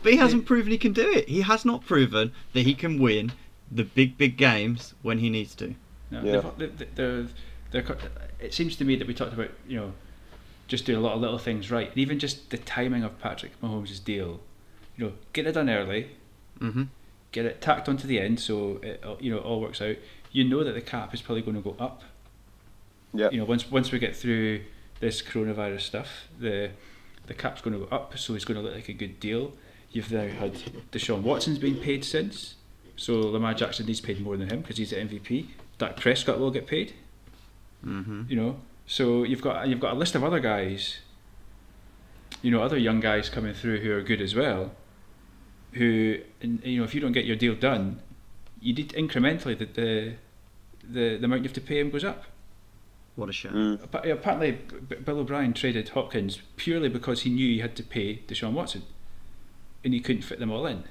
but 0.04 0.12
he 0.12 0.18
hasn't 0.18 0.46
proven 0.46 0.72
he 0.72 0.78
can 0.78 0.94
do 0.94 1.10
it. 1.12 1.28
He 1.28 1.42
has 1.42 1.66
not 1.66 1.86
proven 1.86 2.32
that 2.54 2.62
he 2.62 2.76
can 2.76 3.02
win 3.02 3.32
the 3.72 3.84
big, 3.84 4.18
big 4.18 4.38
games 4.38 4.94
when 5.02 5.18
he 5.20 5.30
needs 5.30 5.56
to. 5.56 5.76
No, 6.12 6.22
Yeah. 6.22 6.42
they've- 6.60 7.34
it 8.40 8.54
seems 8.54 8.76
to 8.76 8.86
me 8.86 8.96
that 8.98 9.08
we 9.08 9.14
talked 9.16 9.34
about, 9.34 9.50
you 9.68 9.78
know, 9.78 9.94
just 10.68 10.86
doing 10.86 11.00
a 11.00 11.02
lot 11.02 11.14
of 11.16 11.22
little 11.22 11.38
things 11.40 11.72
right. 11.72 11.90
And 11.90 11.98
even 11.98 12.20
just 12.20 12.52
the 12.52 12.58
timing 12.58 13.04
of 13.04 13.18
Patrick 13.20 13.60
Mahomes' 13.62 14.04
deal, 14.04 14.42
you 14.98 15.06
know, 15.06 15.14
get 15.34 15.48
it 15.48 15.54
done 15.54 15.70
early, 15.70 16.12
hmm 16.60 16.84
get 17.36 17.46
it 17.46 17.60
tacked 17.62 17.90
onto 17.90 18.08
the 18.08 18.18
end 18.20 18.40
so 18.40 18.80
it 18.82 19.04
all- 19.06 19.18
you 19.20 19.30
know 19.30 19.38
it 19.38 19.44
all 19.44 19.60
works 19.62 19.82
out. 19.82 19.98
You 20.32 20.44
know 20.46 20.64
that 20.64 20.72
the 20.74 20.82
cap 20.82 21.14
is 21.14 21.22
probably 21.22 21.42
going 21.42 21.62
to 21.62 21.62
go 21.62 21.76
up. 21.80 22.02
Yeah. 23.14 23.30
You 23.32 23.40
know, 23.40 23.46
once 23.46 23.70
once 23.70 23.92
we 23.92 24.00
get 24.00 24.16
through 24.16 24.62
this 25.02 25.22
coronavirus 25.22 25.82
stuff, 25.82 26.28
the 26.40 26.72
the 27.28 27.34
cap's 27.34 27.62
going 27.62 27.78
to 27.80 27.86
go 27.86 27.96
up, 27.96 28.18
so 28.18 28.36
it's 28.36 28.46
going 28.46 28.58
to 28.58 28.64
look 28.64 28.74
like 28.76 28.90
a 28.90 28.94
good 28.94 29.20
deal. 29.20 29.54
You've 29.92 30.12
now 30.12 30.28
had 30.28 30.54
Deshaun 30.92 31.22
Watson's 31.22 31.60
been 31.60 31.76
paid 31.76 32.04
since, 32.06 32.56
so 32.96 33.14
Lamar 33.20 33.54
Jackson 33.54 33.86
needs 33.86 34.02
paid 34.02 34.20
more 34.22 34.38
than 34.38 34.50
him 34.50 34.62
because 34.62 34.78
he's 34.78 34.90
the 34.92 34.98
MVP. 34.98 35.48
Dak 35.78 35.98
Prescott 35.98 36.40
will 36.40 36.52
get 36.52 36.68
paid. 36.68 36.94
Mm-hmm. 37.86 38.24
You 38.30 38.36
know, 38.36 38.60
so 38.88 39.24
you've 39.24 39.42
got 39.42 39.68
you've 39.68 39.80
got 39.80 39.94
a 39.94 39.98
list 39.98 40.16
of 40.16 40.24
other 40.24 40.40
guys. 40.40 41.00
You 42.42 42.52
know, 42.52 42.62
other 42.62 42.78
young 42.78 43.00
guys 43.00 43.30
coming 43.30 43.54
through 43.54 43.80
who 43.82 43.92
are 43.94 44.02
good 44.02 44.22
as 44.22 44.36
well. 44.36 44.72
Who, 45.76 46.18
you 46.42 46.78
know, 46.80 46.84
if 46.84 46.94
you 46.96 47.02
don't 47.02 47.12
get 47.12 47.26
your 47.26 47.36
deal 47.36 47.56
done, 47.56 48.02
you 48.60 48.74
need 48.74 48.90
incrementally 48.94 49.58
that 49.58 49.74
the, 49.76 50.14
the 50.84 51.18
the 51.18 51.26
amount 51.26 51.42
you 51.44 51.48
have 51.50 51.54
to 51.54 51.62
pay 51.62 51.80
him 51.80 51.90
goes 51.90 52.04
up. 52.04 52.24
What 53.16 53.30
a 53.30 53.34
shame. 53.34 53.52
Mm. 53.54 54.12
Apparently, 54.12 54.52
B- 54.52 54.76
B- 54.90 54.96
Bill 54.98 55.20
O'Brien 55.20 55.54
traded 55.54 55.90
Hopkins 55.90 56.42
purely 56.58 56.90
because 56.90 57.22
he 57.22 57.30
knew 57.30 57.48
he 57.48 57.60
had 57.60 57.76
to 57.78 57.84
pay 57.84 58.18
Deshaun 58.28 58.52
Watson, 58.54 58.84
and 59.84 59.94
he 59.94 60.00
couldn't 60.02 60.24
fit 60.24 60.40
them 60.40 60.52
all 60.52 60.66
in. 60.66 60.84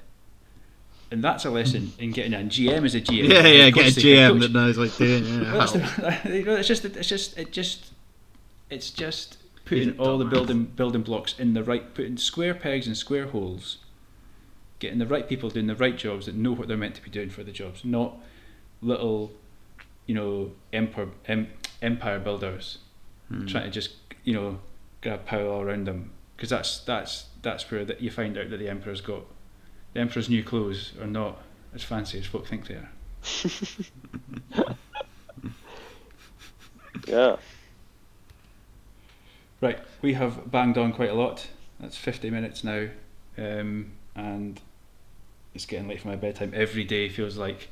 And 1.11 1.23
that's 1.23 1.45
a 1.45 1.51
lesson 1.51 1.93
in 1.99 2.11
getting 2.11 2.33
a 2.33 2.37
GM 2.39 2.83
as 2.83 2.95
a 2.95 3.01
GM. 3.01 3.29
Yeah, 3.29 3.45
yeah, 3.47 3.69
get 3.69 3.81
a 3.81 3.83
coach 3.85 3.93
to 3.95 4.15
head 4.15 4.31
GM 4.33 4.39
that 4.41 4.51
knows 4.53 4.77
what 4.77 4.89
he's 4.89 4.97
doing. 4.97 5.23
Yeah, 5.25 5.51
Well, 5.53 5.59
that's 5.59 5.71
the, 5.73 6.29
you 6.37 6.43
know, 6.45 6.55
it's 6.55 6.67
just 6.67 6.85
it's 6.85 7.07
just 7.07 7.37
it 7.37 7.51
just 7.51 7.91
it's 8.69 8.89
just 8.89 9.37
putting 9.65 9.89
He's 9.89 9.99
all 9.99 10.17
the 10.17 10.25
dumbass. 10.25 10.29
building 10.31 10.63
building 10.65 11.01
blocks 11.03 11.39
in 11.39 11.53
the 11.53 11.63
right 11.63 11.93
putting 11.93 12.17
square 12.17 12.53
pegs 12.55 12.87
in 12.87 12.95
square 12.95 13.27
holes 13.27 13.77
getting 14.79 14.99
the 14.99 15.05
right 15.07 15.27
people 15.29 15.49
doing 15.49 15.67
the 15.67 15.75
right 15.75 15.97
jobs 15.97 16.25
that 16.25 16.35
know 16.35 16.51
what 16.51 16.67
they're 16.67 16.77
meant 16.77 16.95
to 16.95 17.01
be 17.01 17.09
doing 17.09 17.29
for 17.29 17.43
the 17.43 17.51
jobs 17.51 17.83
not 17.85 18.17
little 18.81 19.31
you 20.05 20.13
know 20.15 20.51
empire 20.73 21.07
em, 21.27 21.47
empire 21.81 22.19
builders 22.19 22.79
Hmm. 23.29 23.47
trying 23.47 23.63
to 23.63 23.71
just 23.71 23.95
you 24.23 24.33
know 24.33 24.59
grab 25.01 25.25
power 25.25 25.47
all 25.47 25.61
around 25.61 25.87
them 25.87 26.11
because 26.35 26.49
that's 26.51 26.79
that's 26.81 27.25
that's 27.41 27.69
where 27.71 27.83
that 27.83 27.99
you 28.01 28.11
find 28.11 28.37
out 28.37 28.51
that 28.51 28.57
the 28.57 28.69
emperor's 28.69 29.01
got 29.01 29.25
the 29.93 29.99
emperor's 29.99 30.29
new 30.29 30.43
clothes 30.43 30.91
are 31.01 31.07
not 31.07 31.41
as 31.73 31.81
fancy 31.83 32.19
as 32.19 32.27
folk 32.27 32.45
think 32.45 32.67
they 32.67 32.75
are 32.75 32.89
Yeah. 37.07 37.37
Right, 39.61 39.79
we 40.01 40.13
have 40.13 40.51
banged 40.51 40.77
on 40.77 40.91
quite 40.93 41.09
a 41.09 41.13
lot. 41.13 41.47
That's 41.79 41.97
50 41.97 42.29
minutes 42.29 42.63
now, 42.63 42.87
um, 43.37 43.91
and 44.15 44.59
it's 45.53 45.65
getting 45.65 45.87
late 45.87 46.01
for 46.01 46.07
my 46.07 46.15
bedtime. 46.15 46.51
Every 46.55 46.83
day 46.83 47.09
feels 47.09 47.37
like 47.37 47.69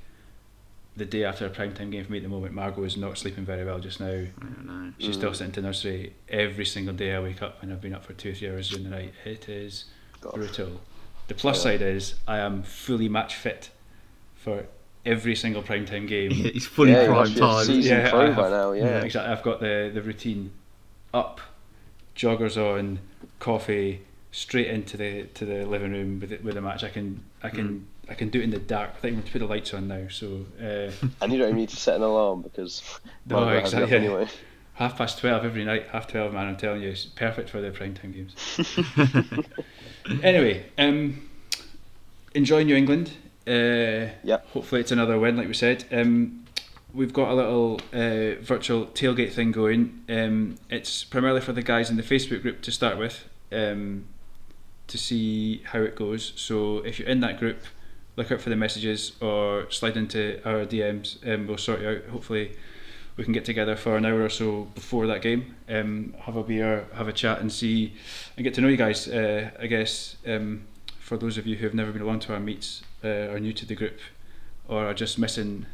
the 0.96 1.06
day 1.06 1.24
after 1.24 1.46
a 1.46 1.50
prime 1.50 1.74
time 1.74 1.90
game 1.90 2.06
for 2.06 2.12
me 2.12 2.20
at 2.20 2.24
the 2.24 2.30
moment. 2.30 2.54
Margot 2.54 2.84
is 2.84 2.98
not 2.98 3.18
sleeping 3.18 3.46
very 3.46 3.66
well 3.66 3.80
just 3.80 4.00
now. 4.00 4.08
I 4.08 4.28
don't 4.40 4.66
know. 4.66 4.94
She's 5.00 5.16
still 5.16 5.32
mm. 5.32 5.36
sitting 5.36 5.54
to 5.54 5.62
nursery 5.62 6.14
every 6.30 6.66
single 6.66 6.94
day. 6.94 7.16
I 7.16 7.20
wake 7.20 7.42
up 7.42 7.62
and 7.64 7.72
I've 7.72 7.82
been 7.82 7.96
up 7.96 8.06
for 8.06 8.14
two 8.14 8.32
or 8.32 8.34
three 8.34 8.50
hours 8.50 8.70
during 8.70 8.84
the 8.86 8.90
night. 8.92 9.14
It 9.26 9.50
is 9.50 9.86
God. 10.22 10.36
brutal. 10.36 10.82
The 11.28 11.34
plus 11.34 11.58
Yeah. 11.58 11.64
side 11.72 11.82
is 11.82 12.16
I 12.28 12.38
am 12.40 12.64
fully 12.64 13.10
match 13.10 13.36
fit 13.36 13.70
for 14.36 14.66
every 15.06 15.36
single 15.36 15.62
prime 15.64 15.86
time 15.86 16.06
game. 16.16 16.32
He's 16.32 16.68
fully 16.68 16.92
yeah, 16.92 17.06
prime 17.08 17.18
must 17.18 17.34
be 17.36 17.40
a 17.40 17.44
time. 17.44 17.66
seasoned 17.66 17.86
Yeah, 17.86 18.10
pro 18.10 18.28
have- 18.28 18.36
by 18.36 18.50
now. 18.50 18.72
Yeah. 18.74 19.02
Mm, 19.02 19.04
exactly. 19.04 19.32
I've 19.32 19.44
got 19.44 19.60
the, 19.62 19.92
the 19.94 20.02
routine 20.02 20.52
up, 21.14 21.42
joggers 22.16 22.56
on, 22.58 23.00
coffee, 23.40 24.02
straight 24.34 24.68
into 24.68 24.98
the 24.98 25.24
to 25.36 25.46
the 25.46 25.66
living 25.66 25.94
room 25.94 26.20
with 26.20 26.34
it, 26.34 26.44
with 26.44 26.58
a 26.58 26.62
match. 26.62 26.84
I 26.84 26.90
can 26.90 27.24
I 27.42 27.50
can 27.50 27.88
I 28.10 28.16
can 28.16 28.28
do 28.30 28.40
it 28.42 28.44
in 28.44 28.50
the 28.50 28.60
dark 28.60 28.92
I 28.98 29.00
think 29.00 29.14
even 29.14 29.24
to 29.26 29.32
put 29.32 29.40
the 29.40 29.46
lights 29.46 29.74
on 29.74 29.88
now. 29.88 30.08
So 30.10 30.46
uh, 30.62 30.92
And 31.22 31.32
you 31.32 31.40
don't 31.40 31.56
need 31.56 31.70
to 31.70 31.78
set 31.78 31.96
an 31.96 32.02
alarm 32.02 32.42
because 32.42 32.82
No, 33.26 33.48
exactly, 33.50 33.92
yeah. 33.92 33.98
anyway. 33.98 34.28
half 34.74 34.98
past 34.98 35.20
twelve 35.20 35.46
every 35.46 35.64
night, 35.64 35.88
half 35.88 36.08
twelve 36.08 36.34
man. 36.34 36.48
I'm 36.48 36.58
telling 36.58 36.82
you, 36.82 36.90
it's 36.90 37.06
perfect 37.06 37.50
for 37.50 37.62
the 37.62 37.72
prime 37.72 37.94
time 37.94 38.12
games. 38.12 38.36
anyway, 40.24 40.66
um, 40.78 41.30
enjoy 42.34 42.64
New 42.64 42.76
England. 42.76 43.12
Uh, 43.48 44.12
Yep. 44.24 44.48
Hopefully, 44.54 44.82
it's 44.82 44.92
another 44.92 45.20
win, 45.20 45.36
like 45.38 45.48
we 45.48 45.54
said. 45.54 45.86
Um, 45.92 46.46
we've 46.94 47.14
got 47.14 47.30
a 47.30 47.34
little 47.36 47.82
uh, 47.92 48.42
virtual 48.42 48.86
tailgate 48.88 49.34
thing 49.34 49.52
going. 49.52 50.04
Um, 50.10 50.56
it's 50.70 51.04
primarily 51.04 51.42
for 51.42 51.52
the 51.54 51.62
guys 51.62 51.90
in 51.90 51.98
the 51.98 52.04
Facebook 52.04 52.42
group 52.42 52.62
to 52.62 52.72
start 52.72 52.98
with, 52.98 53.28
um, 53.52 54.06
to 54.94 54.98
see 55.00 55.64
how 55.66 55.80
it 55.80 55.96
goes. 55.96 56.34
So 56.36 56.78
if 56.86 57.00
you're 57.00 57.08
in 57.08 57.20
that 57.22 57.40
group, 57.40 57.64
look 58.16 58.32
out 58.32 58.42
for 58.42 58.52
the 58.52 58.56
messages 58.56 59.14
or 59.22 59.66
slide 59.72 59.98
into 59.98 60.40
our 60.46 60.68
DMs, 60.68 61.22
and 61.24 61.48
we'll 61.48 61.58
sort 61.58 61.82
you 61.82 61.90
out. 61.90 62.06
Hopefully, 62.12 62.56
we 63.18 63.24
can 63.24 63.34
get 63.34 63.44
together 63.44 63.76
for 63.76 63.98
an 63.98 64.06
hour 64.06 64.24
or 64.24 64.30
so 64.30 64.68
before 64.76 65.08
that 65.08 65.24
game, 65.24 65.56
um, 65.68 66.14
have 66.20 66.36
a 66.36 66.44
beer, 66.44 66.86
have 66.94 67.08
a 67.08 67.12
chat, 67.14 67.42
and 67.42 67.52
see 67.52 67.94
and 68.38 68.44
get 68.44 68.54
to 68.54 68.62
know 68.62 68.68
you 68.68 68.78
guys. 68.78 69.08
Uh, 69.08 69.50
I 69.60 69.66
guess 69.66 70.18
um, 70.28 70.68
for 71.00 71.18
those 71.18 71.40
of 71.40 71.48
you 71.48 71.56
who 71.56 71.66
have 71.66 71.74
never 71.74 71.92
been 71.92 72.04
along 72.04 72.20
to 72.22 72.34
our 72.34 72.40
meets, 72.40 72.84
uh, 73.04 73.34
are 73.34 73.40
new 73.40 73.54
to 73.54 73.66
the 73.66 73.74
group, 73.74 74.00
or 74.68 74.86
are 74.86 74.94
just 74.94 75.18
missing 75.18 75.66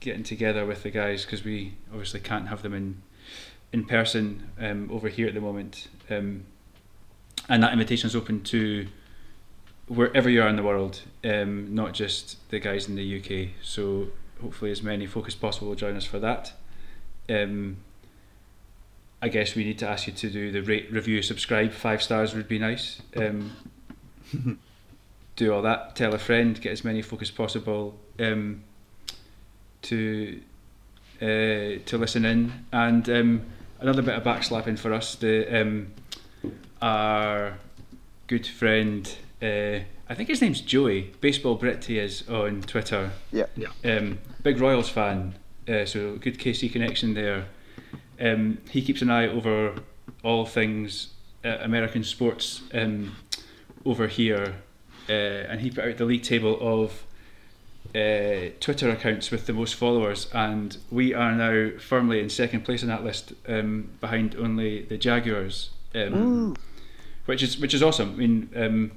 getting 0.00 0.22
together 0.22 0.64
with 0.64 0.84
the 0.84 0.90
guys 0.90 1.26
because 1.26 1.44
we 1.44 1.74
obviously 1.92 2.20
can't 2.20 2.48
have 2.48 2.62
them 2.62 2.72
in 2.72 3.02
in 3.74 3.84
person 3.84 4.50
um, 4.58 4.90
over 4.90 5.08
here 5.08 5.28
at 5.28 5.34
the 5.34 5.40
moment. 5.40 5.88
Um, 6.08 6.44
and 7.48 7.62
that 7.62 7.72
invitation 7.72 8.06
is 8.06 8.16
open 8.16 8.42
to 8.44 8.86
wherever 9.88 10.28
you 10.30 10.42
are 10.42 10.48
in 10.48 10.56
the 10.56 10.62
world, 10.62 11.02
um, 11.24 11.74
not 11.74 11.92
just 11.92 12.48
the 12.50 12.58
guys 12.58 12.88
in 12.88 12.96
the 12.96 13.18
UK. 13.18 13.50
So 13.62 14.08
hopefully, 14.40 14.70
as 14.70 14.82
many 14.82 15.06
folk 15.06 15.28
as 15.28 15.34
possible 15.34 15.68
will 15.68 15.74
join 15.74 15.96
us 15.96 16.04
for 16.04 16.18
that. 16.18 16.52
Um, 17.28 17.78
I 19.20 19.28
guess 19.28 19.54
we 19.54 19.64
need 19.64 19.78
to 19.78 19.88
ask 19.88 20.06
you 20.06 20.12
to 20.12 20.30
do 20.30 20.50
the 20.50 20.62
rate, 20.62 20.90
review, 20.90 21.22
subscribe. 21.22 21.72
Five 21.72 22.02
stars 22.02 22.34
would 22.34 22.48
be 22.48 22.58
nice. 22.58 23.00
Um, 23.16 23.52
do 25.36 25.54
all 25.54 25.62
that. 25.62 25.94
Tell 25.94 26.14
a 26.14 26.18
friend. 26.18 26.60
Get 26.60 26.72
as 26.72 26.84
many 26.84 27.02
folk 27.02 27.22
as 27.22 27.30
possible 27.30 27.98
um, 28.18 28.64
to 29.82 30.40
uh, 31.20 31.78
to 31.86 31.98
listen 31.98 32.24
in. 32.24 32.64
And 32.72 33.08
um, 33.08 33.42
another 33.78 34.02
bit 34.02 34.14
of 34.14 34.24
backslapping 34.24 34.78
for 34.78 34.92
us. 34.92 35.14
The 35.14 35.60
um, 35.60 35.92
our 36.82 37.58
good 38.26 38.46
friend. 38.46 39.16
Uh, 39.40 39.80
I 40.08 40.14
think 40.14 40.28
his 40.28 40.42
name's 40.42 40.60
Joey. 40.60 41.12
Baseball 41.20 41.54
Brit 41.54 41.84
he 41.84 41.98
is 41.98 42.28
on 42.28 42.62
Twitter. 42.62 43.12
Yeah. 43.32 43.46
Yeah. 43.56 43.68
Um, 43.84 44.18
big 44.42 44.60
Royals 44.60 44.88
fan. 44.88 45.34
Uh, 45.68 45.84
so 45.86 46.16
good 46.16 46.38
KC 46.38 46.70
connection 46.70 47.14
there. 47.14 47.46
Um, 48.20 48.58
he 48.70 48.82
keeps 48.82 49.00
an 49.00 49.10
eye 49.10 49.28
over 49.28 49.74
all 50.22 50.44
things 50.44 51.08
uh, 51.44 51.58
American 51.60 52.04
sports 52.04 52.62
um, 52.74 53.16
over 53.84 54.06
here, 54.06 54.56
uh, 55.08 55.12
and 55.12 55.60
he 55.60 55.70
put 55.70 55.84
out 55.84 55.96
the 55.96 56.04
league 56.04 56.22
table 56.22 56.58
of 56.60 57.04
uh, 57.94 58.50
Twitter 58.60 58.90
accounts 58.90 59.30
with 59.30 59.46
the 59.46 59.52
most 59.52 59.74
followers, 59.74 60.28
and 60.32 60.76
we 60.90 61.12
are 61.14 61.32
now 61.32 61.78
firmly 61.78 62.20
in 62.20 62.28
second 62.28 62.64
place 62.64 62.82
on 62.82 62.88
that 62.88 63.04
list, 63.04 63.32
um, 63.48 63.90
behind 64.00 64.36
only 64.36 64.82
the 64.82 64.96
Jaguars, 64.96 65.70
um, 65.94 66.56
which 67.26 67.42
is 67.42 67.58
which 67.58 67.74
is 67.74 67.82
awesome. 67.82 68.10
I 68.10 68.16
mean, 68.16 68.50
um, 68.56 68.92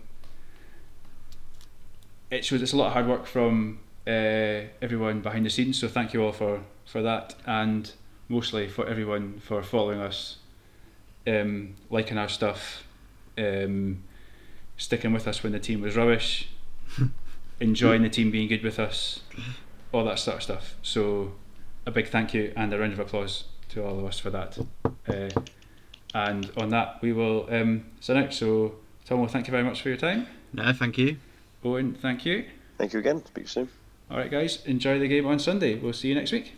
it 2.31 2.45
shows 2.45 2.61
it's 2.61 2.73
a 2.73 2.77
lot 2.77 2.87
of 2.87 2.93
hard 2.93 3.07
work 3.07 3.25
from 3.25 3.79
uh, 4.07 4.67
everyone 4.81 5.21
behind 5.21 5.45
the 5.45 5.49
scenes. 5.49 5.79
So 5.79 5.87
thank 5.87 6.13
you 6.13 6.23
all 6.23 6.31
for 6.31 6.61
for 6.85 7.01
that, 7.01 7.35
and 7.45 7.91
mostly 8.27 8.67
for 8.67 8.87
everyone 8.87 9.39
for 9.39 9.61
following 9.61 9.99
us, 9.99 10.37
um, 11.27 11.75
liking 11.89 12.17
our 12.17 12.29
stuff, 12.29 12.83
um, 13.37 14.03
sticking 14.77 15.13
with 15.13 15.27
us 15.27 15.43
when 15.43 15.51
the 15.51 15.59
team 15.59 15.81
was 15.81 15.95
rubbish, 15.95 16.49
enjoying 17.59 18.01
the 18.01 18.09
team 18.09 18.31
being 18.31 18.47
good 18.47 18.63
with 18.63 18.79
us, 18.79 19.21
all 19.91 20.05
that 20.05 20.19
sort 20.19 20.37
of 20.37 20.43
stuff. 20.43 20.75
So 20.81 21.33
a 21.85 21.91
big 21.91 22.07
thank 22.07 22.33
you 22.33 22.51
and 22.55 22.73
a 22.73 22.79
round 22.79 22.93
of 22.93 22.99
applause 22.99 23.45
to 23.69 23.85
all 23.85 23.99
of 23.99 24.05
us 24.05 24.19
for 24.19 24.29
that. 24.31 24.57
Uh, 25.07 25.29
and 26.15 26.49
on 26.55 26.69
that, 26.69 27.01
we 27.01 27.11
will 27.11 27.45
um, 27.51 27.85
sign 27.99 28.17
out. 28.17 28.33
So 28.33 28.75
Tom, 29.05 29.27
thank 29.27 29.47
you 29.47 29.51
very 29.51 29.63
much 29.63 29.81
for 29.81 29.89
your 29.89 29.97
time. 29.97 30.27
No, 30.53 30.71
thank 30.71 30.97
you. 30.97 31.17
Owen, 31.63 31.97
thank 32.01 32.25
you. 32.25 32.45
Thank 32.77 32.93
you 32.93 32.99
again. 32.99 33.23
Speak 33.25 33.47
soon. 33.47 33.69
All 34.09 34.17
right, 34.17 34.31
guys, 34.31 34.65
enjoy 34.65 34.97
the 34.97 35.07
game 35.07 35.25
on 35.27 35.39
Sunday. 35.39 35.75
We'll 35.75 35.93
see 35.93 36.07
you 36.07 36.15
next 36.15 36.31
week. 36.31 36.53